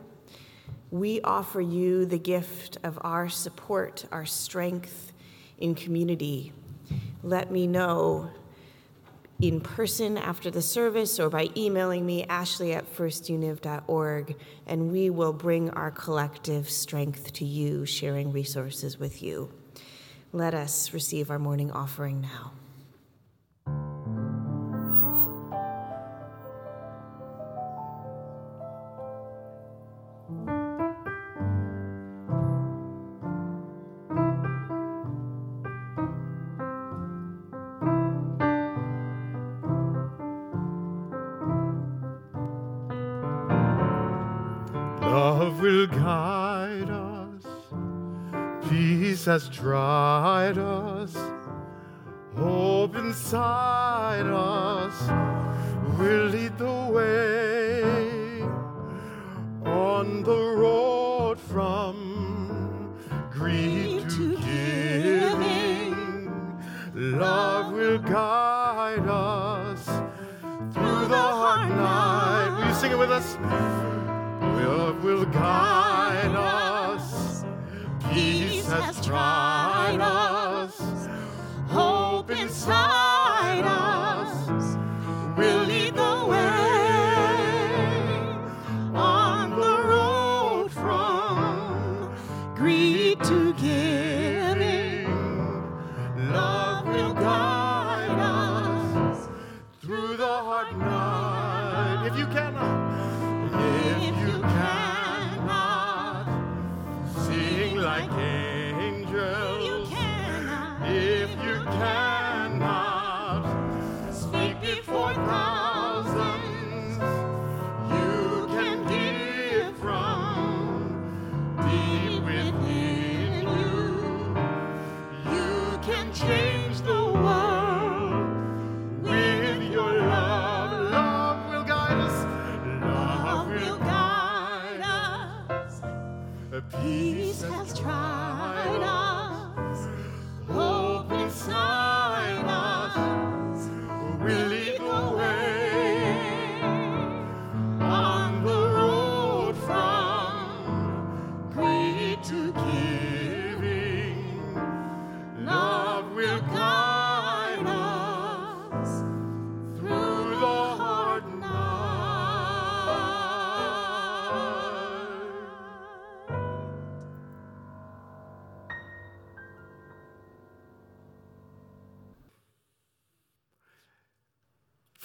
we 0.91 1.19
offer 1.21 1.61
you 1.61 2.05
the 2.05 2.19
gift 2.19 2.77
of 2.83 2.99
our 3.01 3.27
support, 3.27 4.05
our 4.11 4.25
strength 4.25 5.13
in 5.57 5.73
community. 5.73 6.53
Let 7.23 7.51
me 7.51 7.65
know 7.65 8.29
in 9.39 9.61
person 9.61 10.17
after 10.17 10.49
the 10.49 10.61
service 10.61 11.19
or 11.19 11.29
by 11.29 11.49
emailing 11.55 12.05
me, 12.05 12.25
ashley 12.25 12.73
at 12.73 12.91
firstuniv.org, 12.95 14.35
and 14.65 14.91
we 14.91 15.09
will 15.09 15.33
bring 15.33 15.69
our 15.71 15.91
collective 15.91 16.69
strength 16.69 17.33
to 17.33 17.45
you, 17.45 17.85
sharing 17.85 18.31
resources 18.31 18.97
with 18.97 19.21
you. 19.21 19.51
Let 20.33 20.53
us 20.53 20.93
receive 20.93 21.29
our 21.29 21.39
morning 21.39 21.71
offering 21.71 22.21
now. 22.21 22.56
will 45.67 45.87
guide 45.87 46.89
us. 46.89 47.43
Peace 48.69 49.25
has 49.25 49.49
tried 49.49 50.57
us. 50.57 51.13
Hope 52.37 52.95
inside 52.95 54.27
us 54.27 54.95
will 55.99 56.27
lead 56.27 56.57
the 56.57 56.79
way 56.95 58.41
on 59.65 60.23
the 60.23 60.41
road 60.63 61.37
from 61.37 62.95
greed 63.29 64.09
to 64.09 64.37
giving. 64.37 65.93
Love 66.95 67.73
will 67.73 67.99
guide 67.99 69.05
us 69.05 69.85
through 70.73 71.07
the 71.09 71.25
hard 71.41 71.69
night. 71.71 72.57
Will 72.57 72.67
you 72.69 72.73
sing 72.75 72.91
it 72.93 72.97
with 72.97 73.11
us? 73.11 73.86
Will 75.03 75.25
guide 75.25 76.35
us. 76.35 77.45
Peace 78.11 78.67
has 78.67 79.05
tried 79.05 79.99
us. 80.01 81.07
Hope 81.67 82.31
inside 82.31 82.96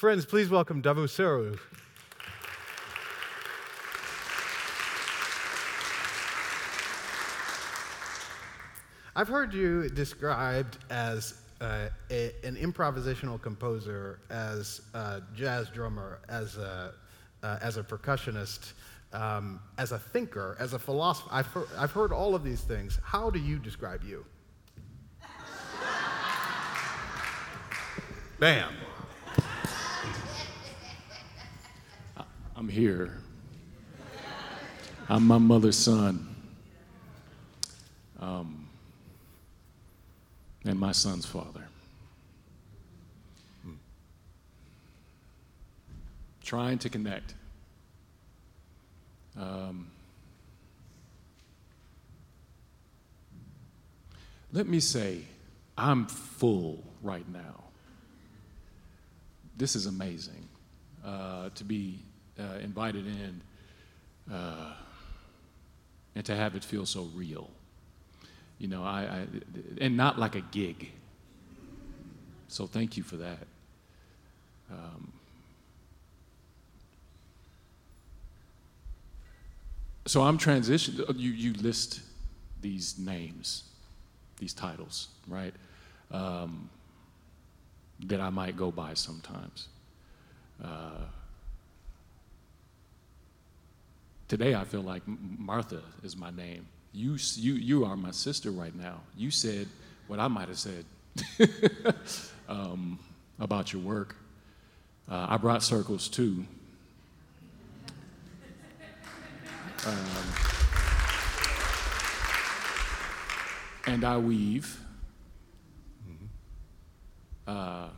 Friends, 0.02 0.26
please 0.26 0.50
welcome 0.50 0.82
Davu 0.82 1.04
Seru. 1.04 1.56
I've 9.14 9.28
heard 9.28 9.54
you 9.54 9.88
described 9.90 10.78
as 10.90 11.34
uh, 11.60 11.86
a, 12.10 12.32
an 12.42 12.56
improvisational 12.56 13.40
composer, 13.40 14.18
as 14.28 14.80
a 14.92 15.22
jazz 15.36 15.68
drummer, 15.68 16.18
as 16.28 16.56
a, 16.56 16.94
uh, 17.44 17.58
as 17.62 17.76
a 17.76 17.84
percussionist, 17.84 18.72
um, 19.12 19.60
as 19.78 19.92
a 19.92 20.00
thinker, 20.00 20.56
as 20.58 20.72
a 20.72 20.80
philosopher. 20.80 21.28
I've 21.30 21.56
I've 21.78 21.92
heard 21.92 22.10
all 22.10 22.34
of 22.34 22.42
these 22.42 22.62
things. 22.62 22.98
How 23.04 23.30
do 23.30 23.38
you 23.38 23.56
describe 23.56 24.02
you? 24.02 24.24
Bam. 28.40 28.72
I'm 32.62 32.68
here. 32.68 33.18
I'm 35.08 35.26
my 35.26 35.38
mother's 35.38 35.76
son. 35.76 36.32
Um, 38.20 38.68
and 40.64 40.78
my 40.78 40.92
son's 40.92 41.26
father. 41.26 41.66
Trying 46.44 46.78
to 46.78 46.88
connect. 46.88 47.34
Um, 49.36 49.90
let 54.52 54.68
me 54.68 54.78
say, 54.78 55.22
I'm 55.76 56.06
full 56.06 56.84
right 57.02 57.28
now. 57.28 57.64
This 59.56 59.74
is 59.74 59.86
amazing 59.86 60.48
uh, 61.04 61.50
to 61.56 61.64
be 61.64 62.04
uh, 62.38 62.58
invited 62.62 63.06
in 63.06 63.40
uh, 64.32 64.72
and 66.14 66.24
to 66.24 66.34
have 66.34 66.54
it 66.54 66.64
feel 66.64 66.86
so 66.86 67.08
real. 67.14 67.50
You 68.58 68.68
know, 68.68 68.84
I, 68.84 69.00
I 69.00 69.26
and 69.80 69.96
not 69.96 70.18
like 70.18 70.34
a 70.34 70.40
gig. 70.40 70.90
So 72.48 72.66
thank 72.66 72.96
you 72.96 73.02
for 73.02 73.16
that. 73.16 73.46
Um, 74.70 75.12
so 80.06 80.22
I'm 80.22 80.38
transitioning. 80.38 81.18
You 81.18 81.30
you 81.30 81.52
list 81.54 82.00
these 82.60 82.98
names, 82.98 83.64
these 84.38 84.54
titles, 84.54 85.08
right? 85.26 85.54
Um, 86.10 86.68
that 88.04 88.20
I 88.20 88.30
might 88.30 88.56
go 88.56 88.70
by 88.70 88.94
sometimes. 88.94 89.68
Uh, 90.62 91.06
today 94.32 94.54
I 94.54 94.64
feel 94.64 94.80
like 94.80 95.02
Martha 95.06 95.82
is 96.02 96.16
my 96.16 96.30
name. 96.30 96.64
You, 96.94 97.18
you, 97.34 97.52
you 97.52 97.84
are 97.84 97.98
my 97.98 98.12
sister 98.12 98.50
right 98.50 98.74
now. 98.74 99.02
You 99.14 99.30
said 99.30 99.68
what 100.06 100.18
I 100.18 100.28
might 100.28 100.48
have 100.48 100.58
said 100.58 100.86
um, 102.48 102.98
about 103.38 103.74
your 103.74 103.82
work. 103.82 104.16
Uh, 105.06 105.26
I 105.28 105.36
brought 105.36 105.62
circles 105.62 106.08
too. 106.08 106.46
Um, 109.86 109.96
and 113.86 114.02
I 114.02 114.16
weave. 114.16 114.80
Uh, 117.46 117.88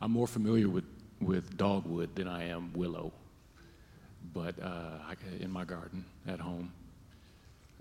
I'm 0.00 0.10
more 0.10 0.26
familiar 0.26 0.68
with, 0.68 0.86
with 1.20 1.56
dogwood 1.56 2.16
than 2.16 2.26
I 2.26 2.48
am 2.48 2.72
willow, 2.74 3.12
but 4.36 4.54
uh, 4.62 5.14
in 5.40 5.50
my 5.50 5.64
garden 5.64 6.04
at 6.28 6.38
home. 6.38 6.70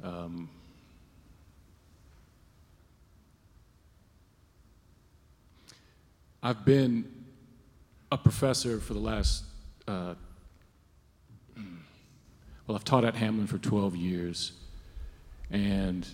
Um, 0.01 0.49
I've 6.41 6.64
been 6.64 7.12
a 8.10 8.18
professor 8.18 8.80
for 8.80 8.93
the 8.93 8.99
last, 8.99 9.43
uh, 9.86 10.16
well, 12.68 12.78
I've 12.78 12.86
taught 12.86 13.03
at 13.03 13.16
Hamline 13.16 13.49
for 13.49 13.58
12 13.58 13.97
years, 13.97 14.53
and 15.51 16.08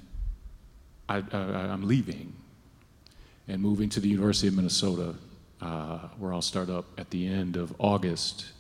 I, 1.08 1.18
I'm 1.18 1.88
leaving 1.88 2.34
and 3.48 3.62
moving 3.62 3.90
to 3.90 4.00
the 4.00 4.10
University 4.10 4.48
of 4.48 4.56
Minnesota, 4.56 5.14
uh, 5.62 6.00
where 6.18 6.34
I'll 6.34 6.42
start 6.42 6.72
up 6.72 6.86
at 6.98 7.12
the 7.12 7.28
end 7.28 7.58
of 7.58 7.76
August 7.78 8.54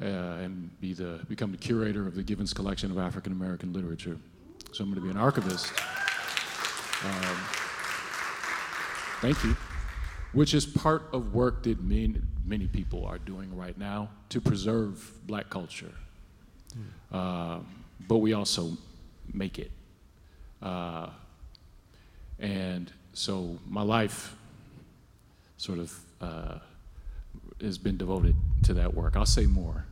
uh, 0.00 0.04
and 0.04 0.78
be 0.80 0.92
the, 0.92 1.20
become 1.28 1.52
the 1.52 1.58
curator 1.58 2.06
of 2.06 2.14
the 2.14 2.22
Givens 2.22 2.52
Collection 2.52 2.90
of 2.90 2.98
African 2.98 3.32
American 3.32 3.72
Literature. 3.72 4.18
So 4.72 4.84
I'm 4.84 4.90
going 4.90 5.00
to 5.00 5.04
be 5.04 5.10
an 5.10 5.16
archivist. 5.16 5.72
Um, 7.04 7.36
thank 9.20 9.42
you. 9.44 9.56
Which 10.32 10.52
is 10.52 10.66
part 10.66 11.04
of 11.12 11.34
work 11.34 11.62
that 11.62 11.80
many, 11.82 12.20
many 12.44 12.66
people 12.66 13.06
are 13.06 13.18
doing 13.18 13.56
right 13.56 13.76
now 13.78 14.10
to 14.28 14.40
preserve 14.40 15.26
black 15.26 15.48
culture. 15.48 15.92
Uh, 17.10 17.60
but 18.06 18.18
we 18.18 18.34
also 18.34 18.76
make 19.32 19.58
it. 19.58 19.70
Uh, 20.62 21.08
and 22.38 22.92
so 23.12 23.58
my 23.66 23.82
life 23.82 24.34
sort 25.56 25.78
of 25.78 25.98
uh, 26.20 26.58
has 27.62 27.78
been 27.78 27.96
devoted 27.96 28.34
to 28.64 28.74
that 28.74 28.94
work. 28.94 29.16
I'll 29.16 29.26
say 29.26 29.46
more. 29.46 29.84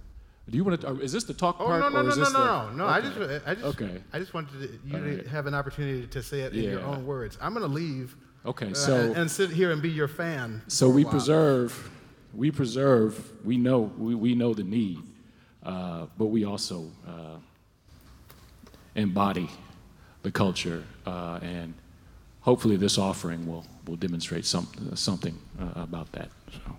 Do 0.48 0.56
you 0.58 0.64
want 0.64 0.80
to? 0.82 1.00
Is 1.00 1.12
this 1.12 1.24
the 1.24 1.32
talk 1.32 1.56
Oh 1.58 1.64
part? 1.66 1.80
no 1.80 1.88
no 1.88 2.00
or 2.00 2.02
no 2.02 2.08
is 2.10 2.16
no 2.18 2.24
this 2.24 2.32
no 2.34 2.70
no 2.70 2.76
no! 2.76 2.86
I 2.86 3.00
just 3.00 3.18
I 3.46 3.54
just 3.54 3.66
Okay. 3.66 4.02
I 4.12 4.18
just 4.18 4.34
wanted 4.34 4.60
to, 4.60 4.78
you 4.86 4.96
All 4.96 5.22
to 5.22 5.28
have 5.30 5.46
an 5.46 5.54
opportunity 5.54 6.06
to 6.06 6.22
say 6.22 6.40
it 6.40 6.52
in 6.54 6.64
your 6.64 6.82
own 6.82 7.06
words. 7.06 7.38
I'm 7.40 7.54
going 7.54 7.66
to 7.66 7.72
leave. 7.74 8.14
Okay, 8.46 8.70
uh, 8.72 8.74
so- 8.74 8.94
and, 8.94 9.16
and 9.16 9.30
sit 9.30 9.50
here 9.50 9.70
and 9.72 9.80
be 9.80 9.88
your 9.90 10.08
fan. 10.08 10.60
So 10.68 10.90
we 10.90 11.06
preserve, 11.06 11.90
we 12.34 12.50
preserve, 12.50 13.32
we 13.42 13.56
know, 13.56 13.90
we, 13.96 14.14
we 14.14 14.34
know 14.34 14.52
the 14.52 14.64
need, 14.64 14.98
uh, 15.62 16.06
but 16.18 16.26
we 16.26 16.44
also 16.44 16.90
uh, 17.08 17.36
embody 18.94 19.48
the 20.22 20.30
culture, 20.30 20.84
uh, 21.06 21.38
and 21.40 21.72
hopefully 22.42 22.76
this 22.76 22.98
offering 22.98 23.46
will, 23.46 23.64
will 23.86 23.96
demonstrate 23.96 24.44
some, 24.44 24.68
something 24.94 25.38
uh, 25.58 25.70
about 25.82 26.12
that. 26.12 26.28
So. 26.52 26.76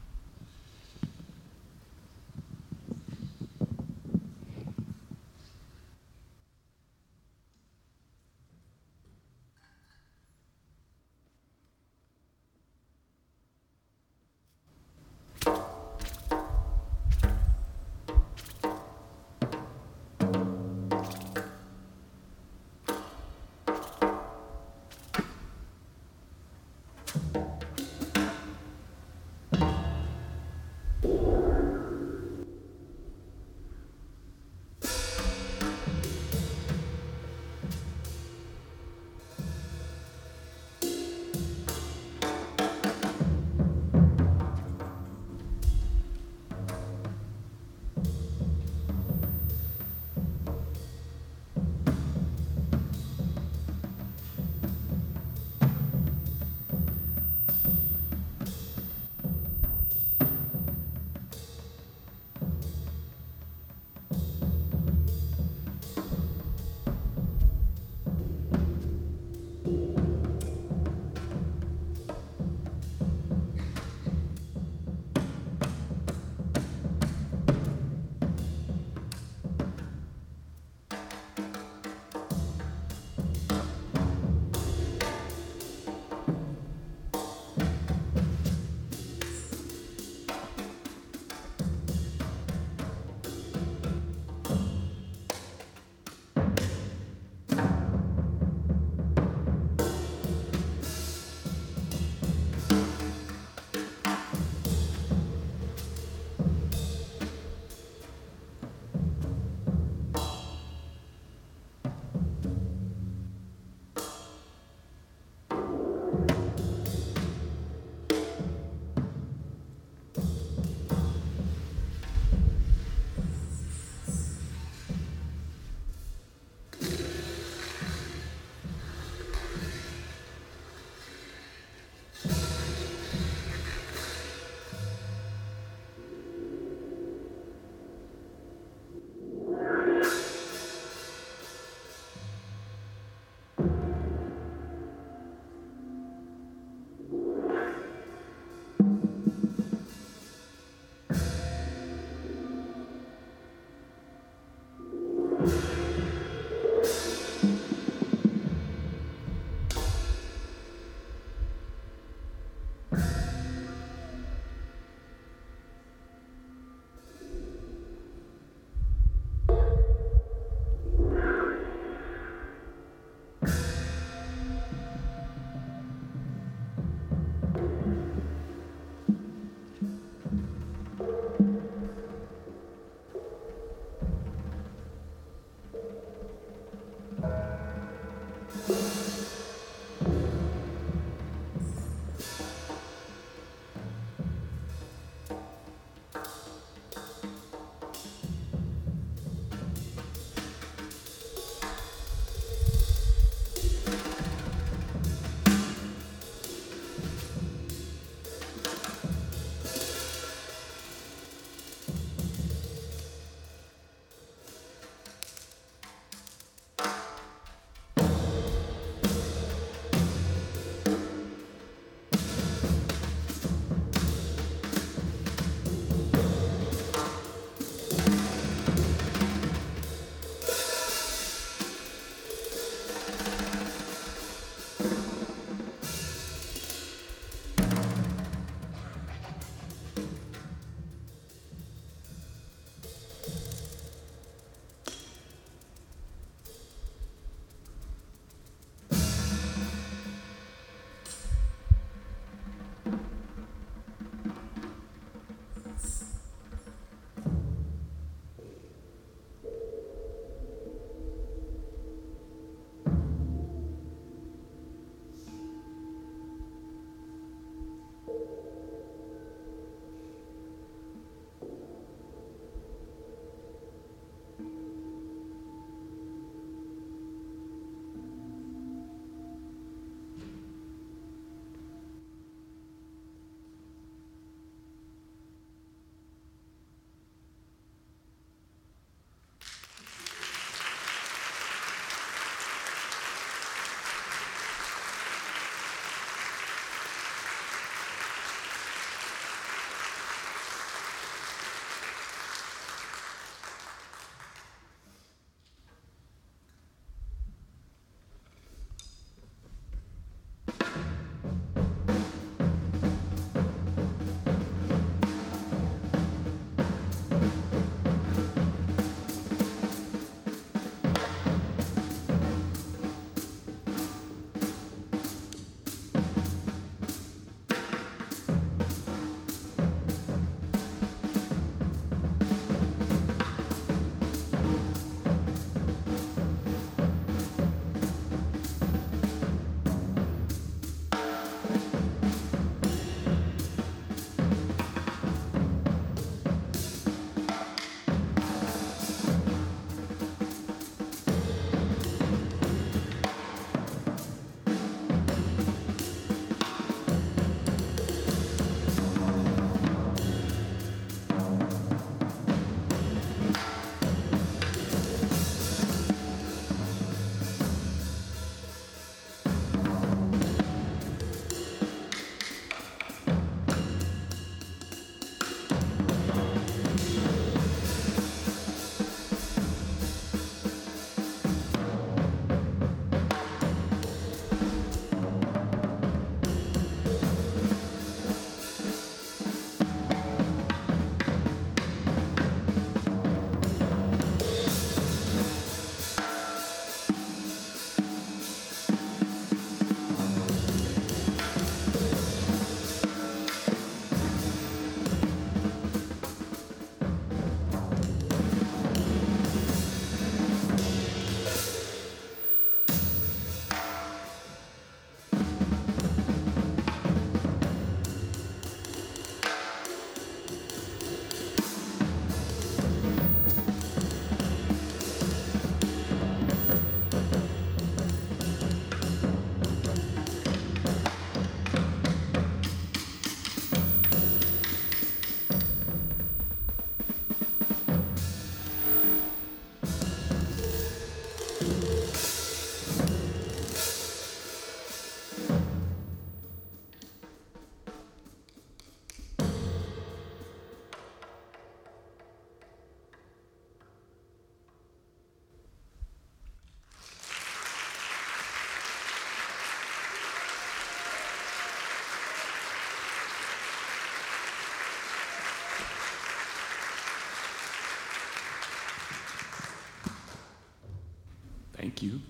You. 471.86 472.02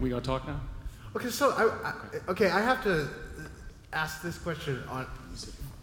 We 0.00 0.10
gonna 0.10 0.22
talk 0.22 0.46
now? 0.46 0.60
Okay, 1.14 1.30
so 1.30 1.50
I, 1.50 1.90
I, 1.90 1.94
okay, 2.30 2.50
I 2.50 2.60
have 2.60 2.82
to 2.84 3.08
ask 3.92 4.20
this 4.22 4.36
question 4.36 4.82
on 4.88 5.06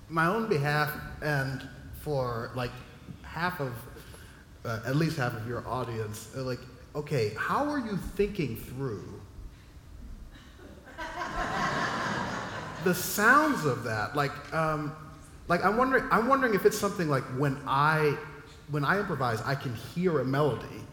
my 0.10 0.28
own 0.28 0.48
behalf 0.48 0.94
and 1.24 1.68
for 2.02 2.52
like 2.56 2.72
half 3.24 3.60
of, 3.60 3.74
uh, 4.66 4.82
at 4.86 4.96
least 4.96 5.18
half 5.18 5.34
of 5.34 5.48
your 5.48 5.68
audience. 5.68 6.30
Like, 6.36 6.60
okay, 6.96 7.34
how 7.38 7.68
are 7.70 7.80
you 7.80 7.98
thinking 8.16 8.58
through 8.58 9.22
the 12.84 12.94
sounds 12.94 13.66
of 13.66 13.84
that? 13.86 14.16
Like, 14.16 14.54
um, 14.54 14.96
like 15.48 15.66
I'm 15.66 15.78
wondering, 15.78 16.04
I'm 16.12 16.28
wondering 16.28 16.54
if 16.54 16.66
it's 16.66 16.78
something 16.78 17.10
like 17.10 17.24
when 17.40 17.58
I, 17.66 18.16
when 18.70 18.86
I 18.86 19.00
improvise, 19.00 19.42
I 19.42 19.56
can 19.56 19.74
hear 19.74 20.20
a 20.20 20.26
melody 20.26 20.84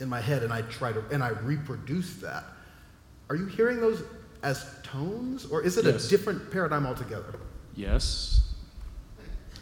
in 0.00 0.08
my 0.08 0.20
head 0.20 0.42
and 0.42 0.52
I 0.52 0.62
try 0.62 0.92
to, 0.92 1.02
and 1.10 1.22
I 1.22 1.30
reproduce 1.30 2.14
that. 2.16 2.44
Are 3.30 3.36
you 3.36 3.46
hearing 3.46 3.80
those 3.80 4.02
as 4.42 4.64
tones, 4.82 5.44
or 5.46 5.62
is 5.62 5.76
it 5.76 5.84
Yes. 5.84 6.06
a 6.06 6.08
different 6.08 6.50
paradigm 6.50 6.86
altogether? 6.86 7.34
Yes. 7.74 8.40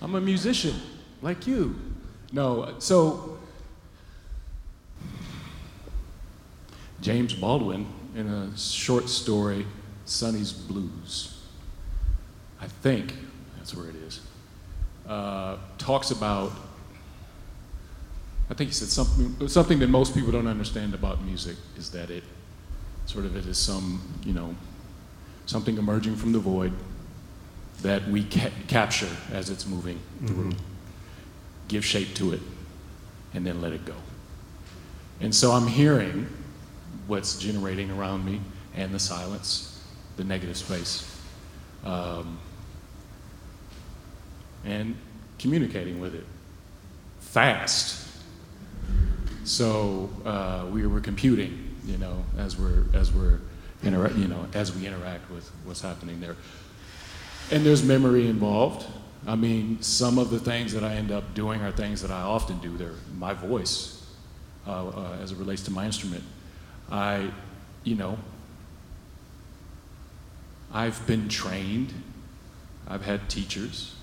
I'm 0.03 0.15
a 0.15 0.21
musician, 0.21 0.75
like 1.23 1.47
you. 1.47 1.75
No, 2.33 2.75
so 2.79 3.39
James 7.01 7.33
Baldwin, 7.35 7.87
in 8.15 8.27
a 8.27 8.57
short 8.57 9.09
story, 9.09 9.67
Sonny's 10.05 10.53
Blues, 10.53 11.43
I 12.61 12.67
think 12.69 13.15
that's 13.57 13.75
where 13.75 13.89
it 13.89 13.97
is, 13.97 14.21
uh, 15.09 15.57
talks 15.79 16.11
about. 16.11 16.53
I 18.49 18.55
think 18.55 18.71
he 18.71 18.75
said 18.75 18.89
something, 18.89 19.49
something 19.49 19.79
that 19.81 19.89
most 19.89 20.15
people 20.15 20.31
don't 20.31 20.47
understand 20.47 20.95
about 20.95 21.23
music 21.25 21.57
is 21.77 21.91
that 21.91 22.11
it 22.11 22.23
sort 23.07 23.25
of 23.25 23.37
it 23.37 23.47
is 23.47 23.59
some, 23.59 24.01
you 24.25 24.33
know, 24.33 24.55
something 25.47 25.77
emerging 25.79 26.17
from 26.17 26.33
the 26.33 26.39
void 26.39 26.73
that 27.83 28.07
we 28.09 28.25
ca- 28.25 28.51
capture 28.69 29.09
as 29.33 29.51
it's 29.51 29.67
moving 29.67 30.01
through, 30.27 30.53
give 31.69 31.85
shape 31.85 32.15
to 32.15 32.33
it, 32.33 32.41
and 33.35 33.47
then 33.47 33.61
let 33.61 33.73
it 33.73 33.85
go. 33.85 33.95
And 35.21 35.35
so 35.35 35.53
I'm 35.53 35.67
hearing 35.67 36.27
what's 37.07 37.39
generating 37.39 37.91
around 37.91 38.25
me 38.25 38.41
and 38.75 38.93
the 38.95 38.99
silence, 38.99 39.83
the 40.17 40.25
negative 40.25 40.57
space, 40.57 41.19
um, 41.85 42.39
and 44.65 44.97
communicating 45.39 46.01
with 46.01 46.15
it 46.15 46.25
fast. 47.21 48.06
So 49.47 50.11
uh, 50.25 50.67
we 50.73 50.89
were 50.89 51.01
computing, 51.01 51.77
you 51.85 51.99
know, 51.99 52.25
as 52.37 52.59
we're 52.59 52.85
as 52.93 53.13
we're 53.13 53.39
intera- 53.85 54.19
you 54.19 54.27
know 54.27 54.49
as 54.55 54.75
we 54.75 54.87
interact 54.87 55.31
with 55.31 55.49
what's 55.65 55.81
happening 55.81 56.21
there. 56.21 56.35
And 57.53 57.65
there's 57.65 57.85
memory 57.85 58.27
involved. 58.27 58.87
I 59.25 59.37
mean, 59.37 59.81
some 59.83 60.19
of 60.19 60.31
the 60.31 60.41
things 60.41 60.73
that 60.73 60.83
I 60.83 60.95
end 60.95 61.13
up 61.13 61.33
doing 61.35 61.63
are 61.63 61.71
things 61.71 62.03
that 62.03 62.11
I 62.11 62.23
often 62.23 62.59
do. 62.59 62.77
They're 62.77 62.91
my 63.17 63.35
voice 63.35 64.05
uh, 64.67 64.89
uh, 64.89 65.19
as 65.23 65.31
it 65.31 65.39
relates 65.39 65.63
to 65.63 65.71
my 65.71 65.87
instrument. 65.87 66.25
I, 66.91 67.31
you 67.85 67.95
know, 67.95 68.19
I've 70.73 71.07
been 71.07 71.29
trained. 71.29 71.95
I've 72.89 73.05
had 73.05 73.31
teachers. 73.31 73.95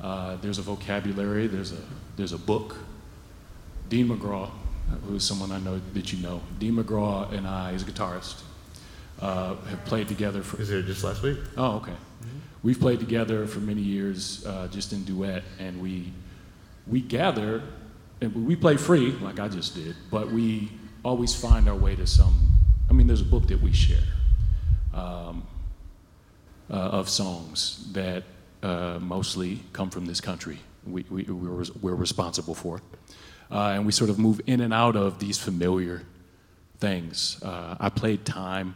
Uh, 0.00 0.36
there's 0.42 0.58
a 0.58 0.62
vocabulary. 0.62 1.46
There's 1.46 1.70
a 1.70 1.82
there's 2.16 2.32
a 2.32 2.38
book. 2.38 2.76
Dean 3.88 4.08
McGraw, 4.08 4.50
who 5.06 5.16
is 5.16 5.24
someone 5.24 5.52
I 5.52 5.58
know 5.58 5.80
that 5.94 6.12
you 6.12 6.22
know. 6.22 6.40
Dean 6.58 6.74
Magraw 6.74 7.32
and 7.32 7.46
I, 7.46 7.72
is 7.72 7.82
a 7.82 7.86
guitarist, 7.86 8.42
uh, 9.20 9.56
have 9.56 9.84
played 9.84 10.08
together 10.08 10.42
for 10.42 10.60
Is 10.60 10.70
it 10.70 10.86
just 10.86 11.04
last 11.04 11.22
week? 11.22 11.38
Oh, 11.56 11.76
okay. 11.76 11.94
We've 12.62 12.78
played 12.78 13.00
together 13.00 13.46
for 13.46 13.58
many 13.58 13.80
years, 13.80 14.46
uh, 14.46 14.68
just 14.68 14.92
in 14.92 15.04
duet, 15.04 15.42
and 15.58 15.82
we 15.82 16.12
we 16.86 17.00
gather, 17.00 17.62
and 18.20 18.46
we 18.46 18.56
play 18.56 18.76
free, 18.76 19.12
like 19.12 19.40
I 19.40 19.48
just 19.48 19.74
did, 19.74 19.96
but 20.10 20.30
we 20.30 20.70
always 21.04 21.34
find 21.34 21.68
our 21.68 21.74
way 21.74 21.96
to 21.96 22.06
some. 22.06 22.34
I 22.88 22.92
mean, 22.92 23.06
there's 23.06 23.20
a 23.20 23.24
book 23.24 23.48
that 23.48 23.60
we 23.60 23.72
share 23.72 23.98
um, 24.94 25.46
uh, 26.70 26.74
of 26.74 27.08
songs 27.08 27.88
that 27.92 28.24
uh, 28.62 28.98
mostly 29.00 29.60
come 29.72 29.90
from 29.90 30.06
this 30.06 30.20
country. 30.20 30.58
We, 30.86 31.04
we, 31.10 31.22
we're, 31.24 31.64
we're 31.80 31.94
responsible 31.94 32.54
for, 32.54 32.80
uh, 33.52 33.72
and 33.74 33.84
we 33.86 33.92
sort 33.92 34.10
of 34.10 34.18
move 34.18 34.40
in 34.46 34.60
and 34.62 34.72
out 34.72 34.96
of 34.96 35.18
these 35.18 35.38
familiar 35.38 36.02
things. 36.78 37.40
Uh, 37.42 37.76
I 37.78 37.88
played 37.90 38.24
time. 38.24 38.74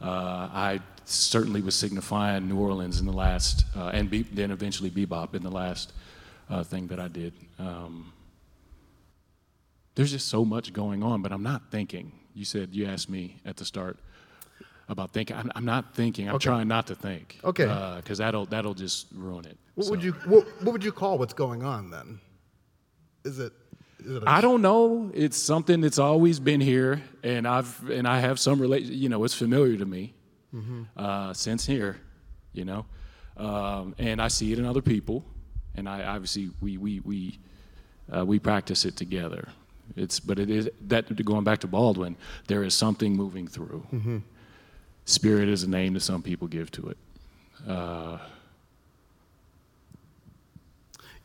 Uh, 0.00 0.48
I 0.52 0.80
certainly 1.04 1.62
was 1.62 1.74
signifying 1.74 2.48
New 2.48 2.58
Orleans 2.58 3.00
in 3.00 3.06
the 3.06 3.12
last, 3.12 3.64
uh, 3.76 3.90
and 3.94 4.10
be, 4.10 4.22
then 4.22 4.50
eventually 4.50 4.90
bebop 4.90 5.34
in 5.34 5.42
the 5.42 5.50
last 5.50 5.92
uh, 6.50 6.62
thing 6.62 6.86
that 6.88 7.00
I 7.00 7.08
did. 7.08 7.32
Um, 7.58 8.12
there's 9.94 10.10
just 10.12 10.28
so 10.28 10.44
much 10.44 10.72
going 10.72 11.02
on, 11.02 11.22
but 11.22 11.32
I'm 11.32 11.42
not 11.42 11.70
thinking. 11.70 12.12
You 12.34 12.44
said 12.44 12.74
you 12.74 12.86
asked 12.86 13.08
me 13.10 13.40
at 13.44 13.56
the 13.56 13.64
start 13.64 13.98
about 14.88 15.12
thinking. 15.12 15.36
I'm, 15.36 15.50
I'm 15.54 15.64
not 15.64 15.94
thinking. 15.94 16.28
I'm 16.28 16.36
Okay. 16.36 16.44
trying 16.44 16.68
not 16.68 16.86
to 16.88 16.94
think. 16.94 17.38
Okay. 17.44 17.66
Because 17.96 18.18
that'll 18.18 18.46
that'll 18.46 18.74
just 18.74 19.06
ruin 19.14 19.44
it. 19.44 19.58
What 19.74 19.90
would 19.90 20.02
you 20.02 20.12
what, 20.26 20.46
what 20.62 20.72
would 20.72 20.84
you 20.84 20.92
call 20.92 21.18
what's 21.18 21.34
going 21.34 21.62
on 21.62 21.90
then? 21.90 22.20
Is 23.24 23.38
it 23.38 23.52
I 24.26 24.40
don't 24.40 24.62
know. 24.62 25.10
It's 25.14 25.36
something 25.36 25.80
that's 25.80 25.98
always 25.98 26.40
been 26.40 26.60
here, 26.60 27.02
and 27.22 27.46
I've 27.46 27.88
and 27.90 28.06
I 28.06 28.20
have 28.20 28.38
some 28.38 28.60
relate. 28.60 28.84
You 28.84 29.08
know, 29.08 29.24
it's 29.24 29.34
familiar 29.34 29.76
to 29.76 29.84
me 29.86 30.14
uh, 30.96 31.32
since 31.32 31.66
here. 31.66 31.98
You 32.52 32.64
know, 32.64 32.86
um, 33.36 33.94
and 33.98 34.20
I 34.20 34.28
see 34.28 34.52
it 34.52 34.58
in 34.58 34.64
other 34.66 34.82
people, 34.82 35.24
and 35.74 35.88
I 35.88 36.04
obviously 36.04 36.50
we 36.60 36.76
we 36.76 37.00
we 37.00 37.38
uh, 38.14 38.24
we 38.24 38.38
practice 38.38 38.84
it 38.84 38.96
together. 38.96 39.48
It's 39.96 40.20
but 40.20 40.38
it 40.38 40.50
is 40.50 40.68
that 40.88 41.24
going 41.24 41.44
back 41.44 41.58
to 41.60 41.66
Baldwin. 41.66 42.16
There 42.46 42.62
is 42.64 42.74
something 42.74 43.16
moving 43.16 43.46
through. 43.48 44.22
Spirit 45.04 45.48
is 45.48 45.62
a 45.64 45.68
name 45.68 45.94
that 45.94 46.00
some 46.00 46.22
people 46.22 46.46
give 46.48 46.70
to 46.72 46.88
it. 46.90 46.96
Uh, 47.68 48.18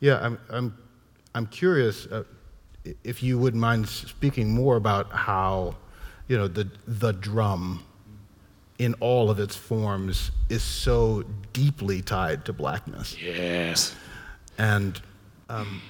Yeah, 0.00 0.18
I'm, 0.20 0.38
I'm, 0.50 0.76
I'm 1.34 1.46
curious 1.46 2.06
uh, 2.06 2.24
if 3.04 3.22
you 3.22 3.38
wouldn't 3.38 3.60
mind 3.60 3.88
speaking 3.88 4.50
more 4.50 4.76
about 4.76 5.10
how, 5.12 5.76
you 6.28 6.36
know, 6.36 6.48
the, 6.48 6.68
the 6.86 7.12
drum 7.12 7.84
in 8.78 8.94
all 9.00 9.30
of 9.30 9.40
its 9.40 9.56
forms 9.56 10.30
is 10.48 10.62
so 10.62 11.24
deeply 11.52 12.00
tied 12.00 12.44
to 12.44 12.52
blackness. 12.52 13.20
yes. 13.20 13.94
And 14.56 15.00
um, 15.48 15.82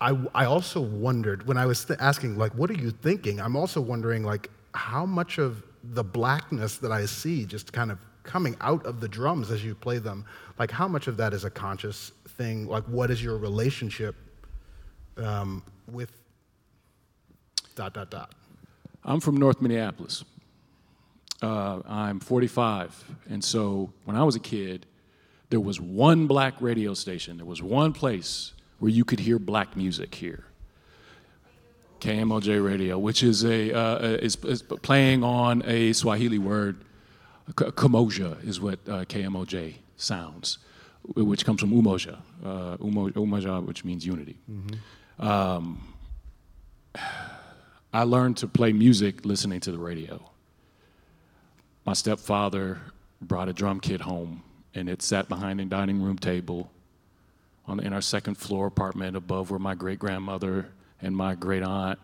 I, 0.00 0.16
I 0.34 0.44
also 0.44 0.80
wondered, 0.80 1.46
when 1.46 1.56
I 1.56 1.66
was 1.66 1.84
th- 1.84 1.98
asking, 2.00 2.38
like, 2.38 2.52
what 2.52 2.70
are 2.70 2.74
you 2.74 2.90
thinking? 2.90 3.40
I'm 3.40 3.56
also 3.56 3.80
wondering, 3.80 4.24
like, 4.24 4.50
how 4.74 5.04
much 5.04 5.38
of 5.38 5.62
the 5.82 6.04
blackness 6.04 6.78
that 6.78 6.92
I 6.92 7.06
see 7.06 7.44
just 7.44 7.72
kind 7.72 7.90
of 7.90 7.98
coming 8.22 8.56
out 8.60 8.84
of 8.84 9.00
the 9.00 9.08
drums 9.08 9.50
as 9.50 9.64
you 9.64 9.74
play 9.74 9.98
them, 9.98 10.24
like, 10.58 10.70
how 10.70 10.86
much 10.86 11.08
of 11.08 11.16
that 11.16 11.32
is 11.32 11.44
a 11.44 11.50
conscious 11.50 12.12
thing? 12.36 12.66
Like, 12.66 12.84
what 12.84 13.10
is 13.10 13.22
your 13.22 13.38
relationship 13.38 14.14
um, 15.18 15.62
with 15.90 16.12
dot, 17.74 17.94
dot, 17.94 18.10
dot? 18.10 18.34
I'm 19.04 19.20
from 19.20 19.36
North 19.36 19.60
Minneapolis. 19.60 20.24
Uh, 21.40 21.80
I'm 21.86 22.18
45, 22.18 23.04
and 23.30 23.42
so 23.44 23.92
when 24.04 24.16
I 24.16 24.24
was 24.24 24.34
a 24.34 24.40
kid, 24.40 24.86
there 25.50 25.60
was 25.60 25.80
one 25.80 26.26
black 26.26 26.54
radio 26.60 26.94
station. 26.94 27.36
There 27.36 27.46
was 27.46 27.62
one 27.62 27.92
place 27.92 28.52
where 28.80 28.90
you 28.90 29.04
could 29.04 29.20
hear 29.20 29.38
black 29.38 29.76
music 29.76 30.14
here. 30.16 30.44
KMOJ 32.00 32.64
Radio, 32.64 32.98
which 32.98 33.22
is 33.22 33.44
a 33.44 33.72
uh, 33.72 33.98
is, 34.20 34.36
is 34.44 34.62
playing 34.62 35.24
on 35.24 35.62
a 35.64 35.92
Swahili 35.92 36.38
word, 36.38 36.84
Kamoja 37.54 38.44
is 38.44 38.60
what 38.60 38.78
uh, 38.88 39.04
KMOJ 39.04 39.74
sounds, 39.96 40.58
which 41.16 41.44
comes 41.44 41.60
from 41.60 41.70
Umoja, 41.70 42.18
uh, 42.44 42.76
Umoja, 42.78 43.64
which 43.64 43.84
means 43.84 44.04
unity. 44.06 44.38
Um, 45.18 45.94
I 47.92 48.02
learned 48.04 48.36
to 48.38 48.46
play 48.46 48.72
music 48.72 49.24
listening 49.24 49.60
to 49.60 49.72
the 49.72 49.78
radio. 49.78 50.22
My 51.84 51.94
stepfather 51.94 52.80
brought 53.20 53.48
a 53.48 53.52
drum 53.52 53.80
kit 53.80 54.00
home, 54.00 54.42
and 54.74 54.88
it 54.88 55.02
sat 55.02 55.28
behind 55.28 55.58
the 55.58 55.64
dining 55.64 56.02
room 56.02 56.18
table 56.18 56.70
on, 57.66 57.80
in 57.80 57.92
our 57.92 58.00
second 58.00 58.36
floor 58.36 58.66
apartment 58.66 59.16
above 59.16 59.50
where 59.50 59.58
my 59.58 59.74
great 59.74 59.98
grandmother 59.98 60.68
and 61.02 61.16
my 61.16 61.34
great 61.34 61.62
aunt 61.62 61.98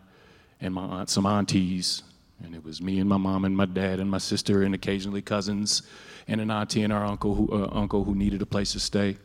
and 0.61 0.75
my 0.75 0.83
aunt, 0.83 1.11
some 1.11 1.27
aunties, 1.27 2.03
and 2.43 2.55
it 2.55 2.65
was 2.65 2.81
me 2.81 2.99
and 2.99 3.09
my 3.09 3.17
mom 3.17 3.45
and 3.45 3.57
my 3.57 3.67
dad 3.67 4.01
and 4.01 4.11
my 4.11 4.19
sister 4.19 4.63
and 4.63 4.75
occasionally 4.75 5.23
cousins 5.23 5.83
and 6.27 6.41
an 6.41 6.51
auntie 6.51 6.83
and 6.83 6.93
our 6.93 7.05
uncle 7.05 7.35
who, 7.35 7.49
uh, 7.53 7.69
uncle 7.73 8.05
who 8.05 8.15
needed 8.15 8.43
a 8.43 8.47
place 8.47 8.73
to 8.73 8.81
stay. 8.81 9.11
It 9.11 9.19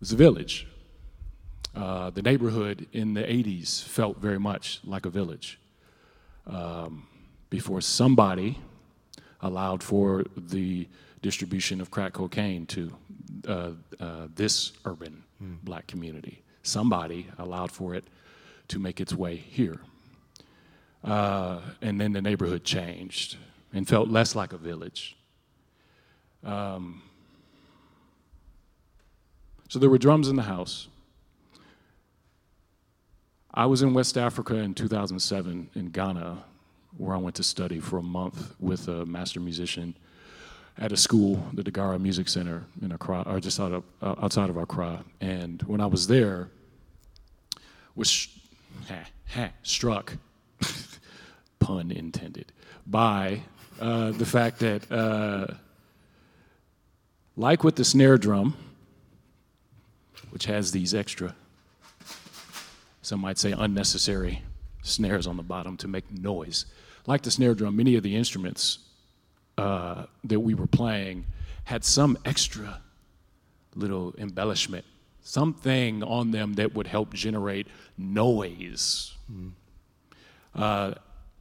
was 0.00 0.12
a 0.12 0.16
village. 0.16 0.66
Uh, 1.74 2.10
the 2.10 2.22
neighborhood 2.22 2.86
in 2.92 3.14
the 3.14 3.22
80s 3.22 3.84
felt 3.84 4.18
very 4.18 4.38
much 4.38 4.80
like 4.84 5.06
a 5.06 5.10
village 5.10 5.58
um, 6.46 7.06
before 7.48 7.80
somebody 7.80 8.58
allowed 9.42 9.82
for 9.82 10.24
the 10.36 10.88
distribution 11.22 11.80
of 11.80 11.90
crack 11.90 12.12
cocaine 12.12 12.66
to 12.66 12.92
uh, 13.46 13.70
uh, 14.00 14.28
this 14.34 14.72
urban 14.84 15.22
mm. 15.42 15.56
black 15.62 15.86
community. 15.86 16.42
Somebody 16.62 17.26
allowed 17.38 17.70
for 17.70 17.94
it 17.94 18.04
to 18.68 18.78
make 18.78 19.00
its 19.00 19.14
way 19.14 19.36
here. 19.36 19.78
Uh, 21.02 21.60
and 21.80 22.00
then 22.00 22.12
the 22.12 22.20
neighborhood 22.20 22.64
changed 22.64 23.36
and 23.72 23.88
felt 23.88 24.08
less 24.08 24.34
like 24.34 24.52
a 24.52 24.58
village. 24.58 25.16
Um, 26.44 27.02
so 29.68 29.78
there 29.78 29.88
were 29.88 29.98
drums 29.98 30.28
in 30.28 30.36
the 30.36 30.42
house. 30.42 30.88
I 33.52 33.66
was 33.66 33.82
in 33.82 33.94
West 33.94 34.16
Africa 34.16 34.54
in 34.56 34.74
2007 34.74 35.70
in 35.74 35.86
Ghana, 35.86 36.44
where 36.96 37.16
I 37.16 37.18
went 37.18 37.34
to 37.36 37.42
study 37.42 37.80
for 37.80 37.98
a 37.98 38.02
month 38.02 38.54
with 38.60 38.86
a 38.86 39.04
master 39.04 39.40
musician 39.40 39.96
at 40.78 40.92
a 40.92 40.96
school, 40.96 41.44
the 41.52 41.64
Dagara 41.64 42.00
Music 42.00 42.28
Center 42.28 42.64
in 42.80 42.92
Accra, 42.92 43.22
or 43.26 43.40
just 43.40 43.58
out 43.58 43.72
of, 43.72 43.82
uh, 44.00 44.14
outside 44.22 44.50
of 44.50 44.56
Accra. 44.56 45.04
And 45.20 45.62
when 45.62 45.80
I 45.80 45.86
was 45.86 46.06
there, 46.06 46.48
was 47.96 48.28
ha, 48.88 49.00
ha, 49.28 49.50
struck, 49.64 50.16
pun 51.58 51.90
intended, 51.90 52.52
by 52.86 53.40
uh, 53.80 54.12
the 54.12 54.26
fact 54.26 54.60
that, 54.60 54.90
uh, 54.92 55.54
like 57.36 57.64
with 57.64 57.74
the 57.74 57.84
snare 57.84 58.16
drum, 58.16 58.56
which 60.30 60.44
has 60.44 60.70
these 60.70 60.94
extra 60.94 61.34
some 63.10 63.20
might 63.22 63.38
say 63.38 63.50
unnecessary 63.50 64.40
snares 64.82 65.26
on 65.26 65.36
the 65.36 65.42
bottom 65.42 65.76
to 65.76 65.88
make 65.88 66.08
noise. 66.12 66.66
Like 67.08 67.22
the 67.22 67.30
snare 67.32 67.56
drum, 67.56 67.76
many 67.76 67.96
of 67.96 68.04
the 68.04 68.14
instruments 68.14 68.78
uh, 69.58 70.04
that 70.22 70.38
we 70.38 70.54
were 70.54 70.68
playing 70.68 71.26
had 71.64 71.82
some 71.82 72.16
extra 72.24 72.80
little 73.74 74.14
embellishment, 74.16 74.84
something 75.22 76.04
on 76.04 76.30
them 76.30 76.52
that 76.52 76.72
would 76.72 76.86
help 76.86 77.12
generate 77.12 77.66
noise. 77.98 79.16
Mm. 79.28 79.52
Uh, 80.54 80.94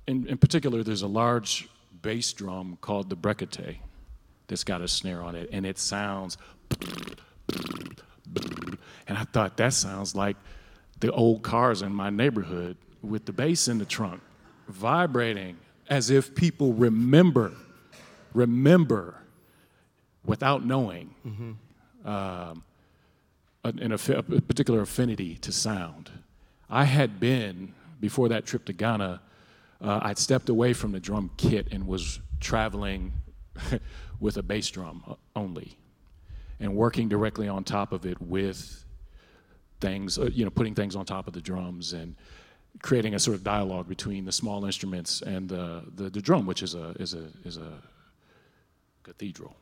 in, 0.08 0.26
in, 0.26 0.40
particular, 0.40 0.82
there's 0.82 1.04
a 1.04 1.08
large 1.08 1.70
bass 2.02 2.34
drum 2.34 2.80
called 2.82 3.12
the 3.12 3.16
brekete 3.16 3.78
that's 4.48 4.64
got 4.64 4.82
a 4.82 4.88
snare 4.88 5.22
on 5.22 5.36
it, 5.36 5.50
and 5.52 5.68
it 5.68 5.78
sounds. 5.78 6.36
And 9.08 9.18
I 9.20 9.24
thought 9.26 9.58
that 9.58 9.74
sounds 9.74 10.16
like 10.16 10.36
the 11.00 11.12
old 11.12 11.44
cars 11.44 11.82
in 11.82 11.94
my 11.94 12.10
neighborhood 12.10 12.78
with 13.02 13.26
the 13.26 13.34
bass 13.34 13.68
in 13.68 13.78
the 13.78 13.86
trunk, 13.86 14.22
vibrating 14.68 15.58
as 15.90 16.10
if 16.10 16.36
people 16.36 16.74
remember, 16.74 17.54
remember 18.34 19.16
without 20.26 20.66
knowing 20.66 21.14
mm-hmm. 21.26 22.08
um, 22.08 22.64
a, 23.64 24.24
particular 24.42 24.82
affinity 24.82 25.36
to 25.38 25.52
sound. 25.52 26.12
I 26.70 26.84
had 26.84 27.20
been, 27.20 27.74
before 28.00 28.30
that 28.30 28.46
trip 28.46 28.66
to 28.66 28.74
Ghana, 28.74 29.22
uh, 29.82 30.00
I'd 30.04 30.18
stepped 30.18 30.50
away 30.50 30.74
from 30.74 30.92
the 30.92 31.00
drum 31.00 31.32
kit 31.38 31.70
and 31.72 31.88
was 31.88 32.20
traveling 32.40 33.14
with 34.20 34.38
a 34.38 34.44
bass 34.44 34.70
drum 34.70 35.16
only 35.36 35.78
and 36.60 36.76
working 36.76 37.08
directly 37.08 37.48
on 37.48 37.64
top 37.64 37.92
of 37.94 38.06
it 38.06 38.22
with 38.22 38.86
things, 39.80 40.18
uh, 40.18 40.30
you 40.34 40.44
know, 40.44 40.52
putting 40.52 40.76
things 40.76 40.96
on 40.96 41.06
top 41.06 41.28
of 41.28 41.34
the 41.34 41.42
drums 41.42 41.94
and 41.94 42.16
creating 42.82 43.16
a 43.16 43.20
sort 43.20 43.36
of 43.36 43.44
dialogue 43.44 43.88
between 43.88 44.26
the 44.26 44.32
small 44.32 44.66
instruments 44.66 45.22
and 45.22 45.50
the, 45.50 45.84
the, 45.96 46.10
the 46.10 46.22
drum, 46.22 46.46
which 46.46 46.64
is 46.64 46.76
a, 46.76 46.90
is 47.00 47.14
a, 47.14 47.28
is 47.44 47.58
a 47.58 47.72
cathedral. 49.04 49.56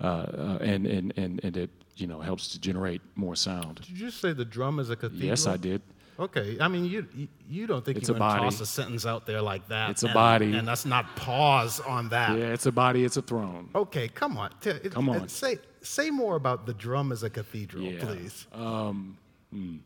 Uh, 0.00 0.06
uh, 0.06 0.58
and, 0.62 0.86
and, 0.86 1.12
and, 1.16 1.40
and 1.44 1.56
it, 1.56 1.70
you 1.96 2.06
know, 2.06 2.20
helps 2.20 2.48
to 2.48 2.58
generate 2.58 3.02
more 3.16 3.36
sound. 3.36 3.76
Did 3.76 3.90
you 3.90 3.96
just 3.96 4.20
say 4.20 4.32
the 4.32 4.44
drum 4.44 4.78
is 4.78 4.88
a 4.90 4.96
cathedral? 4.96 5.28
Yes, 5.28 5.46
I 5.46 5.56
did. 5.56 5.82
Okay, 6.20 6.58
I 6.60 6.68
mean, 6.68 6.84
you 6.84 7.06
you 7.48 7.66
don't 7.66 7.82
think 7.82 7.96
it's 7.96 8.10
going 8.10 8.20
to 8.20 8.38
toss 8.38 8.60
a 8.60 8.66
sentence 8.66 9.06
out 9.06 9.24
there 9.24 9.40
like 9.40 9.66
that? 9.68 9.88
It's 9.88 10.02
and, 10.02 10.10
a 10.10 10.14
body, 10.14 10.52
and 10.52 10.66
let's 10.66 10.84
not 10.84 11.16
pause 11.16 11.80
on 11.80 12.10
that. 12.10 12.38
Yeah, 12.38 12.52
it's 12.52 12.66
a 12.66 12.72
body. 12.72 13.04
It's 13.04 13.16
a 13.16 13.22
throne. 13.22 13.70
Okay, 13.74 14.06
come 14.08 14.36
on. 14.36 14.50
Come 14.90 15.08
on. 15.08 15.30
Say 15.30 15.56
say 15.80 16.10
more 16.10 16.36
about 16.36 16.66
the 16.66 16.74
drum 16.74 17.10
as 17.10 17.22
a 17.22 17.30
cathedral, 17.30 17.84
yeah. 17.84 18.04
please. 18.04 18.46
Um, 18.52 19.16
hmm. 19.50 19.76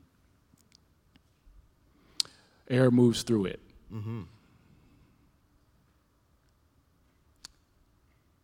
Air 2.69 2.91
moves 2.91 3.23
through 3.23 3.45
it. 3.45 3.61
Mm-hmm. 3.93 4.23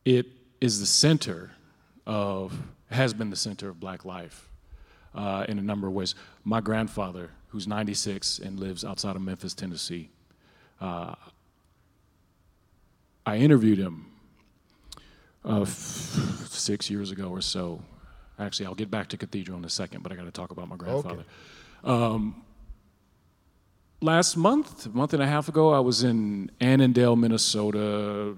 It 0.05 0.27
is 0.61 0.79
the 0.79 0.87
center 0.87 1.51
of 2.07 2.57
has 2.91 3.15
been 3.15 3.31
the 3.31 3.37
center 3.37 3.69
of 3.69 3.81
Black 3.81 4.05
life 4.05 4.50
uh, 5.15 5.45
in 5.49 5.59
a 5.59 5.63
number 5.63 5.87
of 5.87 5.93
ways. 5.93 6.15
My 6.45 6.61
grandfather 6.61 7.31
who's 7.49 7.67
96 7.67 8.39
and 8.39 8.59
lives 8.59 8.85
outside 8.85 9.17
of 9.17 9.23
Memphis, 9.23 9.55
Tennessee. 9.55 10.09
Uh, 10.81 11.15
I 13.27 13.37
interviewed 13.37 13.79
him 13.79 14.07
uh, 15.45 15.63
f- 15.63 15.69
six 16.49 16.89
years 16.89 17.11
ago 17.11 17.29
or 17.29 17.41
so. 17.41 17.83
Actually, 18.39 18.67
I'll 18.67 18.75
get 18.75 18.91
back 18.91 19.09
to 19.09 19.17
Cathedral 19.17 19.59
in 19.59 19.65
a 19.65 19.69
second, 19.71 20.03
but 20.03 20.13
I 20.13 20.15
got 20.17 20.25
to 20.25 20.31
talk 20.31 20.51
about 20.53 20.69
my 20.69 20.77
grandfather. 20.77 21.25
Okay. 21.85 21.93
Um, 21.93 22.43
last 24.01 24.37
month, 24.37 24.87
a 24.87 24.91
month 24.91 25.13
and 25.13 25.23
a 25.23 25.27
half 25.27 25.49
ago, 25.49 25.75
I 25.75 25.81
was 25.81 26.05
in 26.05 26.51
Annandale, 26.61 27.17
Minnesota, 27.17 28.37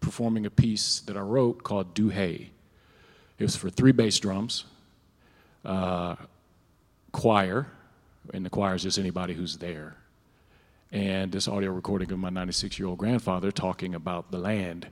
performing 0.00 0.44
a 0.46 0.50
piece 0.50 1.00
that 1.00 1.16
I 1.16 1.20
wrote 1.20 1.62
called 1.62 1.94
Do 1.94 2.10
Hey. 2.10 2.50
It 3.38 3.42
was 3.42 3.56
for 3.56 3.70
three 3.70 3.92
bass 3.92 4.18
drums, 4.20 4.64
uh, 5.64 6.16
choir, 7.12 7.66
and 8.32 8.44
the 8.44 8.50
choir 8.50 8.74
is 8.74 8.82
just 8.82 8.98
anybody 8.98 9.34
who's 9.34 9.58
there. 9.58 9.96
And 10.92 11.32
this 11.32 11.48
audio 11.48 11.72
recording 11.72 12.12
of 12.12 12.18
my 12.18 12.30
96 12.30 12.78
year 12.78 12.88
old 12.88 12.98
grandfather 12.98 13.50
talking 13.50 13.94
about 13.94 14.30
the 14.30 14.38
land 14.38 14.88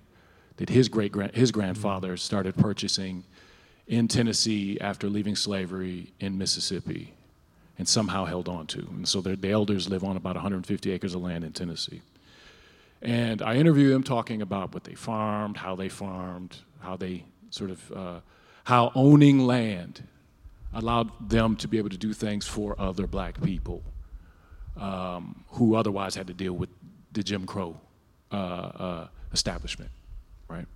that 0.56 0.68
his 0.68 0.88
great 0.88 1.14
his 1.34 1.52
grandfather 1.52 2.16
started 2.16 2.56
purchasing 2.56 3.24
in 3.86 4.08
Tennessee 4.08 4.78
after 4.80 5.08
leaving 5.08 5.36
slavery 5.36 6.12
in 6.20 6.38
Mississippi 6.38 7.12
and 7.78 7.88
somehow 7.88 8.24
held 8.24 8.48
on 8.48 8.66
to. 8.68 8.80
And 8.80 9.08
so 9.08 9.20
the 9.20 9.38
elders 9.48 9.88
live 9.88 10.04
on 10.04 10.16
about 10.16 10.34
150 10.34 10.92
acres 10.92 11.14
of 11.14 11.22
land 11.22 11.44
in 11.44 11.52
Tennessee. 11.52 12.02
And 13.00 13.42
I 13.42 13.56
interview 13.56 13.90
them 13.90 14.02
talking 14.02 14.42
about 14.42 14.72
what 14.72 14.84
they 14.84 14.94
farmed, 14.94 15.56
how 15.56 15.74
they 15.74 15.88
farmed, 15.88 16.58
how 16.80 16.96
they 16.96 17.24
sort 17.50 17.70
of, 17.70 17.92
uh, 17.92 18.20
how 18.64 18.92
owning 18.94 19.40
land 19.40 20.06
allowed 20.74 21.28
them 21.28 21.56
to 21.56 21.68
be 21.68 21.78
able 21.78 21.90
to 21.90 21.98
do 21.98 22.12
things 22.12 22.46
for 22.46 22.74
other 22.80 23.06
black 23.06 23.40
people 23.42 23.82
um, 24.76 25.44
who 25.50 25.74
otherwise 25.74 26.14
had 26.14 26.26
to 26.26 26.34
deal 26.34 26.52
with 26.54 26.70
the 27.12 27.22
Jim 27.22 27.46
Crow 27.46 27.78
uh, 28.32 28.36
uh, 28.36 29.08
establishment, 29.32 29.90
right? 30.48 30.66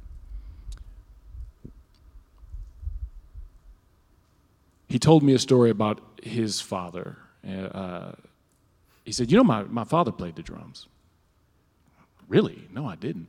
He 4.88 4.98
told 4.98 5.22
me 5.22 5.34
a 5.34 5.38
story 5.38 5.70
about 5.70 6.00
his 6.22 6.60
father. 6.60 7.16
Uh, 7.46 8.12
he 9.04 9.12
said, 9.12 9.30
You 9.30 9.38
know, 9.38 9.44
my, 9.44 9.62
my 9.64 9.84
father 9.84 10.12
played 10.12 10.36
the 10.36 10.42
drums. 10.42 10.86
Really? 12.28 12.68
No, 12.72 12.86
I 12.86 12.96
didn't. 12.96 13.28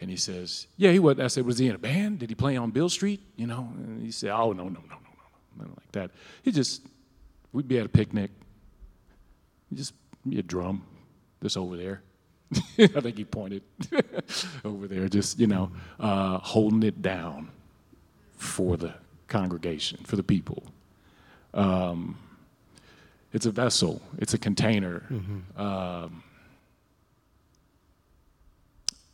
And 0.00 0.10
he 0.10 0.16
says, 0.16 0.66
Yeah, 0.76 0.92
he 0.92 0.98
was. 0.98 1.18
I 1.18 1.26
said, 1.26 1.46
Was 1.46 1.58
he 1.58 1.68
in 1.68 1.74
a 1.74 1.78
band? 1.78 2.20
Did 2.20 2.28
he 2.28 2.34
play 2.34 2.56
on 2.56 2.70
Beale 2.70 2.88
Street? 2.88 3.20
You 3.36 3.46
know? 3.46 3.68
And 3.76 4.02
he 4.02 4.10
said, 4.10 4.30
Oh, 4.30 4.52
no, 4.52 4.64
no, 4.64 4.80
no, 4.88 4.96
nothing 5.56 5.74
like 5.76 5.92
that. 5.92 6.10
He 6.42 6.52
just, 6.52 6.82
we'd 7.52 7.68
be 7.68 7.78
at 7.78 7.86
a 7.86 7.88
picnic, 7.88 8.30
he 9.70 9.76
just 9.76 9.94
be 10.28 10.38
a 10.38 10.42
drum, 10.42 10.84
just 11.42 11.56
over 11.56 11.76
there. 11.76 12.02
I 12.78 13.00
think 13.00 13.16
he 13.16 13.24
pointed 13.24 13.62
over 14.64 14.86
there, 14.86 15.08
just, 15.08 15.38
you 15.38 15.46
know, 15.46 15.70
uh, 15.98 16.38
holding 16.38 16.82
it 16.82 17.02
down 17.02 17.50
for 18.36 18.76
the 18.76 18.94
congregation, 19.28 19.98
for 20.04 20.16
the 20.16 20.22
people. 20.22 20.64
Um, 21.52 22.18
it's 23.32 23.46
a 23.46 23.50
vessel, 23.50 24.00
it's 24.18 24.34
a 24.34 24.38
container 24.38 25.04
mm-hmm. 25.10 25.60
um, 25.60 26.22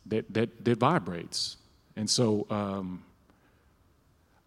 that, 0.05 0.31
that, 0.33 0.63
that 0.63 0.77
vibrates. 0.77 1.57
And 1.95 2.09
so, 2.09 2.45
um, 2.49 3.03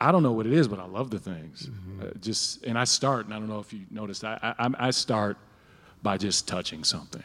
I 0.05 0.13
don't 0.13 0.23
know 0.23 0.33
what 0.33 0.47
it 0.47 0.53
is, 0.53 0.69
but 0.69 0.79
I 0.79 0.85
love 0.85 1.11
the 1.11 1.19
things. 1.19 1.69
Mm-hmm. 1.69 2.03
Uh, 2.03 2.11
just 2.21 2.65
and 2.65 2.79
I 2.79 2.85
start, 2.85 3.25
and 3.25 3.35
I 3.35 3.39
don't 3.39 3.49
know 3.49 3.59
if 3.59 3.73
you 3.73 3.81
noticed, 3.91 4.23
I, 4.23 4.55
I, 4.59 4.89
I 4.89 4.91
start 4.91 5.39
by 6.03 6.19
just 6.19 6.47
touching 6.47 6.85
something, 6.85 7.25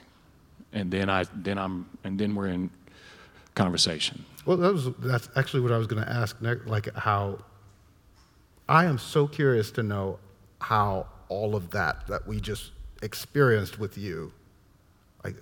and 0.72 0.90
then 0.90 1.10
I 1.10 1.26
then 1.36 1.58
I'm 1.58 1.90
and 2.06 2.18
then 2.18 2.36
we're 2.36 2.48
in 2.48 2.70
conversation. 3.54 4.24
Well, 4.46 4.56
that 4.58 4.72
was 4.72 4.90
that's 5.00 5.30
actually 5.36 5.60
what 5.60 5.74
I 5.74 5.78
was 5.78 5.88
going 5.88 6.04
to 6.04 6.10
ask. 6.10 6.42
Next, 6.42 6.68
Like 6.68 6.94
how 6.96 7.40
I 8.70 8.86
am 8.86 8.98
so 8.98 9.28
curious 9.28 9.72
to 9.72 9.84
know 9.84 10.20
how 10.62 11.08
all 11.28 11.56
of 11.56 11.72
that 11.72 12.08
that 12.08 12.28
we 12.28 12.40
just 12.40 12.72
experienced 13.02 13.80
with 13.80 13.98
you. 13.98 14.32
I, 15.26 15.34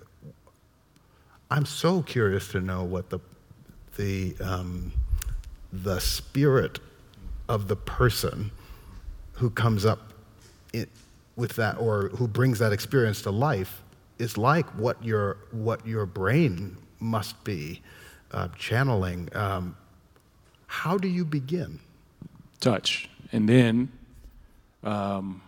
I'm 1.50 1.66
so 1.66 2.02
curious 2.02 2.48
to 2.48 2.60
know 2.60 2.84
what 2.84 3.10
the, 3.10 3.20
the, 3.96 4.34
um, 4.40 4.92
the 5.72 5.98
spirit 6.00 6.80
of 7.48 7.68
the 7.68 7.76
person 7.76 8.50
who 9.34 9.50
comes 9.50 9.86
up 9.86 10.12
with 11.38 11.54
that 11.54 11.78
or 11.78 12.08
who 12.16 12.26
brings 12.26 12.58
that 12.58 12.72
experience 12.72 13.22
to 13.22 13.30
life 13.30 13.82
is 14.18 14.36
like 14.36 14.66
what 14.74 15.02
your, 15.04 15.38
what 15.52 15.86
your 15.86 16.04
brain 16.04 16.76
must 16.98 17.42
be 17.44 17.80
uh, 18.32 18.48
channeling. 18.58 19.28
Um, 19.34 19.76
how 20.66 20.98
do 20.98 21.06
you 21.06 21.24
begin? 21.24 21.78
Touch. 22.60 23.08
And 23.30 23.48
then 23.48 23.90
um, 24.82 25.40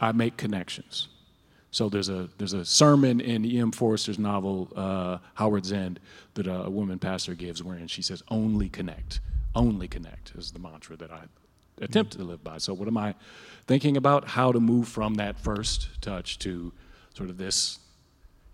I 0.00 0.12
make 0.12 0.36
connections. 0.36 1.08
So 1.70 1.88
there's 1.88 2.08
a 2.08 2.28
there's 2.38 2.54
a 2.54 2.64
sermon 2.64 3.20
in 3.20 3.44
E.M. 3.44 3.72
Forster's 3.72 4.18
novel 4.18 4.68
uh, 4.74 5.18
Howards 5.34 5.70
End 5.70 6.00
that 6.34 6.46
a, 6.46 6.64
a 6.64 6.70
woman 6.70 6.98
pastor 6.98 7.34
gives, 7.34 7.62
wherein 7.62 7.86
she 7.86 8.00
says, 8.00 8.22
"Only 8.28 8.70
connect, 8.70 9.20
only 9.54 9.88
connect" 9.88 10.32
is 10.36 10.52
the 10.52 10.58
mantra 10.58 10.96
that 10.96 11.10
I 11.10 11.24
attempt 11.80 12.12
to 12.12 12.24
live 12.24 12.42
by. 12.42 12.58
So 12.58 12.74
what 12.74 12.88
am 12.88 12.96
I 12.96 13.14
thinking 13.66 13.96
about? 13.96 14.28
How 14.28 14.52
to 14.52 14.60
move 14.60 14.88
from 14.88 15.14
that 15.14 15.38
first 15.38 15.88
touch 16.00 16.38
to 16.40 16.72
sort 17.14 17.30
of 17.30 17.38
this. 17.38 17.78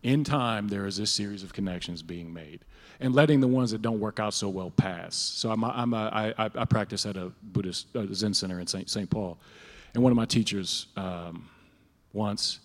In 0.03 0.23
time, 0.23 0.69
there 0.69 0.87
is 0.87 0.99
this 0.99 1.11
series 1.11 1.43
of 1.43 1.55
connections 1.55 2.03
being 2.03 2.33
made, 2.33 2.61
and 3.01 3.15
letting 3.15 3.41
the 3.41 3.49
ones 3.49 3.71
that 3.71 3.81
don't 3.81 4.01
work 4.01 4.21
out 4.21 4.35
so 4.35 4.51
well 4.51 4.71
pass. 4.71 5.15
So 5.15 5.51
I'm 5.51 5.65
a, 5.65 5.69
I'm 5.69 5.95
a, 5.95 6.35
I, 6.39 6.51
I 6.55 6.65
practice 6.67 7.07
at 7.07 7.17
a 7.17 7.33
Buddhist 7.43 7.87
uh, 7.97 8.05
Zen 8.13 8.35
center 8.35 8.61
in 8.61 8.67
St. 8.67 8.91
St. 8.91 9.09
Paul, 9.09 9.39
and 9.95 10.03
one 10.03 10.13
of 10.13 10.17
my 10.17 10.27
teachers 10.27 10.89
um, 10.97 11.49
once 12.13 12.61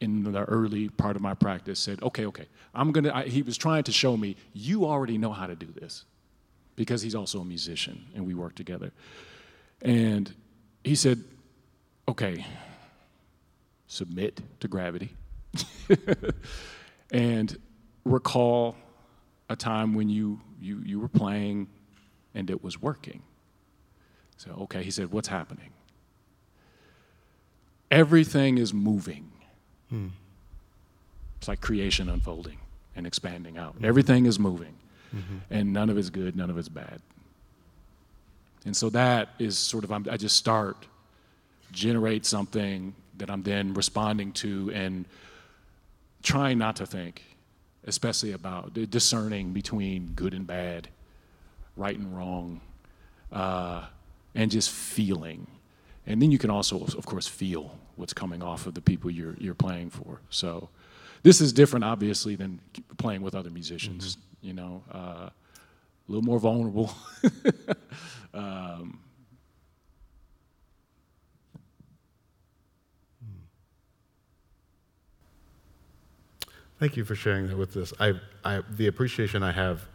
in 0.00 0.24
the 0.24 0.44
early 0.44 0.88
part 0.88 1.16
of 1.16 1.22
my 1.22 1.34
practice 1.34 1.78
said, 1.78 2.02
okay, 2.02 2.26
okay, 2.26 2.46
I'm 2.74 2.92
gonna, 2.92 3.12
I, 3.14 3.24
he 3.24 3.42
was 3.42 3.56
trying 3.56 3.84
to 3.84 3.92
show 3.92 4.16
me, 4.16 4.36
you 4.52 4.86
already 4.86 5.18
know 5.18 5.32
how 5.32 5.46
to 5.46 5.54
do 5.54 5.66
this 5.66 6.04
because 6.76 7.02
he's 7.02 7.14
also 7.14 7.40
a 7.40 7.44
musician 7.44 8.06
and 8.14 8.26
we 8.26 8.34
work 8.34 8.54
together. 8.54 8.92
And 9.82 10.32
he 10.82 10.94
said, 10.94 11.22
okay, 12.08 12.44
submit 13.86 14.40
to 14.60 14.68
gravity 14.68 15.14
and 17.12 17.56
recall 18.04 18.76
a 19.48 19.56
time 19.56 19.94
when 19.94 20.08
you, 20.08 20.40
you, 20.60 20.80
you 20.84 21.00
were 21.00 21.08
playing 21.08 21.68
and 22.34 22.50
it 22.50 22.62
was 22.62 22.80
working. 22.80 23.22
So, 24.36 24.50
okay, 24.62 24.82
he 24.82 24.90
said, 24.90 25.12
what's 25.12 25.28
happening? 25.28 25.70
Everything 27.90 28.58
is 28.58 28.74
moving. 28.74 29.30
Hmm. 29.88 30.08
It's 31.38 31.46
like 31.46 31.60
creation 31.60 32.08
unfolding 32.08 32.58
and 32.96 33.06
expanding 33.06 33.58
out. 33.58 33.76
Everything 33.82 34.26
is 34.26 34.38
moving, 34.38 34.74
mm-hmm. 35.14 35.36
and 35.50 35.72
none 35.72 35.90
of 35.90 35.98
it's 35.98 36.10
good, 36.10 36.36
none 36.36 36.50
of 36.50 36.58
it's 36.58 36.68
bad. 36.68 37.00
And 38.64 38.76
so 38.76 38.90
that 38.90 39.28
is 39.38 39.58
sort 39.58 39.84
of, 39.84 39.92
I'm, 39.92 40.06
I 40.10 40.16
just 40.16 40.36
start, 40.36 40.86
generate 41.72 42.24
something 42.26 42.94
that 43.18 43.30
I'm 43.30 43.42
then 43.42 43.74
responding 43.74 44.32
to 44.32 44.70
and 44.74 45.04
trying 46.22 46.58
not 46.58 46.76
to 46.76 46.86
think, 46.86 47.22
especially 47.86 48.32
about 48.32 48.72
discerning 48.90 49.52
between 49.52 50.12
good 50.14 50.34
and 50.34 50.46
bad, 50.46 50.88
right 51.76 51.96
and 51.96 52.16
wrong, 52.16 52.60
uh, 53.32 53.84
and 54.34 54.50
just 54.50 54.70
feeling. 54.70 55.46
And 56.06 56.20
then 56.20 56.30
you 56.30 56.38
can 56.38 56.50
also, 56.50 56.82
of 56.82 57.06
course, 57.06 57.26
feel 57.26 57.78
what's 57.96 58.12
coming 58.12 58.42
off 58.42 58.66
of 58.66 58.74
the 58.74 58.80
people 58.80 59.10
you're, 59.10 59.36
you're 59.38 59.54
playing 59.54 59.90
for. 59.90 60.20
So 60.30 60.68
this 61.22 61.40
is 61.40 61.52
different, 61.52 61.84
obviously, 61.84 62.34
than 62.36 62.60
playing 62.96 63.22
with 63.22 63.34
other 63.34 63.50
musicians, 63.50 64.16
mm-hmm. 64.16 64.33
You 64.44 64.52
know, 64.52 64.82
uh, 64.92 65.28
a 65.28 65.32
little 66.06 66.22
more 66.22 66.38
vulnerable. 66.38 66.94
um, 68.34 69.00
Thank 76.80 76.96
you 76.96 77.04
for 77.04 77.14
sharing 77.14 77.46
that 77.46 77.56
with 77.56 77.76
us. 77.76 77.94
I, 77.98 78.14
I, 78.44 78.60
the 78.68 78.88
appreciation 78.88 79.42
I 79.42 79.52
have 79.52 79.86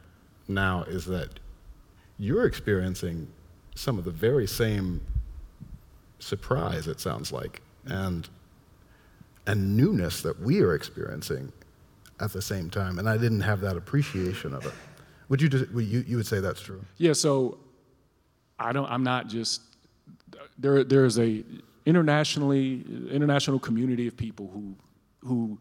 now 0.47 0.83
is 0.83 1.05
that 1.05 1.39
you're 2.17 2.45
experiencing 2.45 3.27
some 3.75 3.99
of 3.99 4.05
the 4.05 4.11
very 4.11 4.47
same 4.47 5.01
surprise, 6.19 6.87
it 6.87 6.99
sounds 6.99 7.31
like, 7.31 7.61
and, 7.85 8.27
and 9.45 9.77
newness 9.77 10.21
that 10.21 10.39
we 10.41 10.61
are 10.61 10.73
experiencing 10.73 11.51
at 12.19 12.33
the 12.33 12.41
same 12.41 12.69
time. 12.69 12.99
And 12.99 13.07
I 13.07 13.17
didn't 13.17 13.41
have 13.41 13.61
that 13.61 13.77
appreciation 13.77 14.53
of 14.53 14.65
it. 14.65 14.73
Would 15.29 15.41
you, 15.41 15.49
just, 15.49 15.71
would 15.71 15.85
you, 15.85 16.03
you 16.07 16.17
would 16.17 16.27
say 16.27 16.39
that's 16.39 16.61
true? 16.61 16.83
Yeah, 16.97 17.13
so 17.13 17.59
I 18.57 18.71
don't, 18.71 18.89
I'm 18.89 19.03
not 19.03 19.27
just, 19.27 19.61
there, 20.57 20.83
there's 20.83 21.19
a 21.19 21.43
internationally, 21.85 22.85
international 23.09 23.59
community 23.59 24.07
of 24.07 24.17
people 24.17 24.49
who, 24.53 24.75
who 25.27 25.57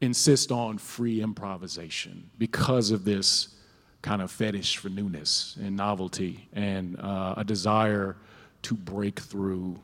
insist 0.00 0.52
on 0.52 0.78
free 0.78 1.20
improvisation 1.20 2.30
because 2.38 2.90
of 2.90 3.04
this 3.04 3.56
kind 4.00 4.22
of 4.22 4.30
fetish 4.30 4.76
for 4.76 4.88
newness 4.88 5.56
and 5.60 5.76
novelty 5.76 6.48
and 6.52 6.98
uh, 7.00 7.34
a 7.36 7.44
desire 7.44 8.16
to 8.62 8.74
break 8.74 9.18
through 9.18 9.76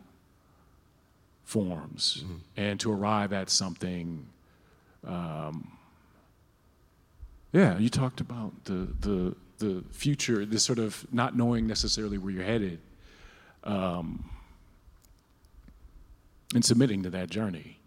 forms 1.42 2.22
mm-hmm. 2.24 2.36
and 2.56 2.78
to 2.80 2.92
arrive 2.92 3.32
at 3.32 3.50
something. 3.50 4.26
Um, 5.06 5.76
yeah, 7.52 7.78
you 7.78 7.88
talked 7.88 8.20
about 8.20 8.64
the, 8.64 8.88
the, 9.00 9.36
the 9.58 9.84
future, 9.90 10.44
this 10.44 10.64
sort 10.64 10.78
of 10.78 11.06
not 11.12 11.36
knowing 11.36 11.66
necessarily 11.66 12.18
where 12.18 12.32
you're 12.32 12.44
headed, 12.44 12.80
um, 13.62 14.28
and 16.54 16.64
submitting 16.64 17.02
to 17.04 17.10
that 17.10 17.30
journey. 17.30 17.78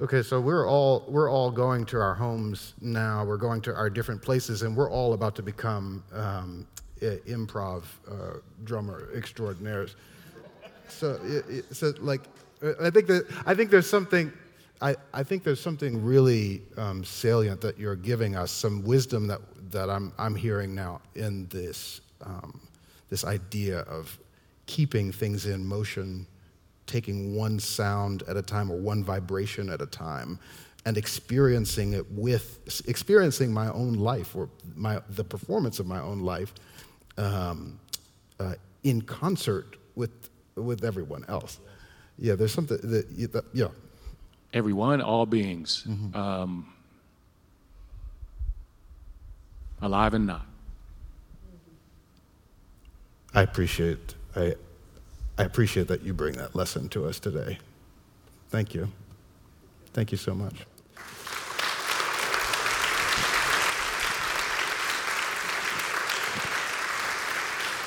Okay, 0.00 0.22
so 0.22 0.40
we're 0.40 0.66
all 0.66 1.04
we're 1.06 1.30
all 1.30 1.50
going 1.50 1.84
to 1.86 1.98
our 1.98 2.14
homes 2.14 2.72
now. 2.80 3.26
We're 3.26 3.36
going 3.36 3.60
to 3.62 3.74
our 3.74 3.90
different 3.90 4.22
places, 4.22 4.62
and 4.62 4.74
we're 4.74 4.90
all 4.90 5.12
about 5.12 5.36
to 5.36 5.42
become 5.42 6.02
um, 6.14 6.66
improv 7.02 7.84
uh, 8.10 8.38
drummer 8.64 9.10
extraordinaires. 9.14 9.96
So, 10.88 11.18
it, 11.22 11.74
so 11.74 11.92
like 12.00 12.22
I 12.80 12.88
think 12.88 13.06
that 13.08 13.26
I 13.44 13.54
think 13.54 13.70
there's 13.70 13.88
something 13.88 14.32
I, 14.82 14.96
I 15.14 15.22
think 15.22 15.44
there's 15.44 15.60
something 15.60 16.04
really 16.04 16.62
um, 16.76 17.04
salient 17.04 17.60
that 17.60 17.78
you're 17.78 17.96
giving 17.96 18.36
us, 18.36 18.50
some 18.50 18.82
wisdom 18.82 19.26
that, 19.28 19.40
that 19.70 19.88
I'm, 19.88 20.12
I'm 20.18 20.34
hearing 20.34 20.74
now 20.74 21.00
in 21.14 21.46
this, 21.48 22.00
um, 22.22 22.60
this 23.08 23.24
idea 23.24 23.80
of 23.80 24.18
keeping 24.66 25.12
things 25.12 25.46
in 25.46 25.64
motion, 25.64 26.26
taking 26.86 27.34
one 27.34 27.58
sound 27.58 28.24
at 28.28 28.36
a 28.36 28.42
time 28.42 28.70
or 28.70 28.76
one 28.76 29.04
vibration 29.04 29.70
at 29.70 29.80
a 29.80 29.86
time, 29.86 30.38
and 30.84 30.96
experiencing 30.96 31.92
it 31.92 32.10
with, 32.10 32.82
experiencing 32.88 33.52
my 33.52 33.70
own 33.70 33.94
life 33.94 34.34
or 34.34 34.48
my, 34.74 35.00
the 35.10 35.22
performance 35.22 35.78
of 35.78 35.86
my 35.86 36.00
own 36.00 36.20
life 36.20 36.52
um, 37.18 37.78
uh, 38.40 38.54
in 38.82 39.00
concert 39.00 39.76
with, 39.94 40.28
with 40.56 40.84
everyone 40.84 41.24
else 41.28 41.60
yeah, 42.18 42.34
there's 42.34 42.52
something 42.52 42.78
that, 42.82 43.32
that 43.32 43.44
yeah. 43.52 43.68
Everyone, 44.52 45.00
all 45.00 45.24
beings, 45.26 45.84
mm-hmm. 45.88 46.14
um, 46.16 46.72
alive 49.80 50.14
and 50.14 50.26
not. 50.26 50.46
I 53.34 53.42
appreciate 53.42 54.14
I, 54.36 54.54
I 55.38 55.44
appreciate 55.44 55.88
that 55.88 56.02
you 56.02 56.12
bring 56.12 56.34
that 56.36 56.54
lesson 56.54 56.88
to 56.90 57.06
us 57.06 57.18
today. 57.18 57.58
Thank 58.50 58.74
you. 58.74 58.90
Thank 59.92 60.12
you 60.12 60.18
so 60.18 60.34
much. 60.34 60.54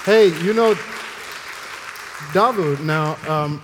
Hey, 0.06 0.28
you 0.44 0.54
know, 0.54 0.76
Davu, 2.32 2.80
now, 2.82 3.18
um, 3.28 3.60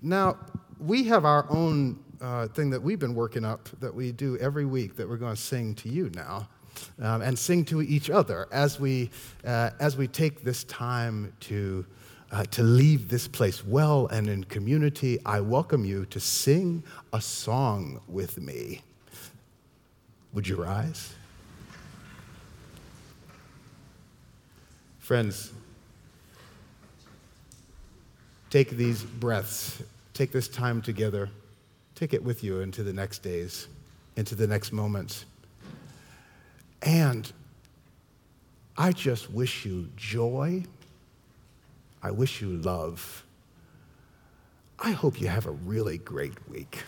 now, 0.00 0.36
we 0.80 1.04
have 1.04 1.24
our 1.24 1.46
own 1.50 1.98
uh, 2.20 2.48
thing 2.48 2.70
that 2.70 2.82
we've 2.82 2.98
been 2.98 3.14
working 3.14 3.44
up 3.44 3.68
that 3.80 3.94
we 3.94 4.12
do 4.12 4.36
every 4.38 4.64
week 4.64 4.96
that 4.96 5.08
we're 5.08 5.16
going 5.16 5.34
to 5.34 5.40
sing 5.40 5.74
to 5.76 5.88
you 5.88 6.10
now. 6.14 6.48
Um, 6.98 7.20
and 7.20 7.38
sing 7.38 7.64
to 7.66 7.82
each 7.82 8.08
other 8.08 8.46
as 8.52 8.80
we, 8.80 9.10
uh, 9.44 9.70
as 9.80 9.98
we 9.98 10.06
take 10.06 10.44
this 10.44 10.64
time 10.64 11.32
to, 11.40 11.84
uh, 12.32 12.44
to 12.44 12.62
leave 12.62 13.08
this 13.08 13.28
place 13.28 13.66
well 13.66 14.06
and 14.06 14.28
in 14.28 14.44
community. 14.44 15.18
I 15.26 15.40
welcome 15.40 15.84
you 15.84 16.06
to 16.06 16.20
sing 16.20 16.82
a 17.12 17.20
song 17.20 18.00
with 18.06 18.40
me. 18.40 18.80
Would 20.32 20.46
you 20.48 20.62
rise? 20.62 21.12
Friends, 25.00 25.52
take 28.48 28.70
these 28.70 29.02
breaths, 29.02 29.82
take 30.20 30.32
this 30.32 30.48
time 30.48 30.82
together, 30.82 31.30
take 31.94 32.12
it 32.12 32.22
with 32.22 32.44
you 32.44 32.60
into 32.60 32.82
the 32.82 32.92
next 32.92 33.20
days, 33.20 33.68
into 34.16 34.34
the 34.34 34.46
next 34.46 34.70
moments. 34.70 35.24
And 36.82 37.32
I 38.76 38.92
just 38.92 39.30
wish 39.30 39.64
you 39.64 39.88
joy. 39.96 40.64
I 42.02 42.10
wish 42.10 42.42
you 42.42 42.50
love. 42.50 43.24
I 44.78 44.90
hope 44.90 45.22
you 45.22 45.28
have 45.28 45.46
a 45.46 45.52
really 45.52 45.96
great 45.96 46.36
week. 46.50 46.84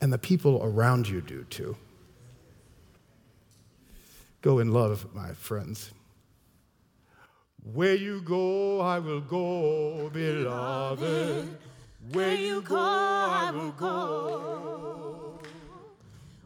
And 0.00 0.12
the 0.12 0.18
people 0.18 0.60
around 0.62 1.08
you 1.08 1.22
do 1.22 1.42
too. 1.50 1.76
Go 4.42 4.60
in 4.60 4.72
love, 4.72 5.12
my 5.12 5.32
friends. 5.32 5.90
Where 7.74 7.96
you 7.96 8.20
go, 8.22 8.80
I 8.80 9.00
will 9.00 9.20
go, 9.20 10.08
beloved. 10.12 11.58
Where 12.12 12.34
you 12.34 12.62
go, 12.62 12.76
I 12.76 13.50
will 13.52 13.72
go. 13.72 15.40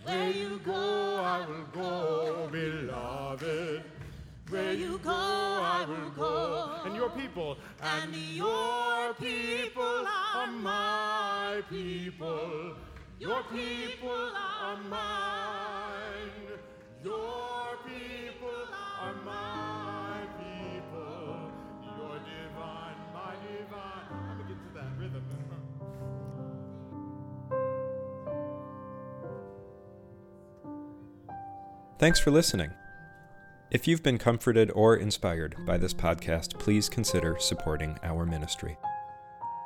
Where 0.05 0.31
you 0.31 0.61
go, 0.65 1.17
I 1.23 1.47
will 1.47 1.67
go, 1.73 2.49
beloved. 2.51 3.85
Where 4.49 4.73
you 4.73 4.99
go, 5.05 5.13
I 5.13 5.85
will 5.87 6.11
go. 6.17 6.81
And 6.87 6.97
your 6.97 7.11
people, 7.11 7.59
and 7.83 8.15
your 8.15 9.15
people 9.15 10.07
are 10.07 10.47
my 10.47 11.63
people. 11.69 12.75
Your 13.21 13.43
people 13.53 14.31
are 14.35 14.77
mine. 14.89 16.59
Your 17.05 17.77
people 17.87 18.65
are 18.73 19.15
my 19.25 19.80
Thanks 32.01 32.19
for 32.19 32.31
listening. 32.31 32.73
If 33.71 33.87
you've 33.87 34.03
been 34.03 34.17
comforted 34.17 34.71
or 34.71 34.97
inspired 34.97 35.55
by 35.67 35.77
this 35.77 35.93
podcast, 35.93 36.59
please 36.59 36.89
consider 36.89 37.37
supporting 37.39 37.99
our 38.03 38.25
ministry. 38.25 38.79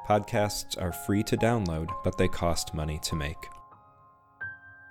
Podcasts 0.08 0.76
are 0.82 0.92
free 0.92 1.22
to 1.22 1.36
download, 1.36 1.90
but 2.02 2.18
they 2.18 2.26
cost 2.26 2.74
money 2.74 2.98
to 3.04 3.14
make. 3.14 3.36